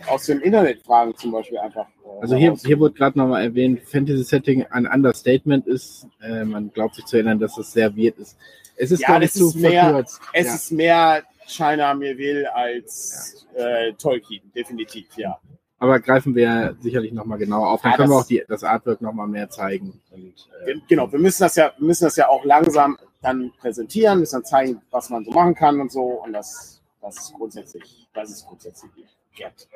aus 0.09 0.27
dem 0.27 0.40
Internet 0.40 0.83
Fragen 0.83 1.14
zum 1.16 1.33
Beispiel 1.33 1.59
einfach. 1.59 1.87
äh, 2.05 2.21
Also 2.23 2.37
hier, 2.37 2.55
hier 2.55 2.79
wurde 2.79 2.95
gerade 2.95 3.19
nochmal 3.19 3.42
erwähnt, 3.45 3.81
Fantasy-Setting 3.83 4.66
ein 4.71 4.87
Understatement 4.87 5.66
ist. 5.66 6.07
Äh, 6.23 6.45
man 6.45 6.73
glaubt 6.73 6.95
sich 6.95 7.05
zu 7.07 7.16
erinnern, 7.16 7.38
dass 7.38 7.57
es 7.59 7.73
sehr 7.73 7.97
weird 7.97 8.19
ist. 8.19 8.37
Es 8.77 8.90
ist, 8.90 9.01
Ja, 9.01 9.19
das 9.19 9.33
zu 9.33 9.49
ist 9.49 9.57
mehr- 9.57 9.85
verkürzt. 9.85 10.21
Es 10.33 10.47
ja. 10.47 10.55
ist 10.55 10.71
mehr 10.73 11.23
China 11.47 11.95
mir 11.95 12.19
will 12.19 12.47
als 12.47 13.47
äh, 13.55 13.92
Tolkien, 13.95 14.42
definitiv, 14.55 15.07
ja. 15.16 15.38
Aber 15.79 16.01
greifen 16.01 16.35
wir 16.35 16.75
sicherlich 16.81 17.12
nochmal 17.12 17.38
genauer 17.38 17.69
auf. 17.71 17.83
Dann 17.83 17.92
Ja, 17.92 17.97
können 17.99 18.11
wir 18.11 18.16
auch 18.16 18.27
die, 18.27 18.42
das 18.49 18.64
Artwork 18.64 19.01
nochmal 19.03 19.29
mehr 19.29 19.49
zeigen. 19.51 20.01
Und, 20.11 20.35
äh, 20.62 20.66
Gen- 20.66 20.83
Genau, 20.88 21.11
wir 21.12 21.19
müssen 21.19 21.42
das 21.42 21.55
ja, 21.57 21.73
müssen 21.79 22.05
das 22.05 22.16
ja 22.16 22.29
auch 22.29 22.45
langsam 22.45 22.97
dann 23.23 23.53
präsentieren, 23.61 24.21
müssen 24.21 24.37
dann 24.37 24.45
zeigen, 24.45 24.81
was 24.90 25.11
man 25.11 25.25
so 25.25 25.31
machen 25.33 25.55
kann 25.55 25.81
und 25.81 25.92
so. 25.92 26.03
Und 26.03 26.33
das, 26.33 26.81
das 27.03 27.16
ist 27.16 27.35
grundsätzlich, 27.35 28.09
das 28.14 28.31
ist 28.31 28.47
grundsätzlich 28.47 28.90
wert. 29.37 29.69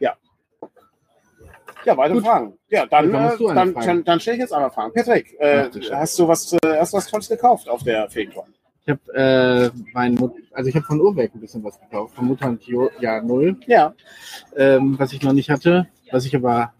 Ja. 0.00 0.14
Ja, 1.84 1.96
weitere 1.96 2.16
Gut. 2.16 2.24
Fragen. 2.24 2.58
Ja, 2.68 2.86
dann, 2.86 3.12
Dann 3.12 3.38
du 3.38 3.48
dann, 3.52 3.72
Frage. 3.72 4.02
dann, 4.02 4.20
stelle 4.20 4.36
ich 4.36 4.40
jetzt 4.40 4.52
einmal 4.52 4.70
Fragen. 4.70 4.92
Patrick, 4.92 5.36
äh, 5.38 5.64
Ach 5.66 5.70
du 5.70 5.80
hast 5.94 6.18
du 6.18 6.26
was, 6.28 6.52
äh, 6.52 6.58
hast 6.78 6.92
du 6.92 6.96
was 6.96 7.06
Tolles 7.06 7.28
gekauft 7.28 7.68
auf 7.68 7.82
der 7.84 8.10
Feencon? 8.10 8.44
ich 8.84 8.90
habe 8.90 9.14
äh, 9.74 9.78
mein, 9.92 10.14
Mut- 10.14 10.34
also 10.52 10.68
ich 10.68 10.74
habe 10.76 10.84
von 10.86 11.00
Urwerk 11.00 11.34
ein 11.34 11.40
bisschen 11.40 11.62
was 11.64 11.78
gekauft, 11.80 12.14
von 12.14 12.26
Mutant 12.26 12.62
Jahr 13.00 13.20
Null, 13.22 13.56
Ja. 13.66 13.94
ähm, 14.56 14.96
was 14.98 15.12
ich 15.12 15.22
noch 15.22 15.32
nicht 15.32 15.50
hatte, 15.50 15.88
was 16.10 16.24
ich 16.24 16.34
aber 16.36 16.72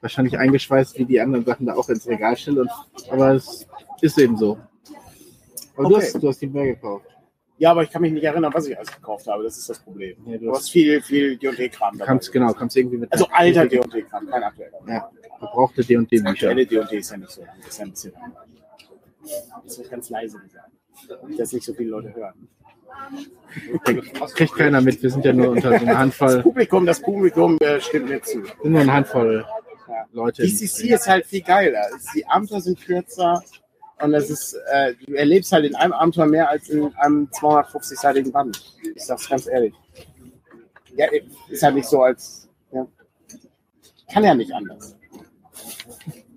wahrscheinlich 0.00 0.38
eingeschweißt 0.38 0.98
wie 0.98 1.04
die 1.04 1.20
anderen 1.20 1.44
Sachen 1.44 1.66
da 1.66 1.74
auch 1.74 1.88
ins 1.90 2.06
Regal 2.08 2.36
stelle. 2.36 2.62
Und, 2.62 2.70
aber 3.10 3.32
es 3.34 3.66
ist 4.00 4.18
eben 4.18 4.36
so. 4.38 4.58
Aber 5.76 5.88
du, 5.88 5.94
Okay. 5.96 6.04
hast, 6.06 6.22
du 6.22 6.28
hast 6.28 6.40
die 6.40 6.46
mehr 6.46 6.64
gekauft. 6.66 7.06
Ja, 7.60 7.72
aber 7.72 7.82
ich 7.82 7.90
kann 7.90 8.00
mich 8.00 8.10
nicht 8.12 8.24
erinnern, 8.24 8.50
was 8.54 8.66
ich 8.66 8.76
alles 8.76 8.90
gekauft 8.90 9.26
habe. 9.26 9.44
Das 9.44 9.58
ist 9.58 9.68
das 9.68 9.78
Problem. 9.80 10.16
Ja, 10.24 10.38
Du 10.38 10.46
du 10.46 10.52
hast 10.52 10.70
viel, 10.70 11.02
viel 11.02 11.36
D&D-Kram 11.36 11.98
dabei. 11.98 12.06
kannst, 12.06 12.32
genau, 12.32 12.54
kannst 12.54 12.74
irgendwie 12.74 12.96
mit 12.96 13.12
Also 13.12 13.26
alter 13.30 13.66
D&D-Kram, 13.66 14.26
kein 14.30 14.42
aktueller. 14.42 14.78
Ja, 14.88 15.10
verbrauchte 15.38 15.84
D&D-Bücher. 15.84 16.26
Aktuelle 16.30 16.64
D&D 16.66 16.96
ist 16.96 17.10
ja 17.10 17.16
nicht 17.18 17.30
so. 17.30 17.42
Das 17.58 17.68
ist 17.68 17.78
ja 17.78 17.84
ein 17.84 17.90
bisschen. 17.90 18.12
Das 19.64 19.78
wird 19.78 19.90
ganz 19.90 20.08
leise 20.08 20.38
gesagt. 20.38 20.70
Dass 21.38 21.52
nicht 21.52 21.66
so 21.66 21.74
viele 21.74 21.90
Leute 21.90 22.14
hören. 22.14 22.48
Kriegt 24.34 24.54
keiner 24.54 24.80
mit, 24.80 25.02
wir 25.02 25.10
sind 25.10 25.24
ja 25.26 25.32
nur 25.34 25.50
unter 25.50 25.68
so 25.70 25.74
einer 25.76 25.84
Das 25.86 25.96
Handvoll, 25.98 26.42
Publikum, 26.42 26.86
das 26.86 27.00
Publikum 27.00 27.58
äh, 27.60 27.78
stimmt 27.80 28.08
mir 28.08 28.22
zu. 28.22 28.42
sind 28.44 28.64
nur 28.64 28.80
eine 28.80 28.92
Handvoll 28.92 29.44
Ja. 29.86 30.06
Leute. 30.12 30.42
DCC 30.44 30.94
ist 30.94 31.06
halt 31.08 31.26
viel 31.26 31.42
geiler. 31.42 31.84
Die 32.14 32.26
Abenteuer 32.26 32.60
sind 32.62 32.80
kürzer 32.80 33.42
und 34.02 34.12
das 34.12 34.30
ist, 34.30 34.54
äh, 34.72 34.94
du 35.06 35.14
erlebst 35.14 35.52
halt 35.52 35.64
in 35.64 35.74
einem 35.74 35.92
Abenteuer 35.92 36.26
mehr 36.26 36.48
als 36.48 36.68
in 36.68 36.94
einem 36.96 37.28
250-seitigen 37.28 38.32
Band. 38.32 38.60
Ich 38.94 39.04
sag's 39.04 39.28
ganz 39.28 39.46
ehrlich. 39.46 39.74
Ja, 40.96 41.06
ist 41.48 41.62
halt 41.62 41.74
nicht 41.74 41.88
so 41.88 42.02
als. 42.02 42.48
Ja. 42.72 42.86
Kann 44.12 44.24
ja 44.24 44.34
nicht 44.34 44.52
anders. 44.52 44.96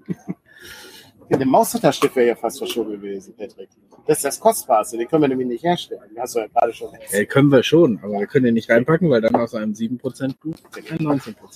Der 1.29 1.45
Mauszutterstift 1.47 2.15
wäre 2.15 2.27
ja 2.27 2.35
fast 2.35 2.59
verschoben 2.59 2.91
gewesen, 2.91 3.33
Patrick. 3.35 3.69
Das 4.05 4.17
ist 4.17 4.25
das 4.25 4.39
Kostbarste, 4.39 4.97
den 4.97 5.07
können 5.07 5.23
wir 5.23 5.29
nämlich 5.29 5.47
nicht 5.47 5.63
herstellen. 5.63 6.01
Den 6.09 6.19
hast 6.19 6.35
du 6.35 6.39
ja 6.39 6.47
gerade 6.47 6.73
schon. 6.73 6.89
Ja, 7.11 7.25
können 7.25 7.49
wir 7.49 7.63
schon, 7.63 7.99
aber 8.03 8.19
wir 8.19 8.27
können 8.27 8.45
den 8.45 8.53
nicht 8.53 8.69
reinpacken, 8.69 9.09
weil 9.09 9.21
dann 9.21 9.35
aus 9.35 9.55
einem 9.55 9.71
7% 9.71 9.99
Buch 10.39 10.55
ein 10.75 10.99
19% 10.99 11.33
Buch. 11.39 11.49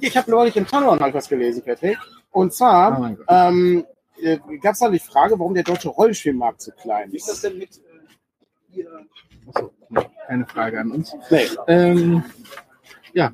Ich 0.00 0.16
habe 0.16 0.30
neulich 0.30 0.56
im 0.56 0.66
Tanon 0.66 1.00
halt 1.00 1.14
was 1.14 1.28
gelesen, 1.28 1.62
Patrick. 1.64 1.98
Und 2.30 2.52
zwar 2.52 3.00
Oh 3.00 3.16
ähm, 3.28 3.84
äh, 4.22 4.38
gab 4.58 4.74
es 4.74 4.80
da 4.80 4.88
die 4.90 4.98
Frage, 4.98 5.38
warum 5.38 5.54
der 5.54 5.62
deutsche 5.64 5.88
Rollenspielmarkt 5.88 6.60
so 6.62 6.72
klein 6.72 7.10
Wie 7.12 7.16
ist 7.16 7.28
das 7.28 7.36
ist. 7.36 7.44
denn 7.44 7.58
mit 7.58 7.76
äh, 7.76 8.72
hier? 8.72 9.06
Achso, 9.52 9.70
keine 10.26 10.46
Frage 10.46 10.80
an 10.80 10.90
uns. 10.92 11.14
Nee, 11.30 11.46
Ähm, 11.66 12.22
ja, 13.12 13.32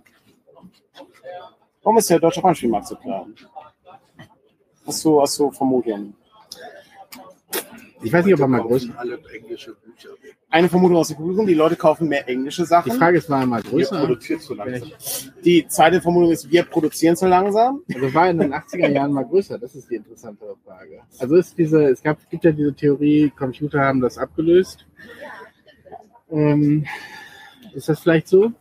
warum 1.83 1.99
ist 1.99 2.09
der 2.11 2.19
deutsche 2.21 2.41
Rollenspielmarkt 2.41 2.87
so 2.89 2.97
klein? 2.97 3.35
Hast 4.87 5.05
du, 5.05 5.21
hast 5.21 5.39
du 5.39 5.51
Vermutungen? 5.51 6.15
Ich 8.03 8.13
weiß 8.13 8.25
nicht, 8.25 8.35
ob 8.35 8.41
er 8.41 8.49
mal 8.49 8.63
größer. 8.63 8.89
Eine 10.51 10.69
Vermutung 10.69 10.97
aus 10.99 11.09
der 11.09 11.17
Publikum, 11.17 11.47
die 11.47 11.55
Leute 11.55 11.77
kaufen 11.77 12.09
mehr 12.09 12.29
englische 12.29 12.63
Die 12.63 12.69
Sachen. 12.69 12.93
Frage 12.93 13.19
ist, 13.19 13.29
war 13.31 13.41
er 13.41 13.47
mal 13.47 13.63
größer? 13.63 13.99
produziert 13.99 14.43
so 14.43 14.55
langsam. 14.55 14.91
Die 15.45 15.67
zweite 15.67 16.01
Vermutung 16.01 16.31
ist, 16.33 16.51
wir 16.51 16.63
produzieren 16.65 17.17
zu 17.17 17.27
langsam. 17.27 17.83
Also 17.93 18.15
war 18.15 18.27
er 18.27 18.31
in 18.31 18.39
den 18.39 18.55
80er 18.55 18.89
Jahren 18.89 19.13
mal 19.13 19.25
größer? 19.25 19.59
Das 19.59 19.75
ist 19.75 19.91
die 19.91 19.97
interessantere 19.97 20.57
Frage. 20.65 21.01
Also 21.19 21.37
ist 21.37 21.57
diese, 21.59 21.85
es 21.85 22.03
gab, 22.03 22.19
gibt 22.31 22.45
ja 22.45 22.53
diese 22.53 22.75
Theorie, 22.75 23.31
Computer 23.37 23.81
haben 23.81 24.01
das 24.01 24.19
abgelöst. 24.19 24.87
Ähm, 26.31 26.87
ist 27.75 27.89
das 27.89 28.01
vielleicht 28.01 28.29
so? 28.29 28.53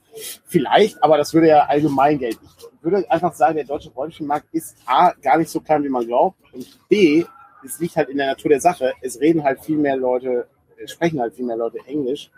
Vielleicht, 0.45 1.03
aber 1.03 1.17
das 1.17 1.33
würde 1.33 1.47
ja 1.47 1.65
allgemein 1.65 2.19
gelten. 2.19 2.45
Ich 2.57 2.83
würde 2.83 3.09
einfach 3.11 3.33
sagen, 3.33 3.55
der 3.55 3.65
deutsche 3.65 3.89
Rollenspielmarkt 3.89 4.47
ist 4.53 4.77
A, 4.85 5.11
gar 5.21 5.37
nicht 5.37 5.49
so 5.49 5.59
klein, 5.59 5.83
wie 5.83 5.89
man 5.89 6.05
glaubt. 6.05 6.37
Und 6.53 6.79
B, 6.87 7.25
es 7.65 7.79
liegt 7.79 7.95
halt 7.95 8.09
in 8.09 8.17
der 8.17 8.27
Natur 8.27 8.49
der 8.49 8.61
Sache. 8.61 8.93
Es 9.01 9.19
reden 9.19 9.43
halt 9.43 9.59
viel 9.63 9.77
mehr 9.77 9.97
Leute, 9.97 10.47
sprechen 10.85 11.19
halt 11.19 11.33
viel 11.33 11.45
mehr 11.45 11.57
Leute 11.57 11.79
Englisch 11.85 12.31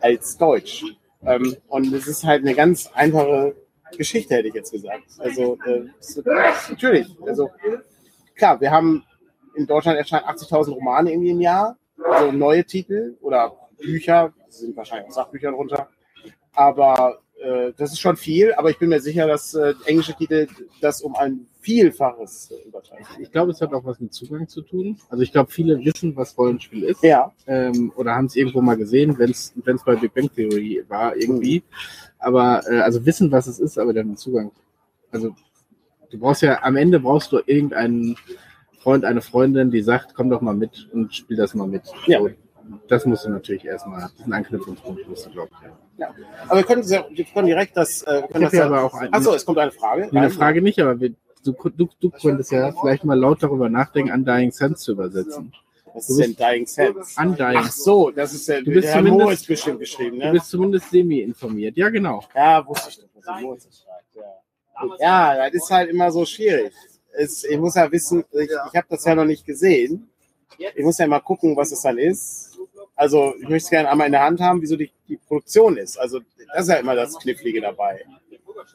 als 0.00 0.36
Deutsch. 0.36 0.84
Ähm, 1.24 1.56
und 1.68 1.92
es 1.92 2.06
ist 2.06 2.24
halt 2.24 2.42
eine 2.42 2.54
ganz 2.54 2.90
einfache 2.94 3.54
Geschichte, 3.96 4.34
hätte 4.34 4.48
ich 4.48 4.54
jetzt 4.54 4.72
gesagt. 4.72 5.02
Also, 5.18 5.58
äh, 5.66 5.86
natürlich. 6.70 7.08
Also, 7.26 7.50
klar, 8.34 8.60
wir 8.60 8.70
haben 8.70 9.04
in 9.56 9.66
Deutschland 9.66 9.98
erscheinen 9.98 10.26
80.000 10.26 10.72
Romane 10.72 11.10
irgendwie 11.10 11.30
im 11.30 11.40
Jahr, 11.40 11.76
also 12.04 12.30
neue 12.30 12.64
Titel 12.64 13.16
oder 13.20 13.56
Bücher, 13.78 14.32
sind 14.48 14.76
wahrscheinlich 14.76 15.08
auch 15.08 15.14
Sachbücher 15.14 15.50
drunter. 15.50 15.88
Aber 16.52 17.20
äh, 17.42 17.72
das 17.76 17.92
ist 17.92 18.00
schon 18.00 18.16
viel, 18.16 18.52
aber 18.54 18.70
ich 18.70 18.78
bin 18.78 18.88
mir 18.88 19.00
sicher, 19.00 19.26
dass 19.26 19.54
äh, 19.54 19.74
englische 19.86 20.14
Titel 20.14 20.46
das 20.80 21.00
um 21.00 21.14
ein 21.16 21.46
Vielfaches 21.60 22.50
äh, 22.50 22.68
übertreffen. 22.68 23.22
Ich 23.22 23.30
glaube, 23.30 23.52
es 23.52 23.60
hat 23.60 23.72
auch 23.72 23.84
was 23.84 24.00
mit 24.00 24.12
Zugang 24.12 24.48
zu 24.48 24.62
tun. 24.62 24.98
Also 25.08 25.22
ich 25.22 25.32
glaube, 25.32 25.50
viele 25.50 25.84
wissen, 25.84 26.16
was 26.16 26.36
Rollenspiel 26.36 26.84
ist. 26.84 27.02
Ja, 27.02 27.32
ähm, 27.46 27.92
oder 27.96 28.14
haben 28.14 28.26
es 28.26 28.36
irgendwo 28.36 28.60
mal 28.60 28.76
gesehen, 28.76 29.18
wenn 29.18 29.30
es 29.30 29.52
bei 29.84 29.96
Big 29.96 30.14
Bang 30.14 30.30
Theory 30.34 30.84
war, 30.88 31.16
irgendwie. 31.16 31.62
Aber 32.18 32.62
äh, 32.68 32.80
also 32.80 33.04
wissen, 33.06 33.30
was 33.30 33.46
es 33.46 33.58
ist, 33.58 33.78
aber 33.78 33.92
dann 33.92 34.16
Zugang. 34.16 34.50
Also 35.10 35.34
du 36.10 36.18
brauchst 36.18 36.42
ja, 36.42 36.62
am 36.62 36.76
Ende 36.76 37.00
brauchst 37.00 37.32
du 37.32 37.40
irgendeinen 37.46 38.16
Freund, 38.80 39.04
eine 39.04 39.20
Freundin, 39.20 39.70
die 39.70 39.82
sagt, 39.82 40.14
komm 40.14 40.30
doch 40.30 40.40
mal 40.40 40.54
mit 40.54 40.88
und 40.92 41.14
spiel 41.14 41.36
das 41.36 41.54
mal 41.54 41.66
mit. 41.66 41.82
Ja. 42.06 42.20
So, 42.20 42.30
das 42.88 43.06
musst 43.06 43.24
du 43.24 43.30
natürlich 43.30 43.64
erstmal, 43.64 44.08
diesen 44.18 44.32
Anknüpfungspunkt 44.32 45.08
musst 45.08 45.26
du, 45.26 45.30
glaube 45.30 45.50
ich. 45.62 45.68
Ja. 46.00 46.14
aber 46.46 46.56
wir 46.58 46.64
können, 46.64 46.82
sehr- 46.84 47.06
wir 47.10 47.24
können 47.24 47.46
direkt 47.48 47.76
das. 47.76 48.02
Äh, 48.02 48.06
wir 48.06 48.28
können 48.28 48.44
Ich 48.44 48.50
das 48.50 48.60
hab 48.60 48.70
ja 48.70 48.76
aber 48.76 48.82
auch 48.84 48.94
ein- 48.94 49.12
Achso, 49.12 49.34
es 49.34 49.44
kommt 49.44 49.58
eine 49.58 49.72
Frage. 49.72 50.08
Nee, 50.12 50.18
eine 50.18 50.30
Frage 50.30 50.62
nicht, 50.62 50.78
aber 50.80 51.00
wir, 51.00 51.12
du, 51.44 51.52
du, 51.76 51.88
du 52.00 52.10
könntest 52.10 52.52
ja 52.52 52.72
vielleicht 52.72 53.04
mal 53.04 53.18
laut 53.18 53.42
darüber 53.42 53.68
nachdenken, 53.68 54.12
Undying 54.12 54.52
Sense 54.52 54.82
zu 54.84 54.92
übersetzen. 54.92 55.52
Was 55.94 56.08
ist 56.10 56.20
denn 56.20 56.36
Dying 56.36 56.66
Sense? 56.66 57.20
Undying. 57.20 57.56
Ach 57.56 57.72
so, 57.72 58.10
das 58.10 58.32
ist 58.32 58.48
der, 58.48 58.60
Du 58.62 58.70
bist 58.70 58.84
der 58.84 58.92
Herr 58.94 59.00
zumindest- 59.00 59.24
Moritz 59.24 59.46
bestimmt 59.46 59.80
geschrieben, 59.80 60.20
Du 60.20 60.26
ne? 60.26 60.32
bist 60.32 60.48
zumindest 60.50 60.90
semi-informiert. 60.90 61.76
Ja, 61.76 61.88
genau. 61.88 62.22
Ja, 62.34 62.64
wusste 62.66 62.90
ich 62.90 62.98
doch, 62.98 63.08
was 63.14 63.24
der. 64.14 64.42
Ja. 65.00 65.34
ja, 65.34 65.44
das 65.50 65.54
ist 65.54 65.70
halt 65.70 65.90
immer 65.90 66.10
so 66.12 66.24
schwierig. 66.24 66.72
Es, 67.12 67.42
ich 67.42 67.58
muss 67.58 67.74
ja 67.74 67.90
wissen, 67.90 68.24
ich, 68.32 68.48
ich 68.48 68.76
habe 68.76 68.86
das 68.88 69.04
ja 69.04 69.14
noch 69.16 69.24
nicht 69.24 69.44
gesehen. 69.44 70.08
Ich 70.76 70.84
muss 70.84 70.98
ja 70.98 71.06
mal 71.08 71.20
gucken, 71.20 71.56
was 71.56 71.72
es 71.72 71.82
dann 71.82 71.98
ist. 71.98 72.47
Also 72.98 73.34
ich 73.36 73.42
möchte 73.48 73.56
es 73.66 73.70
gerne 73.70 73.88
einmal 73.90 74.06
in 74.06 74.12
der 74.12 74.22
Hand 74.24 74.40
haben, 74.40 74.60
wieso 74.60 74.76
die, 74.76 74.90
die 75.08 75.16
Produktion 75.16 75.76
ist. 75.76 75.96
Also 75.98 76.18
das 76.52 76.62
ist 76.62 76.68
ja 76.68 76.76
immer 76.76 76.96
das 76.96 77.16
Knifflige 77.18 77.60
dabei. 77.60 78.04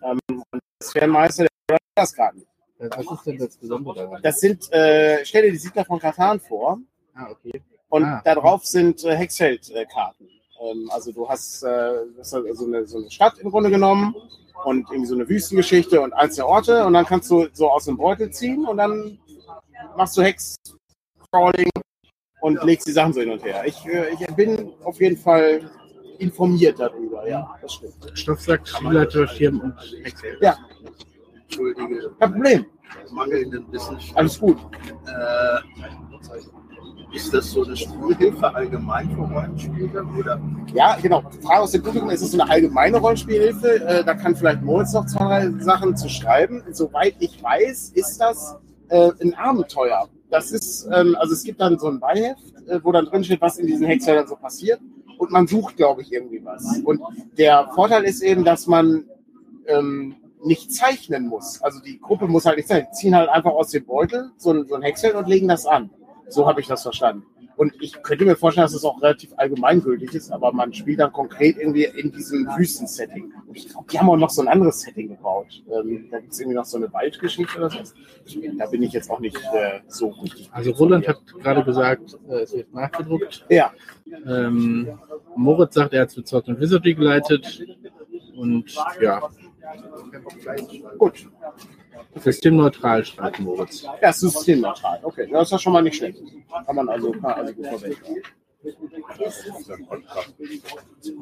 Ähm, 0.01 0.19
und 0.29 0.61
das 0.79 0.95
wäre 0.95 1.07
Meister 1.07 1.45
der 1.69 1.77
Karten. 2.15 2.45
Was 2.79 3.05
ist 3.05 3.25
denn 3.25 3.37
das 3.37 3.57
Besondere 3.57 3.95
daran? 3.95 4.21
Das 4.23 4.39
sind, 4.39 4.71
äh, 4.71 5.25
stell 5.25 5.43
dir 5.43 5.51
die 5.51 5.57
Siedler 5.57 5.83
von 5.85 5.99
Katan 5.99 6.39
vor 6.39 6.79
Ah, 7.13 7.27
okay. 7.31 7.61
und 7.89 8.05
Ah. 8.05 8.21
da 8.23 8.35
drauf 8.35 8.65
sind 8.65 9.03
äh, 9.03 9.15
Hexfeld-Karten. 9.15 10.29
Ähm, 10.61 10.89
also 10.91 11.11
du 11.11 11.27
hast, 11.27 11.63
äh, 11.63 11.91
hast 12.17 12.31
halt 12.33 12.55
so, 12.55 12.65
eine, 12.65 12.85
so 12.85 12.97
eine 12.99 13.11
Stadt 13.11 13.37
im 13.39 13.51
Grunde 13.51 13.69
genommen 13.69 14.15
und 14.63 14.87
irgendwie 14.89 15.05
so 15.05 15.15
eine 15.15 15.27
Wüstengeschichte 15.27 15.99
und 15.99 16.13
einzelne 16.13 16.47
Orte 16.47 16.85
und 16.85 16.93
dann 16.93 17.05
kannst 17.05 17.29
du 17.29 17.47
so 17.51 17.69
aus 17.69 17.85
dem 17.85 17.97
Beutel 17.97 18.31
ziehen 18.31 18.65
und 18.65 18.77
dann 18.77 19.19
machst 19.97 20.15
du 20.17 20.21
Hex-Crawling 20.21 21.69
und 22.43 22.61
legst 22.65 22.87
die 22.87 22.91
Sachen 22.91 23.13
so 23.13 23.21
hin 23.21 23.31
und 23.31 23.43
her. 23.43 23.63
Ich, 23.65 23.85
äh, 23.85 24.13
ich 24.19 24.35
bin 24.35 24.73
auf 24.83 24.99
jeden 24.99 25.15
Fall 25.15 25.61
informiert 26.19 26.77
darüber, 26.77 27.27
ja, 27.27 27.55
das 27.61 27.73
stimmt. 27.73 27.93
Stoffsack, 28.13 28.67
Spielleiter, 28.67 29.25
Schirm 29.27 29.61
und 29.61 29.73
Excel. 30.03 30.37
Ja, 30.41 30.57
Entschuldige, 31.43 32.11
kein 32.19 32.33
Problem, 32.33 32.65
mangelnden 33.11 33.65
Wissenschaft. 33.71 34.17
alles 34.17 34.37
gut. 34.37 34.57
Äh, 35.07 37.15
ist 37.15 37.33
das 37.33 37.49
so 37.49 37.63
eine 37.63 37.77
Spielhilfe 37.77 38.53
allgemein 38.53 39.09
für 39.11 39.21
Rollenspieler? 39.21 40.05
Oder? 40.17 40.41
Ja, 40.73 40.97
genau. 41.01 41.21
Frage 41.43 41.61
aus 41.61 41.71
dem 41.71 41.83
Publikum, 41.83 42.09
ist 42.09 42.23
es 42.23 42.31
so 42.31 42.41
eine 42.41 42.51
allgemeine 42.51 42.97
Rollenspielhilfe? 42.97 43.85
Äh, 43.85 44.03
da 44.03 44.15
kann 44.15 44.35
vielleicht 44.35 44.63
Moritz 44.63 44.91
noch 44.93 45.05
zwei, 45.05 45.47
drei 45.47 45.63
Sachen 45.63 45.95
zu 45.95 46.09
schreiben. 46.09 46.61
Soweit 46.71 47.15
ich 47.19 47.41
weiß, 47.41 47.91
ist 47.91 48.17
das 48.17 48.57
äh, 48.89 49.11
ein 49.21 49.33
Abenteuer. 49.35 50.09
Das 50.33 50.51
ist, 50.51 50.89
ähm, 50.91 51.15
also 51.19 51.33
es 51.33 51.43
gibt 51.43 51.61
dann 51.61 51.77
so 51.77 51.87
ein 51.87 51.99
Beiheft, 51.99 52.41
äh, 52.67 52.79
wo 52.81 52.91
dann 52.91 53.05
drin 53.05 53.23
steht, 53.23 53.39
was 53.39 53.59
in 53.59 53.67
diesen 53.67 53.85
Hexfeldern 53.85 54.25
so 54.25 54.35
passiert. 54.35 54.81
Und 55.19 55.29
man 55.29 55.45
sucht, 55.45 55.77
glaube 55.77 56.01
ich, 56.01 56.11
irgendwie 56.11 56.43
was. 56.43 56.79
Und 56.83 57.01
der 57.37 57.69
Vorteil 57.75 58.03
ist 58.03 58.23
eben, 58.23 58.43
dass 58.43 58.65
man 58.65 59.05
ähm, 59.67 60.15
nicht 60.43 60.73
zeichnen 60.73 61.27
muss. 61.27 61.61
Also 61.61 61.79
die 61.81 61.99
Gruppe 61.99 62.27
muss 62.27 62.47
halt 62.47 62.57
nicht 62.57 62.67
zeichnen. 62.67 62.87
Die 62.91 62.97
ziehen 62.97 63.15
halt 63.15 63.29
einfach 63.29 63.51
aus 63.51 63.69
dem 63.69 63.85
Beutel 63.85 64.31
so 64.37 64.49
ein, 64.49 64.65
so 64.67 64.73
ein 64.73 64.81
Häcksel 64.81 65.11
und 65.11 65.27
legen 65.27 65.47
das 65.47 65.67
an. 65.67 65.91
So 66.29 66.47
habe 66.47 66.61
ich 66.61 66.67
das 66.67 66.81
verstanden. 66.81 67.27
Und 67.55 67.73
ich 67.81 68.01
könnte 68.01 68.25
mir 68.25 68.35
vorstellen, 68.35 68.65
dass 68.65 68.73
es 68.73 68.83
auch 68.83 69.01
relativ 69.01 69.33
allgemeingültig 69.37 70.13
ist, 70.13 70.31
aber 70.31 70.51
man 70.51 70.73
spielt 70.73 70.99
dann 70.99 71.11
konkret 71.11 71.57
irgendwie 71.57 71.85
in 71.85 72.11
diesem 72.11 72.47
Wüstensetting. 72.57 73.31
Und 73.47 73.55
ich 73.55 73.69
glaube, 73.69 73.85
die 73.91 73.99
haben 73.99 74.09
auch 74.09 74.17
noch 74.17 74.29
so 74.29 74.41
ein 74.41 74.47
anderes 74.47 74.81
Setting 74.81 75.09
gebaut. 75.09 75.63
Ähm, 75.67 76.07
da 76.11 76.19
gibt 76.19 76.33
es 76.33 76.39
irgendwie 76.39 76.55
noch 76.55 76.65
so 76.65 76.77
eine 76.77 76.91
Waldgeschichte 76.91 77.57
oder 77.57 77.69
so. 77.69 77.77
Da 78.57 78.65
bin 78.67 78.83
ich 78.83 78.93
jetzt 78.93 79.09
auch 79.09 79.19
nicht 79.19 79.37
äh, 79.53 79.79
so 79.87 80.09
richtig. 80.09 80.49
Also 80.51 80.71
Roland 80.71 81.07
hat 81.07 81.21
gerade 81.41 81.63
gesagt, 81.63 82.17
äh, 82.29 82.41
es 82.41 82.53
wird 82.53 82.73
nachgedruckt. 82.73 83.45
Ja, 83.49 83.71
Ähm, 84.27 84.99
Moritz 85.35 85.75
sagt, 85.75 85.93
er 85.93 86.01
hat 86.01 86.09
es 86.09 86.17
mit 86.17 86.27
Sword 86.27 86.49
and 86.49 86.59
Wizardry 86.59 86.93
geleitet. 86.93 87.63
Und 88.35 88.75
ja, 89.01 89.21
gut. 90.97 91.27
Systemneutral 92.15 93.05
schreibt 93.05 93.39
Moritz. 93.39 93.83
Ja, 93.83 93.95
es 94.01 94.23
ist 94.23 94.33
systemneutral. 94.33 94.99
Okay, 95.03 95.27
das 95.31 95.43
ist 95.43 95.51
ja 95.51 95.59
schon 95.59 95.73
mal 95.73 95.81
nicht 95.81 95.97
schlecht. 95.97 96.19
Kann 96.65 96.75
man 96.75 96.89
also, 96.89 97.11
kann 97.11 97.25
also 97.25 97.53
gut 97.53 97.67
verwenden. 97.67 98.21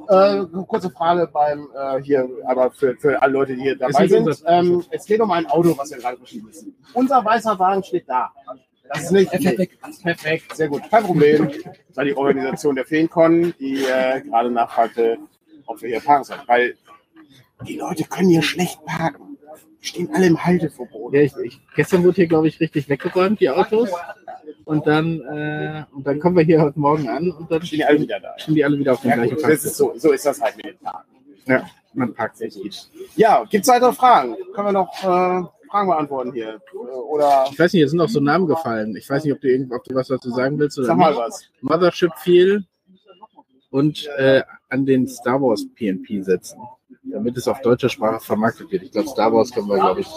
Äh, 0.10 0.46
kurze 0.68 0.92
Frage 0.92 1.28
beim 1.28 1.68
äh, 1.76 2.02
hier, 2.04 2.30
aber 2.46 2.70
für, 2.72 2.96
für 2.98 3.20
alle 3.22 3.34
Leute, 3.34 3.56
die 3.56 3.64
hier 3.64 3.76
dabei 3.76 4.08
sind. 4.08 4.44
Ähm, 4.46 4.84
es 4.92 5.06
geht 5.06 5.20
um 5.22 5.32
ein 5.32 5.48
Auto, 5.48 5.76
was 5.76 5.90
wir 5.90 5.98
gerade 5.98 6.18
verschieben 6.18 6.46
müssen. 6.48 6.76
Unser 6.94 7.26
weißer 7.26 7.58
Wagen 7.58 7.84
steht 7.84 8.08
da. 8.08 8.32
Das 8.94 9.04
ist 9.04 9.12
nicht 9.12 9.32
perfekt. 9.32 9.80
Perfekt, 10.04 10.56
sehr 10.56 10.68
gut, 10.68 10.84
kein 10.90 11.04
Problem. 11.04 11.50
Das 11.88 11.98
war 11.98 12.04
die 12.04 12.16
Organisation 12.16 12.76
der 12.76 12.86
Feencon, 12.86 13.54
die 13.60 13.86
äh, 13.86 14.22
gerade 14.22 14.52
nachfragte, 14.52 15.18
ob 15.66 15.82
wir 15.82 15.90
hier 15.90 16.02
parken 16.02 16.26
sollen. 16.26 16.42
Weil 16.46 16.78
die 17.66 17.78
Leute 17.78 18.04
können 18.04 18.30
hier 18.30 18.44
schlecht 18.44 18.84
parken. 18.86 19.31
Die 19.82 19.88
stehen 19.88 20.10
alle 20.14 20.28
im 20.28 20.44
Halteverbot. 20.44 21.14
Ja, 21.14 21.22
ich, 21.22 21.34
ich, 21.44 21.60
gestern 21.76 22.04
wurde 22.04 22.16
hier, 22.18 22.28
glaube 22.28 22.48
ich, 22.48 22.60
richtig 22.60 22.88
weggeräumt, 22.90 23.40
die 23.40 23.50
Autos. 23.50 23.90
Und 24.66 24.86
dann, 24.88 25.20
äh, 25.22 25.84
und 25.94 26.06
dann 26.06 26.20
kommen 26.20 26.38
wir 26.38 26.44
hier 26.44 26.62
heute 26.62 26.80
Morgen 26.80 27.10
an 27.10 27.32
und 27.32 27.50
dann 27.52 27.62
Stehen 27.66 27.78
die 27.80 27.86
alle 27.86 28.00
wieder 28.00 28.20
da. 28.20 28.38
stehen 28.38 28.56
die 28.56 28.64
alle 28.64 28.78
wieder 28.78 28.94
auf 28.94 29.02
dem 29.02 29.10
Ja, 29.10 29.16
gleichen 29.18 29.36
gut, 29.36 29.50
ist 29.50 29.76
so, 29.76 29.94
so 29.98 30.12
ist 30.12 30.26
das 30.26 30.40
halt 30.40 30.56
mit 30.58 30.66
den 30.68 30.78
Parken. 30.78 31.10
Ja, 31.48 31.66
man 31.94 32.14
parkt 32.14 32.38
sich 32.38 32.54
gut. 32.54 32.90
Ja, 33.16 33.44
gibt 33.50 33.64
es 33.66 33.70
weitere 33.72 33.92
Fragen? 33.92 34.36
Können 34.54 34.68
wir 34.68 34.72
noch 34.72 34.94
äh, 35.00 35.48
Fragen 35.70 35.88
beantworten 35.90 36.32
hier? 36.34 36.62
Äh, 36.74 36.78
Oder 37.10 37.46
Ich 37.52 37.58
weiß 37.60 37.74
nicht, 37.74 37.82
jetzt 37.82 37.90
sind 37.92 38.02
auch 38.02 38.08
so 38.10 38.20
Namen 38.20 38.46
gefallen. 38.48 38.96
Ich 38.96 39.10
weiß 39.10 39.24
nicht, 39.24 39.34
ob 39.34 39.42
du, 39.42 39.50
irgend, 39.50 39.74
ob 39.74 39.84
du 39.84 39.96
was 39.96 40.08
dazu 40.08 40.30
sagen 40.30 40.60
willst 40.60 40.78
oder 40.78 40.88
sag 40.88 40.98
mal 40.98 41.10
nicht. 41.10 41.20
was. 41.20 41.44
Mothership 41.62 42.12
viel 42.20 42.64
und 43.72 44.08
äh, 44.18 44.44
an 44.70 44.86
den 44.86 45.08
Star 45.08 45.42
Wars 45.42 45.66
PNP 45.76 46.22
setzen, 46.24 46.60
damit 47.04 47.36
es 47.38 47.48
auf 47.48 47.62
deutscher 47.62 47.90
Sprache 47.90 48.20
vermarktet 48.24 48.72
wird. 48.72 48.84
Ich 48.84 48.92
glaube, 48.92 49.10
Star 49.10 49.34
Wars 49.34 49.52
können 49.52 49.68
wir, 49.68 49.76
glaube 49.76 50.02
ich. 50.02 50.08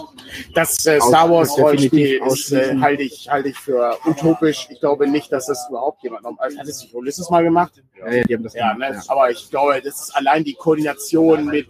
Das 0.54 0.84
äh, 0.86 1.00
Star 1.00 1.30
Wars 1.30 1.56
Rollenspiel 1.56 2.20
ist, 2.26 2.52
äh, 2.52 2.76
halte 2.78 3.02
ich, 3.02 3.28
halte 3.30 3.48
ich 3.48 3.58
für 3.58 3.96
utopisch. 4.06 4.68
Ich 4.70 4.80
glaube 4.80 5.06
nicht, 5.06 5.32
dass 5.32 5.46
das 5.46 5.66
überhaupt 5.68 6.02
jemand 6.02 6.24
noch. 6.24 6.38
Also, 6.38 6.58
hat 6.58 6.66
es 6.66 6.82
nicht 6.82 6.94
Ulysses 6.94 7.30
mal 7.30 7.42
gemacht? 7.42 7.82
Ja, 7.98 8.12
ja, 8.12 8.24
die 8.24 8.34
haben 8.34 8.42
das 8.42 8.54
Ja, 8.54 8.72
gemacht, 8.74 8.90
ne? 8.92 9.02
aber 9.08 9.30
ich 9.30 9.50
glaube, 9.50 9.80
das 9.82 10.00
ist 10.02 10.16
allein 10.16 10.44
die 10.44 10.54
Koordination 10.54 11.46
mit 11.46 11.68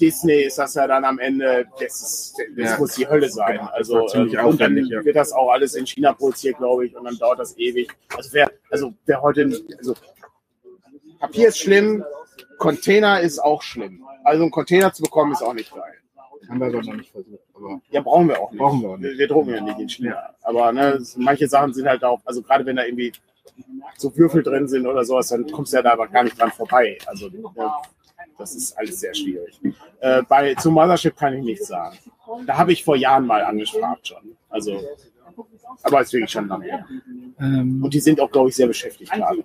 Disney 0.00 0.44
ist 0.44 0.58
das 0.58 0.74
ja 0.74 0.86
dann 0.86 1.04
am 1.04 1.18
Ende, 1.18 1.66
das, 1.78 2.00
ist, 2.00 2.34
das 2.56 2.70
Ja. 2.70 2.78
muss 2.78 2.94
die 2.94 3.06
Hölle 3.06 3.28
sein. 3.28 3.58
Das 3.58 3.70
Also 3.72 4.08
ähm, 4.14 4.46
und 4.46 4.60
dann 4.60 4.76
ja. 4.86 5.04
wird 5.04 5.14
das 5.14 5.30
auch 5.32 5.50
alles 5.50 5.74
in 5.74 5.86
China 5.86 6.14
produziert, 6.14 6.56
glaube 6.56 6.86
ich, 6.86 6.96
und 6.96 7.04
dann 7.04 7.18
dauert 7.18 7.38
das 7.38 7.56
ewig. 7.58 7.92
Also 8.16 8.30
wer, 8.32 8.50
also 8.70 8.94
wer 9.04 9.20
heute, 9.20 9.50
also 9.76 9.94
Papier 11.20 11.48
ist 11.48 11.58
schlimm, 11.58 12.02
Container 12.58 13.20
ist 13.20 13.38
auch 13.38 13.62
schlimm. 13.62 14.04
Also 14.24 14.42
einen 14.42 14.50
Container 14.50 14.92
zu 14.92 15.02
bekommen 15.02 15.32
ist 15.32 15.42
auch 15.42 15.54
nicht 15.54 15.72
geil. 15.74 15.94
Haben 16.48 16.60
wir 16.60 16.66
aber 16.66 16.82
noch 16.82 16.94
nicht 16.94 17.12
versucht. 17.12 17.40
Aber 17.54 17.80
Ja, 17.90 18.00
brauchen 18.00 18.28
wir 18.28 18.40
auch 18.40 18.50
nicht. 18.50 18.58
Brauchen 18.60 18.82
wir 18.82 18.88
auch 18.90 18.96
nicht. 18.96 19.10
Wir, 19.10 19.18
wir 19.18 19.28
drucken 19.28 19.50
ja 19.50 19.60
nicht 19.60 19.78
in 19.78 19.88
China. 19.88 20.34
Aber 20.42 20.72
ne, 20.72 21.00
manche 21.16 21.46
Sachen 21.48 21.72
sind 21.72 21.86
halt 21.86 22.02
auch, 22.02 22.20
also 22.24 22.42
gerade 22.42 22.64
wenn 22.66 22.76
da 22.76 22.84
irgendwie 22.84 23.12
so 23.96 24.16
Würfel 24.16 24.42
drin 24.42 24.66
sind 24.66 24.86
oder 24.86 25.04
sowas, 25.04 25.28
dann 25.28 25.50
kommst 25.50 25.72
du 25.72 25.76
ja 25.76 25.82
da 25.82 25.92
aber 25.92 26.08
gar 26.08 26.24
nicht 26.24 26.38
dran 26.40 26.50
vorbei. 26.50 26.98
Also 27.06 27.28
ne, 27.28 27.42
das 28.38 28.54
ist 28.54 28.76
alles 28.78 29.00
sehr 29.00 29.14
schwierig. 29.14 29.60
Äh, 30.00 30.22
bei 30.28 30.54
zum 30.54 30.74
Mothership 30.74 31.16
kann 31.16 31.34
ich 31.34 31.44
nichts 31.44 31.68
sagen. 31.68 31.98
Da 32.46 32.56
habe 32.56 32.72
ich 32.72 32.84
vor 32.84 32.96
Jahren 32.96 33.26
mal 33.26 33.42
angefragt 33.42 34.08
schon. 34.08 34.36
Also, 34.48 34.80
aber 35.82 36.00
ist 36.00 36.12
wirklich 36.12 36.30
schon 36.30 36.48
lange 36.48 36.64
her. 36.64 36.86
ähm, 37.40 37.82
Und 37.84 37.92
die 37.94 38.00
sind 38.00 38.20
auch, 38.20 38.30
glaube 38.30 38.48
ich, 38.50 38.56
sehr 38.56 38.66
beschäftigt 38.66 39.10
gerade. 39.12 39.42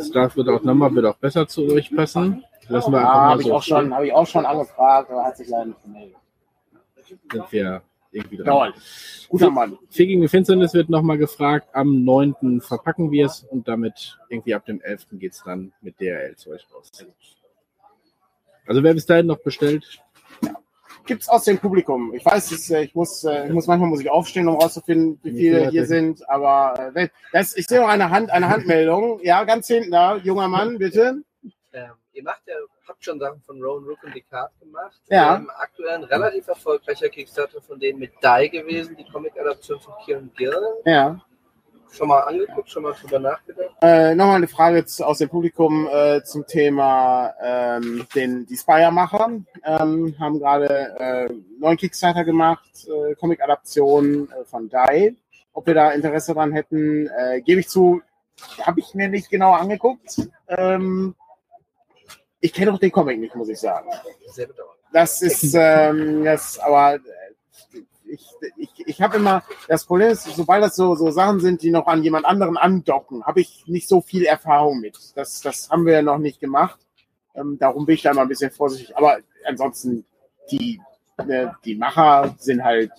Star 0.00 0.34
wird 0.36 0.48
auch 0.48 0.62
nochmal, 0.62 0.94
wird 0.94 1.06
auch 1.06 1.16
besser 1.16 1.46
zu 1.46 1.66
euch 1.66 1.94
passen. 1.94 2.44
Lassen 2.68 2.92
wir 2.92 2.98
einfach 3.00 3.14
mal 3.14 3.30
habe 3.30 3.40
ich, 3.42 3.48
so 3.48 3.54
auch 3.54 3.62
schon- 3.62 3.94
habe 3.94 4.06
ich 4.06 4.12
auch 4.12 4.26
schon 4.26 4.46
angefragt, 4.46 5.10
aber 5.10 5.24
hat 5.24 5.36
sich 5.36 5.48
leider 5.48 5.66
nicht 5.66 5.82
gemeldet. 5.82 6.16
sind 7.06 7.52
wir 7.52 7.82
irgendwie 8.12 8.36
dran. 8.36 8.46
Dauert. 8.46 8.74
Guter 9.28 9.50
Mann. 9.50 9.76
Vier 9.90 10.06
gegen 10.06 10.22
die 10.22 10.28
Finsternis 10.28 10.72
wird 10.72 10.88
nochmal 10.88 11.18
gefragt. 11.18 11.68
Am 11.72 12.04
9. 12.04 12.60
verpacken 12.60 13.10
wir 13.10 13.26
es 13.26 13.42
und 13.42 13.66
damit 13.68 14.16
irgendwie 14.28 14.54
ab 14.54 14.64
dem 14.64 14.80
11. 14.80 15.18
geht 15.18 15.32
es 15.32 15.42
dann 15.44 15.72
mit 15.82 16.00
DRL 16.00 16.36
zu 16.36 16.50
euch 16.50 16.64
raus. 16.72 16.90
Also 18.66 18.82
wer 18.82 18.94
bis 18.94 19.04
dahin 19.04 19.26
noch 19.26 19.38
bestellt, 19.40 20.02
Gibt's 21.06 21.28
aus 21.28 21.44
dem 21.44 21.58
Publikum? 21.58 22.14
Ich 22.14 22.24
weiß, 22.24 22.50
es, 22.52 22.70
äh, 22.70 22.82
ich 22.82 22.94
muss, 22.94 23.24
äh, 23.24 23.46
ich 23.46 23.52
muss 23.52 23.66
manchmal 23.66 23.88
muss 23.88 24.00
ich 24.00 24.10
aufstehen, 24.10 24.48
um 24.48 24.56
rauszufinden, 24.56 25.18
wie 25.22 25.32
viele 25.32 25.68
hier 25.68 25.86
sind. 25.86 26.28
Aber 26.28 26.92
äh, 26.94 27.08
das, 27.32 27.56
ich 27.56 27.66
sehe 27.66 27.80
noch 27.80 27.88
eine 27.88 28.10
Hand, 28.10 28.30
eine 28.30 28.48
Handmeldung. 28.48 29.20
Ja, 29.22 29.44
ganz 29.44 29.66
hinten 29.66 29.90
da, 29.90 30.16
junger 30.16 30.48
Mann, 30.48 30.78
bitte. 30.78 31.22
Ähm, 31.72 31.90
ihr 32.12 32.22
macht 32.22 32.42
ja, 32.46 32.54
habt 32.88 33.04
schon 33.04 33.18
Sachen 33.18 33.40
von 33.42 33.60
Rowan 33.62 33.84
Rook 33.84 34.02
und 34.02 34.14
Descartes 34.14 34.58
gemacht. 34.60 35.00
Ja. 35.08 35.36
Ähm, 35.36 35.50
aktuell 35.58 35.96
ein 35.96 36.04
relativ 36.04 36.48
erfolgreicher 36.48 37.08
Kickstarter 37.08 37.60
von 37.60 37.78
denen 37.78 37.98
mit 37.98 38.12
Die 38.22 38.50
gewesen, 38.50 38.96
die 38.96 39.04
Comic-Adaption 39.04 39.80
von 39.80 39.94
Kieran 40.04 40.30
Gill. 40.36 40.54
Ja. 40.84 41.20
Schon 41.94 42.08
mal 42.08 42.20
angeguckt, 42.22 42.68
schon 42.68 42.82
mal 42.82 42.92
drüber 42.92 43.20
nachgedacht. 43.20 43.76
Äh, 43.80 44.16
Nochmal 44.16 44.36
eine 44.36 44.48
Frage 44.48 44.84
zu, 44.84 45.06
aus 45.06 45.18
dem 45.18 45.28
Publikum 45.28 45.86
äh, 45.86 46.22
zum 46.24 46.44
Thema 46.44 47.32
ähm, 47.40 48.04
den 48.16 48.46
die 48.46 48.56
Spire-Macher 48.56 49.30
ähm, 49.64 50.14
haben 50.18 50.38
gerade 50.40 50.68
äh, 50.98 51.32
neuen 51.60 51.76
Kickstarter 51.76 52.24
gemacht, 52.24 52.68
äh, 52.88 53.14
Comic-Adaption 53.14 54.28
äh, 54.28 54.44
von 54.44 54.68
Die. 54.68 55.16
Ob 55.52 55.68
wir 55.68 55.74
da 55.74 55.92
Interesse 55.92 56.34
dran 56.34 56.52
hätten, 56.52 57.08
äh, 57.16 57.40
gebe 57.42 57.60
ich 57.60 57.68
zu, 57.68 58.02
habe 58.60 58.80
ich 58.80 58.94
mir 58.94 59.08
nicht 59.08 59.30
genau 59.30 59.52
angeguckt. 59.52 60.28
Ähm, 60.48 61.14
ich 62.40 62.52
kenne 62.52 62.72
auch 62.72 62.78
den 62.80 62.90
Comic 62.90 63.20
nicht, 63.20 63.36
muss 63.36 63.48
ich 63.48 63.60
sagen. 63.60 63.88
Sehr 64.26 64.48
bedauerlich. 64.48 64.82
Das 64.92 65.22
ist, 65.22 65.54
ähm, 65.56 66.24
das, 66.24 66.58
aber 66.58 66.96
äh, 66.96 67.00
ich, 68.14 68.26
ich, 68.56 68.70
ich 68.86 69.02
habe 69.02 69.16
immer, 69.16 69.42
das 69.68 69.84
Problem 69.84 70.10
ist, 70.10 70.24
sobald 70.24 70.62
das 70.62 70.76
so, 70.76 70.94
so 70.94 71.10
Sachen 71.10 71.40
sind, 71.40 71.62
die 71.62 71.70
noch 71.70 71.86
an 71.86 72.02
jemand 72.02 72.26
anderen 72.26 72.56
andocken, 72.56 73.24
habe 73.24 73.40
ich 73.40 73.64
nicht 73.66 73.88
so 73.88 74.00
viel 74.00 74.24
Erfahrung 74.24 74.80
mit. 74.80 74.98
Das, 75.14 75.40
das 75.40 75.70
haben 75.70 75.86
wir 75.86 75.94
ja 75.94 76.02
noch 76.02 76.18
nicht 76.18 76.40
gemacht. 76.40 76.78
Ähm, 77.34 77.58
darum 77.58 77.86
bin 77.86 77.94
ich 77.96 78.02
da 78.02 78.12
immer 78.12 78.22
ein 78.22 78.28
bisschen 78.28 78.50
vorsichtig. 78.50 78.96
Aber 78.96 79.18
ansonsten, 79.44 80.04
die, 80.50 80.80
ne, 81.24 81.54
die 81.64 81.74
Macher 81.74 82.34
sind 82.38 82.62
halt 82.62 82.92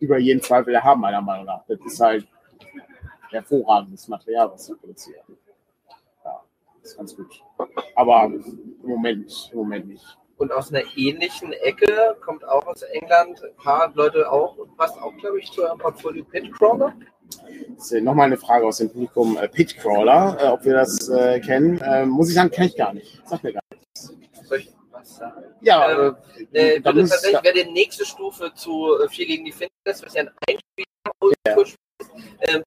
über 0.00 0.18
jeden 0.18 0.42
Zweifel 0.42 0.74
erhaben, 0.74 1.00
meiner 1.00 1.22
Meinung 1.22 1.46
nach. 1.46 1.64
Das 1.68 1.78
ist 1.84 2.00
halt 2.00 2.26
hervorragendes 3.30 4.08
Material, 4.08 4.50
was 4.50 4.66
sie 4.66 4.74
produzieren. 4.74 5.24
Ja, 6.24 6.42
ist 6.82 6.96
ganz 6.96 7.14
gut. 7.16 7.42
Aber 7.94 8.24
im 8.24 8.78
Moment, 8.82 9.50
im 9.52 9.58
Moment 9.58 9.88
nicht. 9.88 10.18
Und 10.38 10.52
aus 10.52 10.70
einer 10.70 10.82
ähnlichen 10.96 11.52
Ecke 11.52 12.16
kommt 12.24 12.46
auch 12.46 12.66
aus 12.66 12.82
England 12.82 13.42
ein 13.42 13.56
paar 13.56 13.90
Leute 13.94 14.30
auch 14.30 14.56
und 14.56 14.76
passt 14.76 15.00
auch, 15.00 15.16
glaube 15.18 15.40
ich, 15.40 15.50
zu 15.50 15.62
eurem 15.62 15.78
Portfolio 15.78 16.24
Pitcrawler. 16.24 16.94
Ist 17.76 17.92
Nochmal 17.92 18.26
eine 18.26 18.36
Frage 18.36 18.66
aus 18.66 18.78
dem 18.78 18.90
Publikum. 18.90 19.36
Äh, 19.38 19.48
Pitcrawler, 19.48 20.36
äh, 20.40 20.48
ob 20.48 20.64
wir 20.64 20.74
das 20.74 21.08
äh, 21.08 21.40
kennen. 21.40 21.80
Ähm, 21.84 22.10
muss 22.10 22.28
ich 22.28 22.34
sagen, 22.34 22.50
kenne 22.50 22.66
ich 22.68 22.76
gar 22.76 22.92
nicht. 22.92 23.20
Sag 23.24 23.42
mir 23.42 23.54
gar 23.54 23.62
Soll 24.44 24.58
ich 24.58 24.72
was 24.90 25.16
sagen? 25.16 25.44
Ja, 25.60 25.90
Ähm, 25.90 26.16
äh, 26.52 26.76
Äh, 26.76 26.80
da 26.80 26.90
würde 26.90 27.02
muss, 27.02 27.10
tatsächlich 27.10 27.42
wäre 27.42 27.64
die 27.64 27.72
nächste 27.72 28.04
Stufe 28.04 28.52
zu 28.54 28.98
äh, 29.02 29.08
4 29.08 29.26
gegen 29.26 29.44
die 29.44 29.52
Finsternis, 29.52 30.04
was 30.04 30.14
ja 30.14 30.22
ein 30.22 30.30
Einspieler 30.48 30.86
Oldschool 31.20 31.64
ist. 31.64 32.10
Ähm, 32.40 32.62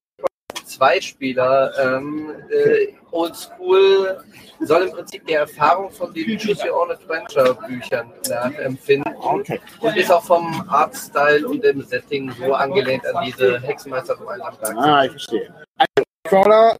zwei 0.69 1.01
Spieler 1.01 1.71
ähm, 1.81 2.31
äh, 2.49 2.93
Oldschool 3.11 4.23
soll 4.61 4.83
im 4.83 4.91
Prinzip 4.91 5.25
die 5.25 5.33
Erfahrung 5.33 5.89
von 5.91 6.13
den 6.13 6.37
Choose 6.37 6.69
Your 6.69 6.81
Own 6.81 6.91
Adventure 6.91 7.57
Büchern 7.67 8.11
nachempfinden 8.27 9.15
okay. 9.19 9.59
und 9.79 9.97
ist 9.97 10.11
auch 10.11 10.23
vom 10.23 10.63
Artstyle 10.69 11.47
und 11.47 11.63
dem 11.63 11.81
Setting 11.83 12.31
so 12.31 12.53
angelehnt 12.53 13.05
an 13.07 13.25
diese 13.25 13.59
Hexenmeister 13.61 14.17
vom 14.17 14.27
Einsam 14.27 14.77
Ah, 14.77 15.05
ich 15.05 15.11
verstehe. 15.11 15.53
Also, 15.77 16.03
Crawler, 16.23 16.77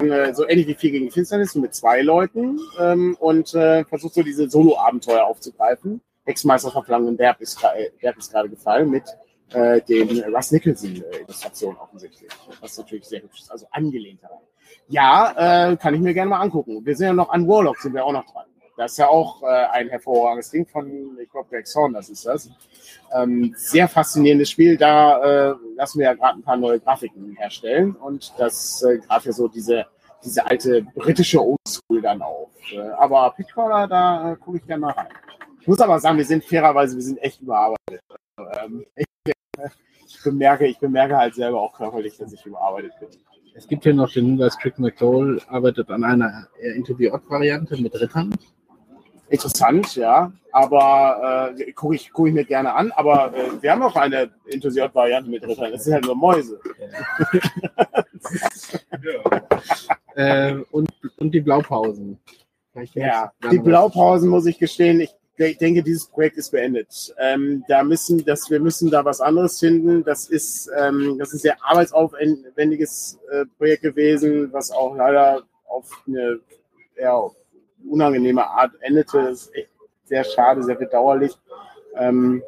äh, 0.00 0.32
so 0.32 0.48
ähnlich 0.48 0.68
wie 0.68 0.74
4 0.74 0.90
gegen 0.92 1.04
die 1.06 1.10
Finsternis, 1.10 1.54
mit 1.54 1.74
zwei 1.74 2.02
Leuten 2.02 2.58
ähm, 2.78 3.16
und 3.18 3.54
äh, 3.54 3.84
versucht 3.84 4.14
so 4.14 4.22
diese 4.22 4.48
Solo-Abenteuer 4.48 5.24
aufzugreifen. 5.24 6.00
Hexenmeister 6.24 6.70
von 6.70 6.84
Flangenberg 6.84 7.40
ist, 7.40 7.58
äh, 7.62 7.90
ist 8.16 8.32
gerade 8.32 8.48
gefallen 8.48 8.90
mit 8.90 9.04
äh, 9.52 9.80
den 9.82 10.34
Russ 10.34 10.52
Nicholson-Illustrationen 10.52 11.78
offensichtlich. 11.78 12.30
Was 12.60 12.78
natürlich 12.78 13.04
sehr 13.06 13.22
hübsch 13.22 13.40
ist, 13.40 13.50
also 13.50 13.66
angelehnt 13.70 14.22
daran. 14.22 14.38
Ja, 14.88 15.70
äh, 15.70 15.76
kann 15.76 15.94
ich 15.94 16.00
mir 16.00 16.14
gerne 16.14 16.30
mal 16.30 16.40
angucken. 16.40 16.84
Wir 16.84 16.96
sind 16.96 17.06
ja 17.06 17.12
noch 17.12 17.30
an 17.30 17.46
Warlock, 17.46 17.78
sind 17.78 17.94
wir 17.94 18.04
auch 18.04 18.12
noch 18.12 18.24
dran. 18.24 18.46
Das 18.78 18.92
ist 18.92 18.98
ja 18.98 19.08
auch 19.08 19.42
äh, 19.42 19.46
ein 19.46 19.88
hervorragendes 19.88 20.50
Ding 20.50 20.64
von, 20.64 21.18
ich 21.20 21.28
glaube, 21.30 21.48
Greg 21.50 21.66
das 21.92 22.08
ist 22.08 22.24
das. 22.24 22.48
Ähm, 23.12 23.52
sehr 23.56 23.88
faszinierendes 23.88 24.50
Spiel. 24.50 24.76
Da 24.76 25.50
äh, 25.50 25.54
lassen 25.74 25.98
wir 25.98 26.06
ja 26.06 26.14
gerade 26.14 26.38
ein 26.38 26.42
paar 26.42 26.56
neue 26.56 26.78
Grafiken 26.78 27.34
herstellen 27.36 27.96
und 27.96 28.32
das 28.38 28.80
äh, 28.84 28.98
greift 28.98 29.26
ja 29.26 29.32
so 29.32 29.48
diese, 29.48 29.84
diese 30.24 30.46
alte 30.46 30.82
britische 30.94 31.40
Oldschool 31.40 32.00
dann 32.00 32.22
auf. 32.22 32.50
Äh, 32.72 32.78
aber 32.78 33.34
Pitcaller, 33.36 33.88
da 33.88 34.32
äh, 34.32 34.36
gucke 34.36 34.58
ich 34.58 34.66
gerne 34.66 34.82
mal 34.82 34.92
rein. 34.92 35.08
Ich 35.60 35.66
muss 35.66 35.80
aber 35.80 35.98
sagen, 35.98 36.16
wir 36.16 36.24
sind 36.24 36.44
fairerweise, 36.44 36.94
wir 36.94 37.02
sind 37.02 37.18
echt 37.18 37.40
überarbeitet. 37.40 38.00
Ähm, 38.62 38.86
ich, 38.94 39.06
ich, 40.06 40.22
bemerke, 40.22 40.66
ich 40.66 40.78
bemerke 40.78 41.16
halt 41.16 41.34
selber 41.34 41.60
auch 41.60 41.74
körperlich, 41.74 42.16
dass 42.16 42.32
ich 42.32 42.44
überarbeitet 42.44 42.92
bin. 43.00 43.08
Es 43.54 43.66
gibt 43.66 43.82
hier 43.82 43.94
noch 43.94 44.12
den 44.12 44.26
Hinweis, 44.26 44.56
Crick 44.58 44.78
McCall 44.78 45.40
arbeitet 45.48 45.90
an 45.90 46.04
einer 46.04 46.46
Into-the-Odd-Variante 46.60 47.80
mit 47.82 47.98
Rittern 48.00 48.32
interessant, 49.30 49.96
ja. 49.96 50.32
Aber 50.52 51.54
äh, 51.56 51.72
gucke 51.72 51.94
ich, 51.94 52.12
guck 52.12 52.28
ich 52.28 52.34
mir 52.34 52.44
gerne 52.44 52.74
an. 52.74 52.92
Aber 52.92 53.34
äh, 53.34 53.62
wir 53.62 53.72
haben 53.72 53.82
auch 53.82 53.96
eine 53.96 54.30
Enthusiast-Variante 54.50 55.30
mit 55.30 55.46
Rittern. 55.46 55.72
Das 55.72 55.84
sind 55.84 55.94
halt 55.94 56.04
nur 56.04 56.16
Mäuse. 56.16 56.60
äh, 60.14 60.54
und, 60.70 60.90
und 61.18 61.30
die 61.32 61.40
Blaupausen. 61.40 62.18
Ja, 62.94 63.32
die 63.50 63.58
Blaupausen 63.58 64.28
muss 64.28 64.46
ich 64.46 64.58
gestehen. 64.58 65.00
Ich 65.00 65.10
denke, 65.38 65.82
dieses 65.82 66.06
Projekt 66.06 66.36
ist 66.36 66.50
beendet. 66.50 67.14
Ähm, 67.18 67.64
da 67.68 67.82
müssen, 67.82 68.24
dass 68.24 68.50
wir 68.50 68.60
müssen 68.60 68.90
da 68.90 69.04
was 69.04 69.20
anderes 69.20 69.58
finden. 69.58 70.04
Das 70.04 70.28
ist, 70.28 70.70
ähm, 70.76 71.16
das 71.18 71.28
ist 71.28 71.34
ein 71.34 71.38
sehr 71.38 71.56
arbeitsaufwendiges 71.62 73.18
äh, 73.30 73.44
Projekt 73.56 73.82
gewesen, 73.82 74.52
was 74.52 74.70
auch 74.70 74.96
leider 74.96 75.42
auf 75.66 75.90
eine 76.06 76.40
ja, 77.00 77.22
unangenehme 77.88 78.46
Art 78.46 78.72
endete. 78.80 79.22
Das 79.22 79.42
ist 79.42 79.54
echt 79.54 79.70
sehr 80.04 80.24
schade, 80.24 80.62
sehr 80.62 80.74
bedauerlich. 80.74 81.32
Ähm, 81.96 82.42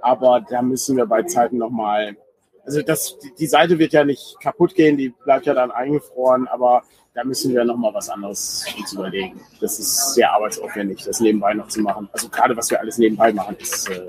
aber 0.00 0.44
da 0.48 0.62
müssen 0.62 0.96
wir 0.96 1.06
bei 1.06 1.22
Zeiten 1.22 1.58
nochmal. 1.58 2.16
Also 2.64 2.80
das, 2.82 3.18
die 3.38 3.46
Seite 3.46 3.78
wird 3.78 3.92
ja 3.92 4.04
nicht 4.04 4.40
kaputt 4.40 4.74
gehen, 4.74 4.96
die 4.96 5.10
bleibt 5.10 5.46
ja 5.46 5.54
dann 5.54 5.70
eingefroren, 5.70 6.48
aber 6.48 6.82
da 7.14 7.22
müssen 7.22 7.54
wir 7.54 7.64
nochmal 7.64 7.94
was 7.94 8.08
anderes 8.08 8.66
uns 8.76 8.92
überlegen. 8.92 9.40
Das 9.60 9.78
ist 9.78 10.14
sehr 10.14 10.32
arbeitsaufwendig, 10.32 11.04
das 11.04 11.20
nebenbei 11.20 11.54
noch 11.54 11.68
zu 11.68 11.80
machen. 11.80 12.08
Also 12.12 12.28
gerade 12.28 12.56
was 12.56 12.70
wir 12.70 12.80
alles 12.80 12.98
nebenbei 12.98 13.32
machen, 13.32 13.56
ist 13.58 13.88
äh, 13.88 14.06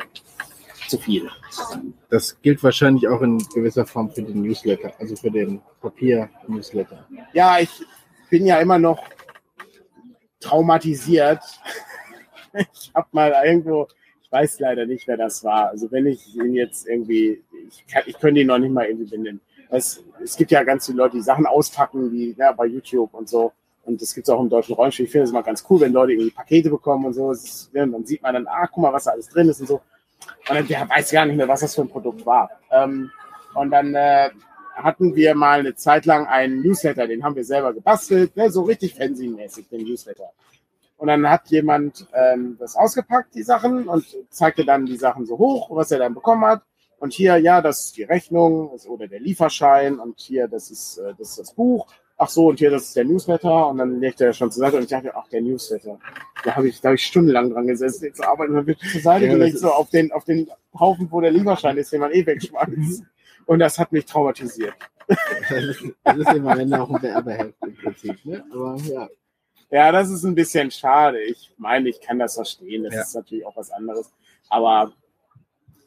zu 0.87 0.97
viel. 0.97 1.29
Das 2.09 2.39
gilt 2.41 2.63
wahrscheinlich 2.63 3.07
auch 3.07 3.21
in 3.21 3.37
gewisser 3.53 3.85
Form 3.85 4.09
für 4.09 4.23
den 4.23 4.41
Newsletter, 4.41 4.91
also 4.99 5.15
für 5.15 5.29
den 5.29 5.61
Papier-Newsletter. 5.81 7.05
Ja, 7.33 7.59
ich 7.59 7.69
bin 8.29 8.45
ja 8.45 8.59
immer 8.59 8.79
noch 8.79 9.03
traumatisiert. 10.39 11.41
Ich 12.71 12.89
habe 12.95 13.09
mal 13.11 13.35
irgendwo, 13.43 13.85
ich 14.23 14.31
weiß 14.31 14.61
leider 14.61 14.85
nicht, 14.85 15.05
wer 15.09 15.17
das 15.17 15.43
war. 15.43 15.67
Also 15.71 15.91
wenn 15.91 16.07
ich 16.07 16.33
ihn 16.37 16.53
jetzt 16.53 16.87
irgendwie, 16.87 17.43
ich, 17.67 17.85
kann, 17.85 18.03
ich 18.05 18.17
könnte 18.17 18.39
ihn 18.39 18.47
noch 18.47 18.59
nicht 18.59 18.71
mal 18.71 18.85
irgendwie 18.85 19.09
benennen. 19.09 19.41
Es, 19.69 20.03
es 20.23 20.35
gibt 20.35 20.51
ja 20.51 20.63
ganz 20.63 20.85
viele 20.85 20.99
Leute, 20.99 21.17
die 21.17 21.23
Sachen 21.23 21.45
auspacken, 21.45 22.11
wie 22.11 22.35
ja, 22.37 22.51
bei 22.51 22.65
YouTube 22.65 23.13
und 23.13 23.29
so. 23.29 23.51
Und 23.83 24.01
das 24.01 24.13
gibt 24.15 24.27
es 24.27 24.33
auch 24.33 24.41
im 24.41 24.49
deutschen 24.49 24.75
Rollenspiel. 24.75 25.05
Ich 25.05 25.11
finde 25.11 25.25
es 25.25 25.29
immer 25.29 25.43
ganz 25.43 25.63
cool, 25.69 25.81
wenn 25.81 25.93
Leute 25.93 26.13
irgendwie 26.13 26.31
Pakete 26.31 26.69
bekommen 26.69 27.05
und 27.05 27.13
so. 27.13 27.31
Ist, 27.31 27.69
ja, 27.73 27.85
dann 27.85 28.05
sieht 28.05 28.21
man 28.21 28.33
dann, 28.33 28.47
ah, 28.47 28.67
guck 28.67 28.81
mal, 28.81 28.93
was 28.93 29.03
da 29.03 29.11
alles 29.11 29.29
drin 29.29 29.47
ist 29.49 29.61
und 29.61 29.67
so. 29.67 29.75
Und 30.49 30.55
dann, 30.55 30.67
der 30.67 30.89
weiß 30.89 31.11
gar 31.11 31.25
nicht 31.25 31.35
mehr, 31.35 31.47
was 31.47 31.59
das 31.59 31.75
für 31.75 31.81
ein 31.81 31.89
Produkt 31.89 32.25
war. 32.25 32.49
Ähm, 32.71 33.11
und 33.53 33.71
dann 33.71 33.93
äh, 33.93 34.29
hatten 34.75 35.15
wir 35.15 35.35
mal 35.35 35.59
eine 35.59 35.75
Zeit 35.75 36.05
lang 36.05 36.27
einen 36.27 36.61
Newsletter, 36.61 37.07
den 37.07 37.23
haben 37.23 37.35
wir 37.35 37.45
selber 37.45 37.73
gebastelt, 37.73 38.35
ne, 38.35 38.49
so 38.49 38.63
richtig 38.63 38.95
fancy-mäßig, 38.95 39.69
den 39.69 39.85
Newsletter. 39.85 40.31
Und 40.97 41.07
dann 41.07 41.29
hat 41.29 41.47
jemand 41.49 42.07
ähm, 42.13 42.57
das 42.59 42.75
ausgepackt, 42.75 43.35
die 43.35 43.43
Sachen, 43.43 43.87
und 43.87 44.05
zeigte 44.29 44.65
dann 44.65 44.85
die 44.85 44.97
Sachen 44.97 45.25
so 45.25 45.37
hoch, 45.37 45.69
was 45.71 45.91
er 45.91 45.99
dann 45.99 46.13
bekommen 46.13 46.45
hat. 46.45 46.61
Und 47.05 47.13
hier, 47.13 47.37
ja, 47.37 47.61
das 47.61 47.85
ist 47.85 47.97
die 47.97 48.03
Rechnung 48.03 48.69
oder 48.87 49.07
der 49.07 49.19
Lieferschein 49.19 49.99
und 49.99 50.19
hier, 50.19 50.47
das 50.47 50.71
ist, 50.71 50.97
äh, 50.97 51.13
das 51.15 51.29
ist 51.29 51.37
das 51.37 51.53
Buch. 51.53 51.85
Ach 52.17 52.29
so, 52.29 52.47
und 52.47 52.57
hier, 52.57 52.71
das 52.71 52.85
ist 52.85 52.95
der 52.95 53.05
Newsletter. 53.05 53.67
Und 53.67 53.77
dann 53.77 53.99
legt 53.99 54.21
er 54.21 54.33
schon 54.33 54.49
zur 54.49 54.61
Seite 54.61 54.77
und 54.77 54.83
ich 54.85 54.89
dachte, 54.89 55.15
ach, 55.15 55.27
der 55.27 55.43
Newsletter. 55.43 55.99
Da 56.43 56.55
habe 56.55 56.67
ich, 56.67 56.81
da 56.81 56.93
ich 56.93 57.05
stundenlang 57.05 57.51
dran 57.51 57.67
gesessen, 57.67 58.11
zu 58.11 58.27
arbeiten. 58.27 58.53
Und 58.53 58.57
dann 58.57 58.65
wird 58.65 58.79
zur 58.79 59.01
Seite 59.01 59.27
ja, 59.27 59.33
gelegt, 59.33 59.59
so 59.59 59.69
auf 59.71 59.91
den, 59.91 60.11
auf 60.11 60.23
den 60.23 60.49
Haufen, 60.73 61.07
wo 61.11 61.21
der 61.21 61.29
Lieferschein 61.29 61.77
ist, 61.77 61.93
den 61.93 61.99
man 61.99 62.11
eh 62.11 62.25
wegschmeißt. 62.25 63.03
Und 63.45 63.59
das 63.59 63.77
hat 63.77 63.91
mich 63.91 64.05
traumatisiert. 64.05 64.73
Das 65.07 65.63
ist, 65.63 65.83
das 66.03 66.17
ist 66.17 66.33
immer 66.33 66.57
Ende 66.57 66.81
auch 66.81 66.89
ein 66.89 67.03
Werbeheft 67.03 67.53
im 67.61 67.75
Prinzip, 67.75 68.25
ne? 68.25 68.43
Aber 68.51 68.77
ja. 68.77 69.07
Ja, 69.69 69.91
das 69.91 70.09
ist 70.09 70.23
ein 70.23 70.33
bisschen 70.33 70.71
schade. 70.71 71.21
Ich 71.21 71.53
meine, 71.57 71.87
ich 71.87 72.01
kann 72.01 72.17
das 72.17 72.33
verstehen. 72.33 72.83
Das 72.83 72.95
ja. 72.95 73.01
ist 73.01 73.13
natürlich 73.13 73.45
auch 73.45 73.55
was 73.55 73.69
anderes. 73.69 74.11
Aber 74.49 74.91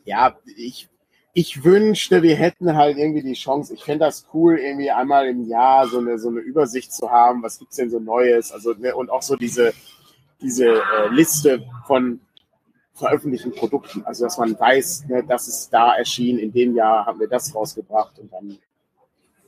ja, 0.04 0.38
ich, 0.56 0.88
ich 1.38 1.62
wünschte, 1.62 2.24
wir 2.24 2.34
hätten 2.34 2.74
halt 2.74 2.98
irgendwie 2.98 3.22
die 3.22 3.34
Chance. 3.34 3.72
Ich 3.72 3.84
fände 3.84 4.04
das 4.06 4.26
cool, 4.34 4.58
irgendwie 4.58 4.90
einmal 4.90 5.28
im 5.28 5.44
Jahr 5.44 5.86
so 5.86 5.98
eine, 5.98 6.18
so 6.18 6.30
eine 6.30 6.40
Übersicht 6.40 6.92
zu 6.92 7.12
haben. 7.12 7.44
Was 7.44 7.60
gibt 7.60 7.70
es 7.70 7.76
denn 7.76 7.90
so 7.90 8.00
Neues? 8.00 8.50
Also, 8.50 8.72
ne, 8.72 8.92
und 8.96 9.08
auch 9.08 9.22
so 9.22 9.36
diese, 9.36 9.72
diese 10.42 10.66
äh, 10.66 11.08
Liste 11.12 11.64
von 11.86 12.18
veröffentlichten 12.92 13.52
Produkten. 13.52 14.04
Also, 14.04 14.24
dass 14.24 14.36
man 14.36 14.58
weiß, 14.58 15.04
ne, 15.06 15.22
das 15.22 15.46
ist 15.46 15.70
da 15.72 15.94
erschienen. 15.94 16.40
In 16.40 16.52
dem 16.52 16.74
Jahr 16.74 17.06
haben 17.06 17.20
wir 17.20 17.28
das 17.28 17.54
rausgebracht 17.54 18.18
und 18.18 18.32
dann 18.32 18.58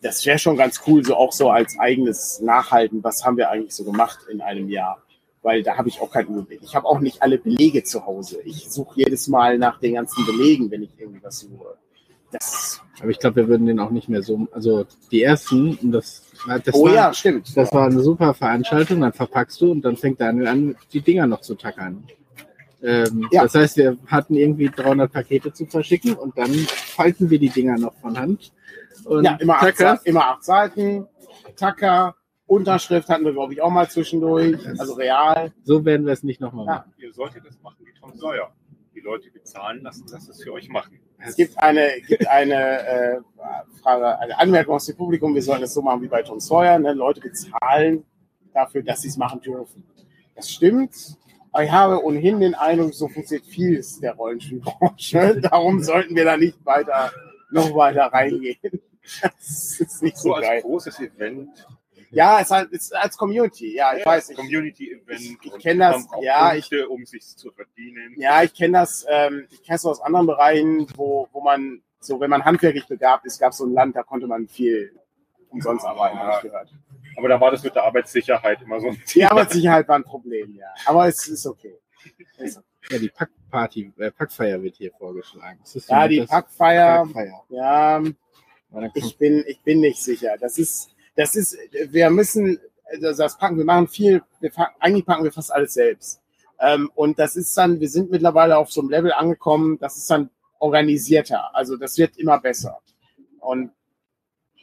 das 0.01 0.25
wäre 0.25 0.39
schon 0.39 0.57
ganz 0.57 0.81
cool, 0.87 1.05
so 1.05 1.17
auch 1.17 1.33
so 1.33 1.51
als 1.51 1.77
eigenes 1.79 2.41
Nachhalten, 2.41 3.03
was 3.03 3.25
haben 3.25 3.37
wir 3.37 3.51
eigentlich 3.51 3.75
so 3.75 3.85
gemacht 3.85 4.21
in 4.31 4.41
einem 4.41 4.69
Jahr. 4.69 5.03
Weil 5.43 5.63
da 5.63 5.77
habe 5.79 5.89
ich 5.89 6.01
auch 6.01 6.11
keinen 6.11 6.29
Überblick. 6.29 6.61
Ich 6.63 6.75
habe 6.75 6.87
auch 6.87 7.01
nicht 7.01 7.23
alle 7.23 7.39
Belege 7.39 7.83
zu 7.83 8.05
Hause. 8.05 8.41
Ich 8.45 8.71
suche 8.71 9.01
jedes 9.01 9.27
Mal 9.29 9.57
nach 9.59 9.81
den 9.81 9.95
ganzen 9.95 10.27
Belegen, 10.27 10.71
wenn 10.71 10.83
ich 10.83 10.99
irgendwas 10.99 11.41
suche. 11.41 11.77
Das 12.31 12.81
Aber 13.01 13.11
ich 13.11 13.19
glaube, 13.19 13.37
wir 13.37 13.49
würden 13.49 13.67
den 13.67 13.81
auch 13.81 13.91
nicht 13.91 14.09
mehr 14.09 14.23
so. 14.23 14.47
Also 14.53 14.85
die 15.11 15.23
ersten, 15.23 15.91
das, 15.91 16.27
das 16.65 16.75
oh 16.75 16.85
war, 16.85 16.95
ja, 16.95 17.13
stimmt. 17.13 17.57
Das 17.57 17.73
war 17.73 17.87
eine 17.87 18.01
super 18.01 18.35
Veranstaltung, 18.35 19.01
dann 19.01 19.13
verpackst 19.13 19.61
du 19.61 19.73
und 19.73 19.83
dann 19.83 19.97
fängt 19.97 20.21
Daniel 20.21 20.47
an, 20.47 20.77
die 20.93 21.01
Dinger 21.01 21.27
noch 21.27 21.41
zu 21.41 21.55
tackern. 21.55 22.05
Ähm, 22.83 23.29
ja. 23.31 23.43
Das 23.43 23.55
heißt, 23.55 23.77
wir 23.77 23.97
hatten 24.07 24.37
irgendwie 24.37 24.69
300 24.69 25.13
Pakete 25.13 25.53
zu 25.53 25.67
verschicken 25.67 26.15
und 26.15 26.39
dann 26.39 26.53
falten 26.55 27.29
wir 27.29 27.39
die 27.39 27.51
Dinger 27.51 27.79
noch 27.79 27.95
von 27.95 28.19
Hand 28.19 28.53
und 29.05 29.25
ja, 29.25 29.37
immer 29.37 29.63
acht, 29.63 30.07
immer 30.07 30.27
acht 30.29 30.45
Seiten. 30.45 31.07
Tacker, 31.57 32.15
Unterschrift 32.51 33.09
hatten 33.09 33.25
wir, 33.25 33.33
glaube 33.33 33.53
ich, 33.53 33.63
auch 33.63 33.71
mal 33.71 33.89
zwischendurch. 33.89 34.59
Also 34.77 34.95
real. 34.95 35.53
So 35.63 35.85
werden 35.85 36.05
wir 36.05 36.13
es 36.13 36.25
nicht 36.25 36.41
nochmal 36.41 36.67
ja. 36.67 36.73
machen. 36.73 36.93
Ihr 36.99 37.13
solltet 37.13 37.47
das 37.47 37.61
machen 37.63 37.77
wie 37.85 37.93
Tom 37.93 38.13
Sawyer. 38.17 38.53
Die 38.93 39.01
Leute 39.01 39.31
bezahlen 39.31 39.83
lassen, 39.85 40.05
dass 40.11 40.29
es 40.29 40.43
für 40.43 40.53
euch 40.53 40.69
machen. 40.69 40.99
Es 41.19 41.37
gibt 41.37 41.57
eine, 41.59 42.01
gibt 42.09 42.27
eine 42.27 42.55
äh, 42.55 43.21
Frage, 43.81 44.19
eine 44.19 44.37
Anmerkung 44.37 44.75
aus 44.75 44.87
dem 44.87 44.97
Publikum. 44.97 45.33
Wir 45.33 45.43
sollen 45.43 45.63
es 45.63 45.73
so 45.73 45.81
machen 45.81 46.03
wie 46.03 46.09
bei 46.09 46.23
Tom 46.23 46.41
Sawyer. 46.41 46.77
Ne? 46.81 46.93
Leute 46.93 47.21
bezahlen 47.21 48.05
dafür, 48.53 48.83
dass 48.83 49.03
sie 49.03 49.09
es 49.09 49.17
machen 49.17 49.41
dürfen. 49.41 49.85
Das 50.35 50.51
stimmt. 50.51 51.19
Aber 51.53 51.63
ich 51.63 51.71
habe 51.71 52.05
ohnehin 52.05 52.41
den 52.41 52.57
Eindruck, 52.57 52.95
so 52.95 53.07
funktioniert 53.07 53.47
vieles 53.47 54.01
der 54.01 54.15
Rollenspielbranche. 54.15 55.41
Darum 55.51 55.81
sollten 55.81 56.17
wir 56.17 56.25
da 56.25 56.37
nicht 56.37 56.65
weiter, 56.67 57.13
noch 57.53 57.73
weiter 57.77 58.07
reingehen. 58.07 58.81
Das 59.23 59.81
ist 59.81 60.03
nicht 60.03 60.17
so, 60.17 60.31
so 60.31 60.35
als 60.35 60.47
geil. 60.47 60.63
großes 60.63 61.01
Event. 61.01 61.67
Ja, 62.11 62.37
es 62.37 62.47
ist, 62.47 62.51
halt, 62.51 62.71
ist 62.73 62.95
als 62.95 63.17
Community. 63.17 63.75
Ja, 63.75 63.93
ich 63.95 64.01
ja, 64.01 64.07
weiß. 64.07 64.35
Community-Event. 64.35 65.21
Ich, 65.21 65.39
ich 65.43 65.59
kenne 65.59 65.93
das. 65.93 66.07
Ja, 66.21 66.51
Punkte, 66.51 66.77
ich, 66.77 66.89
um 66.89 67.05
sich 67.07 67.37
zu 67.37 67.53
verdienen. 67.53 68.15
Ja, 68.17 68.43
ich 68.43 68.53
kenne 68.53 68.79
das. 68.79 69.07
Ähm, 69.09 69.47
ich 69.51 69.63
kenne 69.63 69.77
es 69.77 69.87
aus 69.87 70.01
anderen 70.01 70.27
Bereichen, 70.27 70.87
wo, 70.97 71.29
wo 71.33 71.41
man 71.41 71.83
so, 72.01 72.19
wenn 72.19 72.31
man 72.31 72.45
handwerklich 72.45 72.87
begabt 72.87 73.27
ist, 73.27 73.39
gab 73.39 73.53
es 73.53 73.59
so 73.59 73.67
ein 73.67 73.73
Land, 73.73 73.95
da 73.95 74.03
konnte 74.03 74.27
man 74.27 74.49
viel 74.49 74.99
umsonst 75.51 75.85
arbeiten, 75.85 76.17
ja. 76.17 76.23
habe 76.23 76.37
ich 76.37 76.43
gehört. 76.43 76.75
Aber 77.17 77.29
da 77.29 77.41
war 77.41 77.51
das 77.51 77.63
mit 77.63 77.75
der 77.75 77.85
Arbeitssicherheit 77.85 78.63
immer 78.63 78.81
so 78.81 78.89
ein 78.89 78.95
Thema. 78.95 79.07
Die 79.13 79.25
Arbeitssicherheit 79.25 79.89
war 79.89 79.97
ein 79.97 80.05
Problem, 80.05 80.55
ja. 80.55 80.69
Aber 80.87 81.07
es 81.07 81.27
ist 81.29 81.47
okay. 81.47 81.77
Ist 82.39 82.59
okay. 82.59 82.67
Ja, 82.91 82.99
die 82.99 83.09
Packparty, 83.09 83.93
äh, 83.99 84.11
Packfeier 84.11 84.63
wird 84.63 84.77
hier 84.77 84.93
vorgeschlagen. 84.93 85.61
ja, 85.89 86.09
die 86.09 86.23
Packfeier, 86.23 87.05
Packfeier. 87.05 87.45
Ja, 87.51 88.03
ich 88.95 89.19
bin, 89.19 89.45
ich 89.47 89.61
bin 89.63 89.81
nicht 89.81 90.03
sicher. 90.03 90.37
Das 90.41 90.57
ist, 90.59 90.91
das 91.17 91.37
ist, 91.37 91.57
wir 91.91 92.11
müssen, 92.11 92.59
das 93.01 93.37
packen, 93.39 93.59
wir 93.59 93.65
machen 93.65 93.89
viel, 93.89 94.23
wir, 94.41 94.51
eigentlich 94.79 95.07
packen 95.07 95.25
wir 95.25 95.33
fast 95.33 95.53
alles 95.53 95.75
selbst. 95.75 96.21
Ähm, 96.61 96.91
und 96.95 97.19
das 97.19 97.37
ist 97.37 97.57
dann, 97.57 97.81
wir 97.81 97.89
sind 97.89 98.11
mittlerweile 98.11 98.59
auf 98.59 98.71
so 98.71 98.81
einem 98.81 98.91
Level 98.91 99.13
angekommen, 99.13 99.79
das 99.79 99.97
ist 99.97 100.11
dann 100.11 100.31
organisierter. 100.59 101.55
Also 101.55 101.77
das 101.77 101.97
wird 101.99 102.17
immer 102.19 102.39
besser. 102.39 102.79
Und 103.41 103.73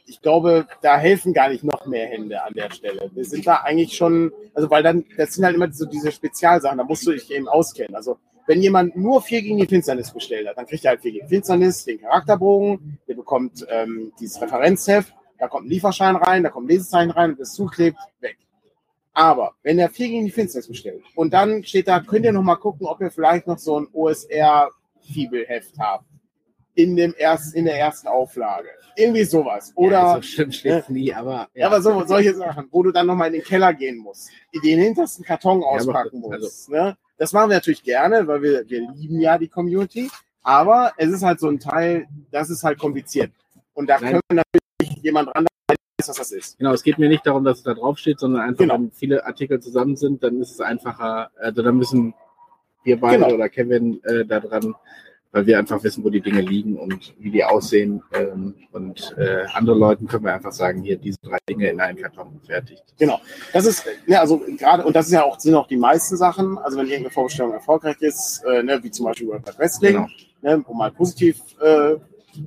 ich 0.06 0.22
glaube, 0.22 0.66
da 0.80 0.96
helfen 0.96 1.34
gar 1.34 1.50
nicht 1.50 1.64
noch 1.64 1.86
mehr 1.86 2.06
Hände 2.06 2.42
an 2.42 2.54
der 2.54 2.70
Stelle. 2.70 3.10
Wir 3.12 3.24
sind 3.24 3.46
da 3.46 3.56
eigentlich 3.56 3.94
schon, 3.94 4.32
also 4.54 4.70
weil 4.70 4.82
dann, 4.82 5.04
das 5.16 5.34
sind 5.34 5.44
halt 5.44 5.54
immer 5.54 5.70
so 5.70 5.84
diese 5.84 6.10
Spezialsachen, 6.10 6.78
da 6.78 6.84
musst 6.84 7.06
du 7.06 7.12
dich 7.12 7.30
eben 7.30 7.48
auskennen. 7.48 7.94
Also 7.94 8.18
wenn 8.46 8.62
jemand 8.62 8.96
nur 8.96 9.20
4 9.20 9.42
gegen 9.42 9.58
die 9.58 9.66
Finsternis 9.66 10.10
bestellt 10.10 10.48
hat, 10.48 10.56
dann 10.56 10.66
kriegt 10.66 10.84
er 10.84 10.92
halt 10.92 11.02
4 11.02 11.12
gegen 11.12 11.28
Finsternis, 11.28 11.84
den 11.84 12.00
Charakterbogen, 12.00 12.98
der 13.06 13.14
bekommt 13.14 13.66
ähm, 13.68 14.12
dieses 14.18 14.40
Referenzheft, 14.40 15.12
da 15.38 15.48
kommt 15.48 15.66
ein 15.66 15.70
Lieferschein 15.70 16.16
rein, 16.16 16.42
da 16.42 16.50
kommt 16.50 16.66
ein 16.66 16.70
Lesezeichen 16.70 17.10
rein 17.10 17.30
und 17.32 17.40
das 17.40 17.52
zuklebt, 17.52 17.98
weg. 18.20 18.38
Aber 19.12 19.54
wenn 19.62 19.78
er 19.78 19.88
vier 19.88 20.08
gegen 20.08 20.26
die 20.26 20.30
Finsternis 20.30 20.68
bestellt 20.68 21.02
und 21.16 21.32
dann 21.32 21.64
steht 21.64 21.88
da, 21.88 22.00
könnt 22.00 22.24
ihr 22.24 22.32
noch 22.32 22.42
mal 22.42 22.56
gucken, 22.56 22.86
ob 22.86 23.00
ihr 23.00 23.10
vielleicht 23.10 23.46
noch 23.46 23.58
so 23.58 23.80
ein 23.80 23.88
OSR-Fibelheft 23.92 25.78
habt. 25.78 26.04
In, 26.74 26.94
dem 26.94 27.12
erst, 27.18 27.56
in 27.56 27.64
der 27.64 27.76
ersten 27.76 28.06
Auflage. 28.06 28.68
Irgendwie 28.94 29.24
sowas. 29.24 29.72
Oder, 29.74 29.90
ja, 29.98 30.14
so 30.14 30.22
schlimm 30.22 30.52
steht 30.52 30.88
nie, 30.88 31.12
aber. 31.12 31.48
ja, 31.52 31.66
aber 31.66 31.82
so, 31.82 32.04
solche 32.06 32.36
Sachen, 32.36 32.68
wo 32.70 32.84
du 32.84 32.92
dann 32.92 33.08
nochmal 33.08 33.26
in 33.28 33.32
den 33.32 33.42
Keller 33.42 33.74
gehen 33.74 33.96
musst, 33.98 34.30
den 34.62 34.78
hintersten 34.78 35.24
Karton 35.24 35.58
aber- 35.64 35.72
auspacken 35.72 36.22
also- 36.30 36.46
musst. 36.46 36.70
Ne? 36.70 36.96
Das 37.16 37.32
machen 37.32 37.50
wir 37.50 37.56
natürlich 37.56 37.82
gerne, 37.82 38.28
weil 38.28 38.42
wir, 38.42 38.68
wir 38.70 38.92
lieben 38.92 39.20
ja 39.20 39.38
die 39.38 39.48
Community. 39.48 40.08
Aber 40.44 40.92
es 40.96 41.10
ist 41.10 41.24
halt 41.24 41.40
so 41.40 41.48
ein 41.48 41.58
Teil, 41.58 42.06
das 42.30 42.48
ist 42.48 42.62
halt 42.62 42.78
kompliziert. 42.78 43.32
Und 43.74 43.88
da 43.88 43.98
Nein. 43.98 44.12
können 44.12 44.20
wir 44.28 44.36
natürlich 44.36 44.67
jemand 45.02 45.28
ran, 45.34 45.46
der 45.70 45.76
weiß, 45.98 46.08
was 46.08 46.16
das 46.16 46.32
ist. 46.32 46.58
Genau, 46.58 46.72
es 46.72 46.82
geht 46.82 46.98
mir 46.98 47.08
nicht 47.08 47.26
darum, 47.26 47.44
dass 47.44 47.58
es 47.58 47.64
da 47.64 47.74
drauf 47.74 47.98
steht, 47.98 48.20
sondern 48.20 48.42
einfach, 48.42 48.58
Genau. 48.58 48.74
wenn 48.74 48.90
viele 48.90 49.24
Artikel 49.26 49.60
zusammen 49.60 49.96
sind, 49.96 50.22
dann 50.22 50.40
ist 50.40 50.52
es 50.52 50.60
einfacher, 50.60 51.30
also 51.38 51.62
dann 51.62 51.76
müssen 51.76 52.14
wir 52.84 53.00
beide 53.00 53.22
Genau. 53.24 53.34
oder 53.34 53.48
Kevin 53.48 54.02
äh, 54.04 54.24
da 54.24 54.40
dran, 54.40 54.74
weil 55.32 55.44
wir 55.46 55.58
einfach 55.58 55.82
wissen, 55.84 56.02
wo 56.04 56.08
die 56.08 56.22
Dinge 56.22 56.40
liegen 56.40 56.78
und 56.78 57.14
wie 57.18 57.30
die 57.30 57.44
aussehen. 57.44 58.02
Ähm, 58.14 58.54
und 58.72 59.14
äh, 59.18 59.44
andere 59.52 59.76
Leuten 59.76 60.06
können 60.06 60.24
wir 60.24 60.32
einfach 60.32 60.52
sagen, 60.52 60.82
hier 60.82 60.96
diese 60.96 61.18
drei 61.20 61.36
Dinge 61.46 61.68
in 61.68 61.80
einen 61.80 61.98
Karton 62.00 62.40
fertig. 62.46 62.78
Genau. 62.98 63.20
Das 63.52 63.66
ist, 63.66 63.84
ja, 64.06 64.20
also 64.20 64.40
gerade, 64.56 64.84
und 64.86 64.96
das 64.96 65.06
ist 65.06 65.12
ja 65.12 65.24
auch, 65.24 65.38
sind 65.38 65.54
auch 65.54 65.66
die 65.68 65.76
meisten 65.76 66.16
Sachen, 66.16 66.56
also 66.56 66.78
wenn 66.78 66.86
irgendeine 66.86 67.10
Vorbestellung 67.10 67.52
erfolgreich 67.52 68.00
ist, 68.00 68.42
äh, 68.44 68.62
ne, 68.62 68.82
wie 68.82 68.90
zum 68.90 69.04
Beispiel 69.04 69.28
World 69.28 69.58
Wrestling, 69.58 69.92
Genau. 69.96 70.08
ne, 70.56 70.64
um 70.66 70.78
mal 70.78 70.90
positiv, 70.92 71.40
äh, 71.60 71.96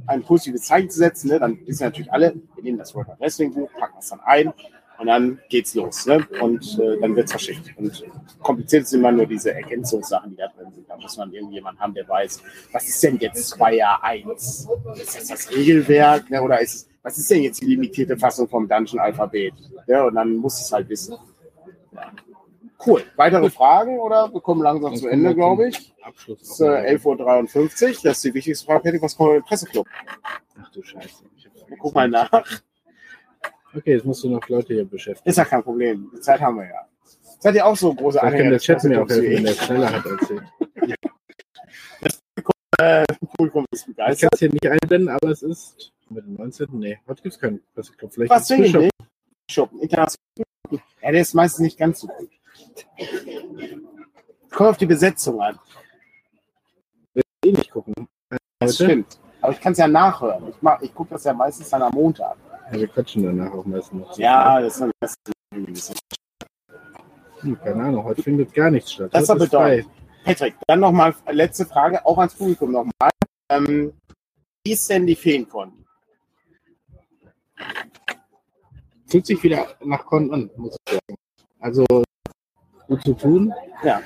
ein 0.07 0.23
positives 0.23 0.63
Zeichen 0.63 0.89
zu 0.89 0.99
setzen, 0.99 1.29
ne, 1.29 1.39
dann 1.39 1.59
wissen 1.65 1.83
natürlich 1.83 2.11
alle, 2.11 2.35
wir 2.55 2.63
nehmen 2.63 2.77
das 2.77 2.93
World 2.95 3.07
Wide 3.09 3.19
Wrestling 3.19 3.53
Buch, 3.53 3.69
packen 3.79 3.95
das 3.95 4.09
dann 4.09 4.19
ein 4.21 4.53
und 4.99 5.07
dann 5.07 5.39
geht's 5.49 5.73
los, 5.73 6.05
ne, 6.05 6.25
und 6.41 6.79
äh, 6.79 6.99
dann 6.99 7.15
wird's 7.15 7.31
verschickt. 7.31 7.75
Und 7.77 8.03
kompliziert 8.39 8.87
sind 8.87 8.99
immer 8.99 9.11
nur 9.11 9.25
diese 9.25 9.53
Ergänzungssachen, 9.53 10.31
die 10.31 10.37
da 10.37 10.47
drin 10.47 10.71
sind. 10.73 10.87
Da 10.89 10.95
muss 10.97 11.17
man 11.17 11.33
irgendjemand 11.33 11.79
haben, 11.79 11.93
der 11.93 12.07
weiß, 12.07 12.41
was 12.71 12.87
ist 12.87 13.01
denn 13.03 13.17
jetzt 13.17 13.49
2 13.49 13.75
Jahr 13.75 14.03
1? 14.03 14.67
Ist 15.01 15.15
das 15.15 15.27
das 15.27 15.51
Regelwerk, 15.51 16.29
ne, 16.29 16.41
oder 16.41 16.61
ist 16.61 16.75
es, 16.75 16.87
was 17.03 17.17
ist 17.17 17.31
denn 17.31 17.41
jetzt 17.41 17.61
die 17.61 17.65
limitierte 17.65 18.15
Fassung 18.15 18.47
vom 18.47 18.67
Dungeon-Alphabet? 18.67 19.53
Ja, 19.87 20.05
und 20.05 20.15
dann 20.15 20.35
muss 20.35 20.61
es 20.61 20.71
halt 20.71 20.87
wissen. 20.87 21.15
Ja. 21.93 22.11
Cool. 22.85 23.03
Weitere 23.15 23.49
Fragen 23.49 23.99
oder 23.99 24.33
wir 24.33 24.41
kommen 24.41 24.61
langsam 24.63 24.95
zu 24.95 25.07
Ende, 25.07 25.35
glaube 25.35 25.69
ich. 25.69 25.93
Abschluss. 26.01 26.41
Es 26.41 26.49
ist 26.51 26.61
äh, 26.61 26.95
11.53 26.95 27.57
Uhr. 27.57 27.99
Das 28.03 28.17
ist 28.17 28.23
die 28.23 28.33
wichtigste 28.33 28.65
Frage. 28.65 28.81
Patrick, 28.83 29.01
Was 29.01 29.15
kommt 29.15 29.35
im 29.35 29.43
Presseclub? 29.43 29.87
Ach 30.61 30.71
du 30.71 30.81
Scheiße. 30.81 31.23
Guck 31.79 31.95
mal 31.95 32.07
nach. 32.09 32.31
Okay, 33.73 33.93
jetzt 33.93 34.05
musst 34.05 34.23
du 34.23 34.29
noch 34.29 34.47
Leute 34.49 34.73
hier 34.73 34.85
beschäftigen. 34.85 35.29
Ist 35.29 35.37
ja 35.37 35.45
kein 35.45 35.63
Problem. 35.63 36.11
Die 36.15 36.19
Zeit 36.19 36.41
haben 36.41 36.57
wir 36.57 36.65
ja. 36.65 36.87
Seid 37.39 37.55
ihr 37.55 37.65
auch 37.65 37.75
so 37.75 37.93
große 37.93 38.17
Da 38.17 38.21
kann 38.23 38.33
Anhänger 38.33 38.49
der 38.49 38.57
des 38.59 38.63
Chat 38.63 38.83
mir 38.83 39.01
auch 39.01 39.09
helfen, 39.09 39.31
wenn 39.31 39.43
der 39.45 39.53
schneller 39.53 39.91
hat 39.91 40.05
als 40.05 40.29
ich. 40.29 40.39
Publikum 43.37 43.65
ist 43.71 43.87
Ich 43.87 43.95
kann 43.95 44.05
begeistert. 44.07 44.33
es 44.33 44.39
hier 44.39 44.49
nicht 44.49 44.67
einblenden, 44.67 45.09
aber 45.09 45.29
es 45.29 45.43
ist 45.43 45.93
mit 46.09 46.25
dem 46.25 46.33
19. 46.33 46.67
Nee, 46.71 46.99
heute 47.07 47.21
gibt 47.21 47.35
es 47.35 47.39
keinen 47.39 47.61
Presseclub. 47.73 48.11
Vielleicht 48.13 48.31
Was 48.31 48.49
nicht? 48.49 48.91
Shoppen. 49.49 49.79
International. 49.79 50.17
Ja, 51.01 51.11
der 51.11 51.21
ist 51.21 51.33
meistens 51.33 51.59
nicht 51.59 51.77
ganz 51.77 51.99
so 51.99 52.07
gut. 52.07 52.29
Kommt 54.51 54.69
auf 54.69 54.77
die 54.77 54.85
Besetzung 54.85 55.41
an. 55.41 55.59
eh 57.15 57.51
nicht 57.51 57.71
gucken. 57.71 57.93
Das 58.59 58.73
Heute? 58.79 58.83
stimmt. 58.85 59.19
Aber 59.41 59.53
ich 59.53 59.59
kann 59.59 59.71
es 59.71 59.79
ja 59.79 59.87
nachhören. 59.87 60.49
Ich, 60.49 60.55
mach- 60.61 60.81
ich 60.81 60.93
gucke 60.93 61.11
das 61.11 61.23
ja 61.23 61.33
meistens 61.33 61.69
dann 61.69 61.81
am 61.81 61.93
Montag. 61.93 62.35
Ja, 62.71 62.79
wir 62.79 62.87
quatschen 62.87 63.23
danach 63.23 63.51
auch 63.53 63.65
meistens 63.65 63.99
noch. 63.99 64.17
Ja, 64.17 64.61
das 64.61 64.73
ist 64.75 64.81
dann 64.81 64.91
das 65.01 65.15
ist 65.89 65.99
Hm, 67.39 67.59
keine 67.59 67.83
Ahnung, 67.83 68.03
heute 68.03 68.21
findet 68.21 68.53
gar 68.53 68.69
nichts 68.69 68.93
statt. 68.93 69.09
Das 69.13 69.23
ist 69.23 69.29
Heute 69.29 69.41
aber 69.41 69.49
frei. 69.65 69.85
Patrick, 70.23 70.55
dann 70.67 70.79
nochmal 70.79 71.15
letzte 71.31 71.65
Frage, 71.65 72.05
auch 72.05 72.19
ans 72.19 72.35
Publikum 72.35 72.71
nochmal. 72.71 73.09
Ähm, 73.49 73.93
wie 74.63 74.73
ist 74.73 74.87
denn 74.91 75.07
die 75.07 75.15
Feencon? 75.15 75.83
Fühlt 79.07 79.25
sich 79.25 79.41
wieder 79.41 79.67
nach 79.83 80.05
Con 80.05 80.31
an, 80.31 80.51
muss 80.55 80.77
ich 80.87 80.93
sagen. 80.93 81.15
Also 81.59 81.83
gut 82.87 83.03
zu 83.03 83.13
tun. 83.13 83.53
Ja. 83.83 84.01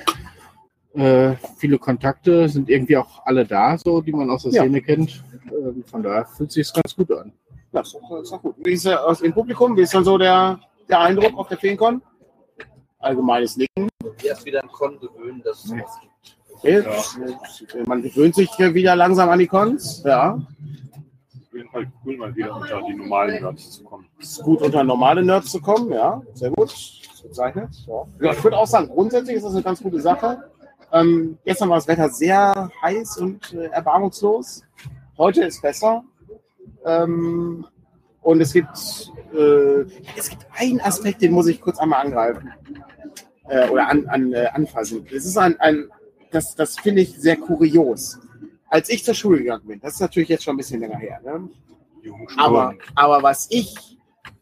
Äh, 0.94 1.36
viele 1.58 1.78
Kontakte 1.78 2.48
sind 2.48 2.70
irgendwie 2.70 2.96
auch 2.96 3.24
alle 3.26 3.44
da, 3.44 3.76
so 3.76 4.00
die 4.00 4.12
man 4.12 4.30
aus 4.30 4.44
der 4.44 4.52
Ja. 4.52 4.62
Szene 4.62 4.80
kennt. 4.80 5.22
Ähm, 5.50 5.84
von 5.84 6.02
daher 6.02 6.24
fühlt 6.24 6.50
sich 6.52 6.72
ganz 6.72 6.96
gut 6.96 7.10
an. 7.12 7.32
Ja, 7.72 7.80
ist 7.82 7.94
doch 8.32 8.40
gut. 8.42 8.54
Wie 8.64 8.72
ist 8.72 8.86
der 8.86 9.04
aus 9.04 9.20
dem 9.20 9.34
Publikum? 9.34 9.76
Wie 9.76 9.82
ist 9.82 9.92
dann 9.92 10.04
so 10.04 10.16
der, 10.16 10.58
der 10.88 11.00
Eindruck 11.00 11.36
auf 11.36 11.48
der 11.48 11.58
Feencon? 11.58 12.00
Allgemeines 12.98 13.56
Nicken. 13.58 13.88
Erst 14.22 14.44
wieder 14.46 14.62
an 14.62 14.68
Con 14.68 14.98
gewöhnen, 14.98 15.42
dass 15.44 15.64
es 15.64 15.70
Nee. 15.72 15.82
was 15.82 16.00
gibt. 16.00 16.12
Okay. 17.72 17.82
Man 17.86 18.02
gewöhnt 18.02 18.34
sich 18.34 18.48
wieder 18.58 18.96
langsam 18.96 19.28
an 19.28 19.38
die 19.38 19.46
Cons. 19.46 20.02
Ja. 20.04 20.40
Jeden 21.56 21.70
Fall 21.70 21.90
cool, 22.04 22.16
mal 22.18 22.36
wieder 22.36 22.54
unter 22.54 22.82
die 22.82 22.94
normalen 22.94 23.42
Nerds 23.42 23.70
zu 23.70 23.84
kommen. 23.84 24.06
Ist 24.18 24.42
gut 24.42 24.60
unter 24.60 24.84
normale 24.84 25.24
Nerds 25.24 25.50
zu 25.50 25.60
kommen. 25.60 25.90
Ja, 25.90 26.20
sehr 26.34 26.50
gut. 26.50 26.74
Bezeichnet. 27.22 27.70
Ja, 28.20 28.32
ich 28.32 28.44
würde 28.44 28.58
auch 28.58 28.66
sagen, 28.66 28.88
grundsätzlich 28.88 29.36
ist 29.36 29.44
das 29.44 29.54
eine 29.54 29.62
ganz 29.62 29.82
gute 29.82 30.00
Sache. 30.00 30.50
Ähm, 30.92 31.38
gestern 31.44 31.70
war 31.70 31.76
das 31.76 31.88
Wetter 31.88 32.10
sehr 32.10 32.70
heiß 32.82 33.16
und 33.18 33.54
äh, 33.54 33.66
erbarmungslos. 33.68 34.62
Heute 35.16 35.44
ist 35.44 35.62
besser. 35.62 36.04
Ähm, 36.84 37.66
und 38.20 38.40
es 38.40 38.52
gibt, 38.52 39.12
äh, 39.32 39.86
es 40.16 40.28
gibt 40.28 40.46
einen 40.54 40.80
Aspekt, 40.80 41.22
den 41.22 41.32
muss 41.32 41.48
ich 41.48 41.60
kurz 41.60 41.78
einmal 41.78 42.04
angreifen. 42.04 42.52
Äh, 43.48 43.68
oder 43.70 43.88
an, 43.88 44.06
an, 44.08 44.32
äh, 44.32 44.46
anfassen. 44.52 45.06
Es 45.10 45.24
ist 45.24 45.38
ein, 45.38 45.58
ein 45.60 45.88
das, 46.30 46.54
das 46.54 46.78
finde 46.78 47.02
ich 47.02 47.18
sehr 47.18 47.36
kurios. 47.36 48.18
Als 48.68 48.88
ich 48.88 49.04
zur 49.04 49.14
Schule 49.14 49.38
gegangen 49.38 49.66
bin, 49.66 49.80
das 49.80 49.94
ist 49.94 50.00
natürlich 50.00 50.28
jetzt 50.28 50.44
schon 50.44 50.54
ein 50.54 50.58
bisschen 50.58 50.80
länger 50.80 50.98
her, 50.98 51.20
ne? 51.24 51.48
aber, 52.36 52.74
aber 52.94 53.22
was 53.22 53.48
ich, 53.50 53.74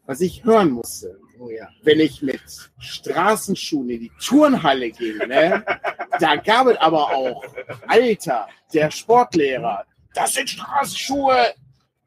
was 0.05 0.21
ich 0.21 0.43
hören 0.43 0.71
musste, 0.71 1.19
Oh 1.37 1.49
ja. 1.49 1.67
wenn 1.83 1.99
ich 1.99 2.21
mit 2.21 2.41
Straßenschuhen 2.79 3.89
in 3.89 3.99
die 4.01 4.11
Turnhalle 4.23 4.89
ging, 4.91 5.17
ne, 5.27 5.65
da 6.19 6.35
gab 6.37 6.67
es 6.67 6.77
aber 6.77 7.13
auch, 7.13 7.43
Alter, 7.87 8.47
der 8.73 8.89
Sportlehrer, 8.89 9.85
das 10.13 10.33
sind 10.33 10.49
Straßenschuhe. 10.49 11.53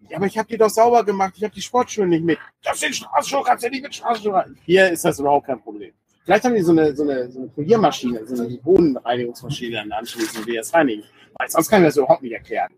Ja, 0.08 0.16
aber 0.16 0.26
ich 0.26 0.38
habe 0.38 0.48
die 0.48 0.56
doch 0.56 0.70
sauber 0.70 1.04
gemacht, 1.04 1.34
ich 1.36 1.44
habe 1.44 1.54
die 1.54 1.60
Sportschuhe 1.60 2.06
nicht 2.06 2.24
mit. 2.24 2.38
Das 2.62 2.80
sind 2.80 2.96
Straßenschuhe, 2.96 3.42
kannst 3.44 3.64
du 3.64 3.70
nicht 3.70 3.82
mit 3.82 3.94
Straßenschuhen 3.94 4.34
rein. 4.34 4.58
Hier 4.64 4.90
ist 4.90 5.04
das 5.04 5.20
überhaupt 5.20 5.46
kein 5.46 5.60
Problem. 5.60 5.92
Vielleicht 6.24 6.44
haben 6.44 6.54
die 6.54 6.62
so 6.62 6.72
eine, 6.72 6.94
so 6.94 7.02
eine, 7.02 7.30
so 7.30 7.40
eine 7.40 7.48
Poliermaschine, 7.48 8.26
so 8.26 8.42
eine 8.42 8.56
Bodenreinigungsmaschine 8.58 9.76
dann 9.76 9.92
anschließend, 9.92 10.46
die 10.46 10.56
das 10.56 10.72
reinigen. 10.72 11.04
Weil 11.38 11.48
sonst 11.48 11.68
kann 11.68 11.78
ich 11.78 11.82
mir 11.82 11.88
das 11.88 11.96
überhaupt 11.96 12.22
nicht 12.22 12.32
erklären. 12.32 12.72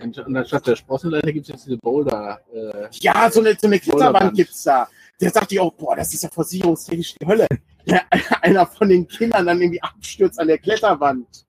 Und, 0.00 0.18
und 0.18 0.36
anstatt 0.36 0.66
der 0.66 0.76
Sprossenleiter 0.76 1.32
gibt 1.32 1.46
es 1.46 1.52
jetzt 1.52 1.66
diese 1.66 1.78
Boulder. 1.78 2.40
Äh, 2.52 2.88
Ja, 3.00 3.30
so 3.30 3.40
eine, 3.40 3.56
so 3.58 3.66
eine 3.66 3.78
Kletterwand 3.78 4.14
Wunderbar. 4.14 4.32
gibt's 4.32 4.62
da. 4.64 4.88
Der 5.20 5.30
sagt 5.30 5.50
dir 5.52 5.62
auch, 5.62 5.72
boah, 5.74 5.94
das 5.96 6.12
ist 6.12 6.22
ja 6.24 6.28
versicherungstechnisch 6.28 7.14
die 7.20 7.26
Hölle. 7.26 7.46
Ja, 7.84 8.00
einer 8.42 8.66
von 8.66 8.88
den 8.88 9.06
Kindern 9.06 9.46
dann 9.46 9.60
irgendwie 9.60 9.82
abstürzt 9.82 10.40
an 10.40 10.48
der 10.48 10.58
Kletterwand. 10.58 11.46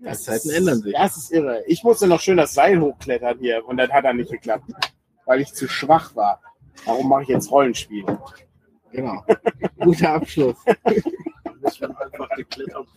Die 0.00 0.12
Zeiten 0.12 0.50
ändern 0.50 0.80
sich. 0.80 0.94
Das 0.94 1.16
ist 1.16 1.32
irre. 1.32 1.62
Ich 1.66 1.82
musste 1.84 2.06
noch 2.06 2.20
schön 2.20 2.36
das 2.36 2.54
Seil 2.54 2.80
hochklettern 2.80 3.38
hier 3.40 3.66
und 3.66 3.76
das 3.76 3.90
hat 3.90 4.04
dann 4.04 4.16
nicht 4.16 4.30
geklappt, 4.30 4.70
weil 5.26 5.40
ich 5.40 5.52
zu 5.52 5.68
schwach 5.68 6.14
war. 6.14 6.40
Warum 6.84 7.08
mache 7.08 7.22
ich 7.22 7.28
jetzt 7.28 7.50
Rollenspiele? 7.50 8.18
genau. 8.92 9.24
Guter 9.80 10.10
Abschluss. 10.14 10.56
Das 11.62 11.80
wäre 11.80 11.98
einfach 12.00 12.28
die 12.36 12.44
Kletterprobe. 12.44 12.88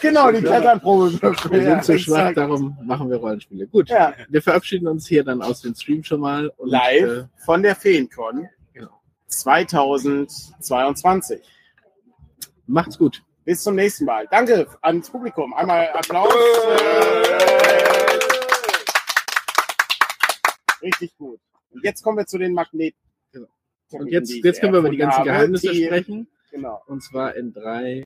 Genau, 0.00 0.30
die 0.32 0.40
Kletternprobe. 0.40 1.12
Wir 1.50 1.62
Ja, 1.62 1.82
sind 1.82 1.84
zu 1.84 1.98
schwach, 1.98 2.32
darum 2.34 2.76
machen 2.82 3.08
wir 3.10 3.16
Rollenspiele. 3.18 3.66
Gut, 3.68 3.88
Ja, 3.88 4.14
wir 4.28 4.42
verabschieden 4.42 4.88
uns 4.88 5.06
hier 5.06 5.24
dann 5.24 5.40
aus 5.42 5.60
dem 5.62 5.74
Stream 5.74 6.02
schon 6.04 6.20
mal. 6.20 6.48
Und, 6.56 6.70
live 6.70 7.08
Äh, 7.08 7.24
von 7.44 7.62
der 7.62 7.74
Feencon 7.76 8.48
genau. 8.72 9.00
2022. 9.26 11.40
Macht's 12.66 12.98
gut. 12.98 13.22
Bis 13.44 13.62
zum 13.62 13.76
nächsten 13.76 14.04
Mal. 14.04 14.26
Danke 14.30 14.66
ans 14.82 15.08
Publikum. 15.08 15.54
Einmal 15.54 15.88
Applaus. 15.94 16.32
Richtig 20.82 21.16
gut. 21.16 21.40
Und 21.70 21.82
jetzt 21.84 22.02
kommen 22.02 22.18
wir 22.18 22.26
zu 22.26 22.36
den 22.38 22.52
Magneten. 22.52 22.98
Genau. 23.32 23.46
Und 23.92 24.08
jetzt, 24.08 24.30
jetzt 24.30 24.60
können 24.60 24.72
wir 24.72 24.80
über 24.80 24.90
die 24.90 24.96
ganzen 24.98 25.24
Geheimnisse 25.24 25.74
sprechen. 25.74 26.28
Genau. 26.50 26.82
Und 26.86 27.02
zwar 27.02 27.36
in 27.36 27.52
drei, 27.52 27.96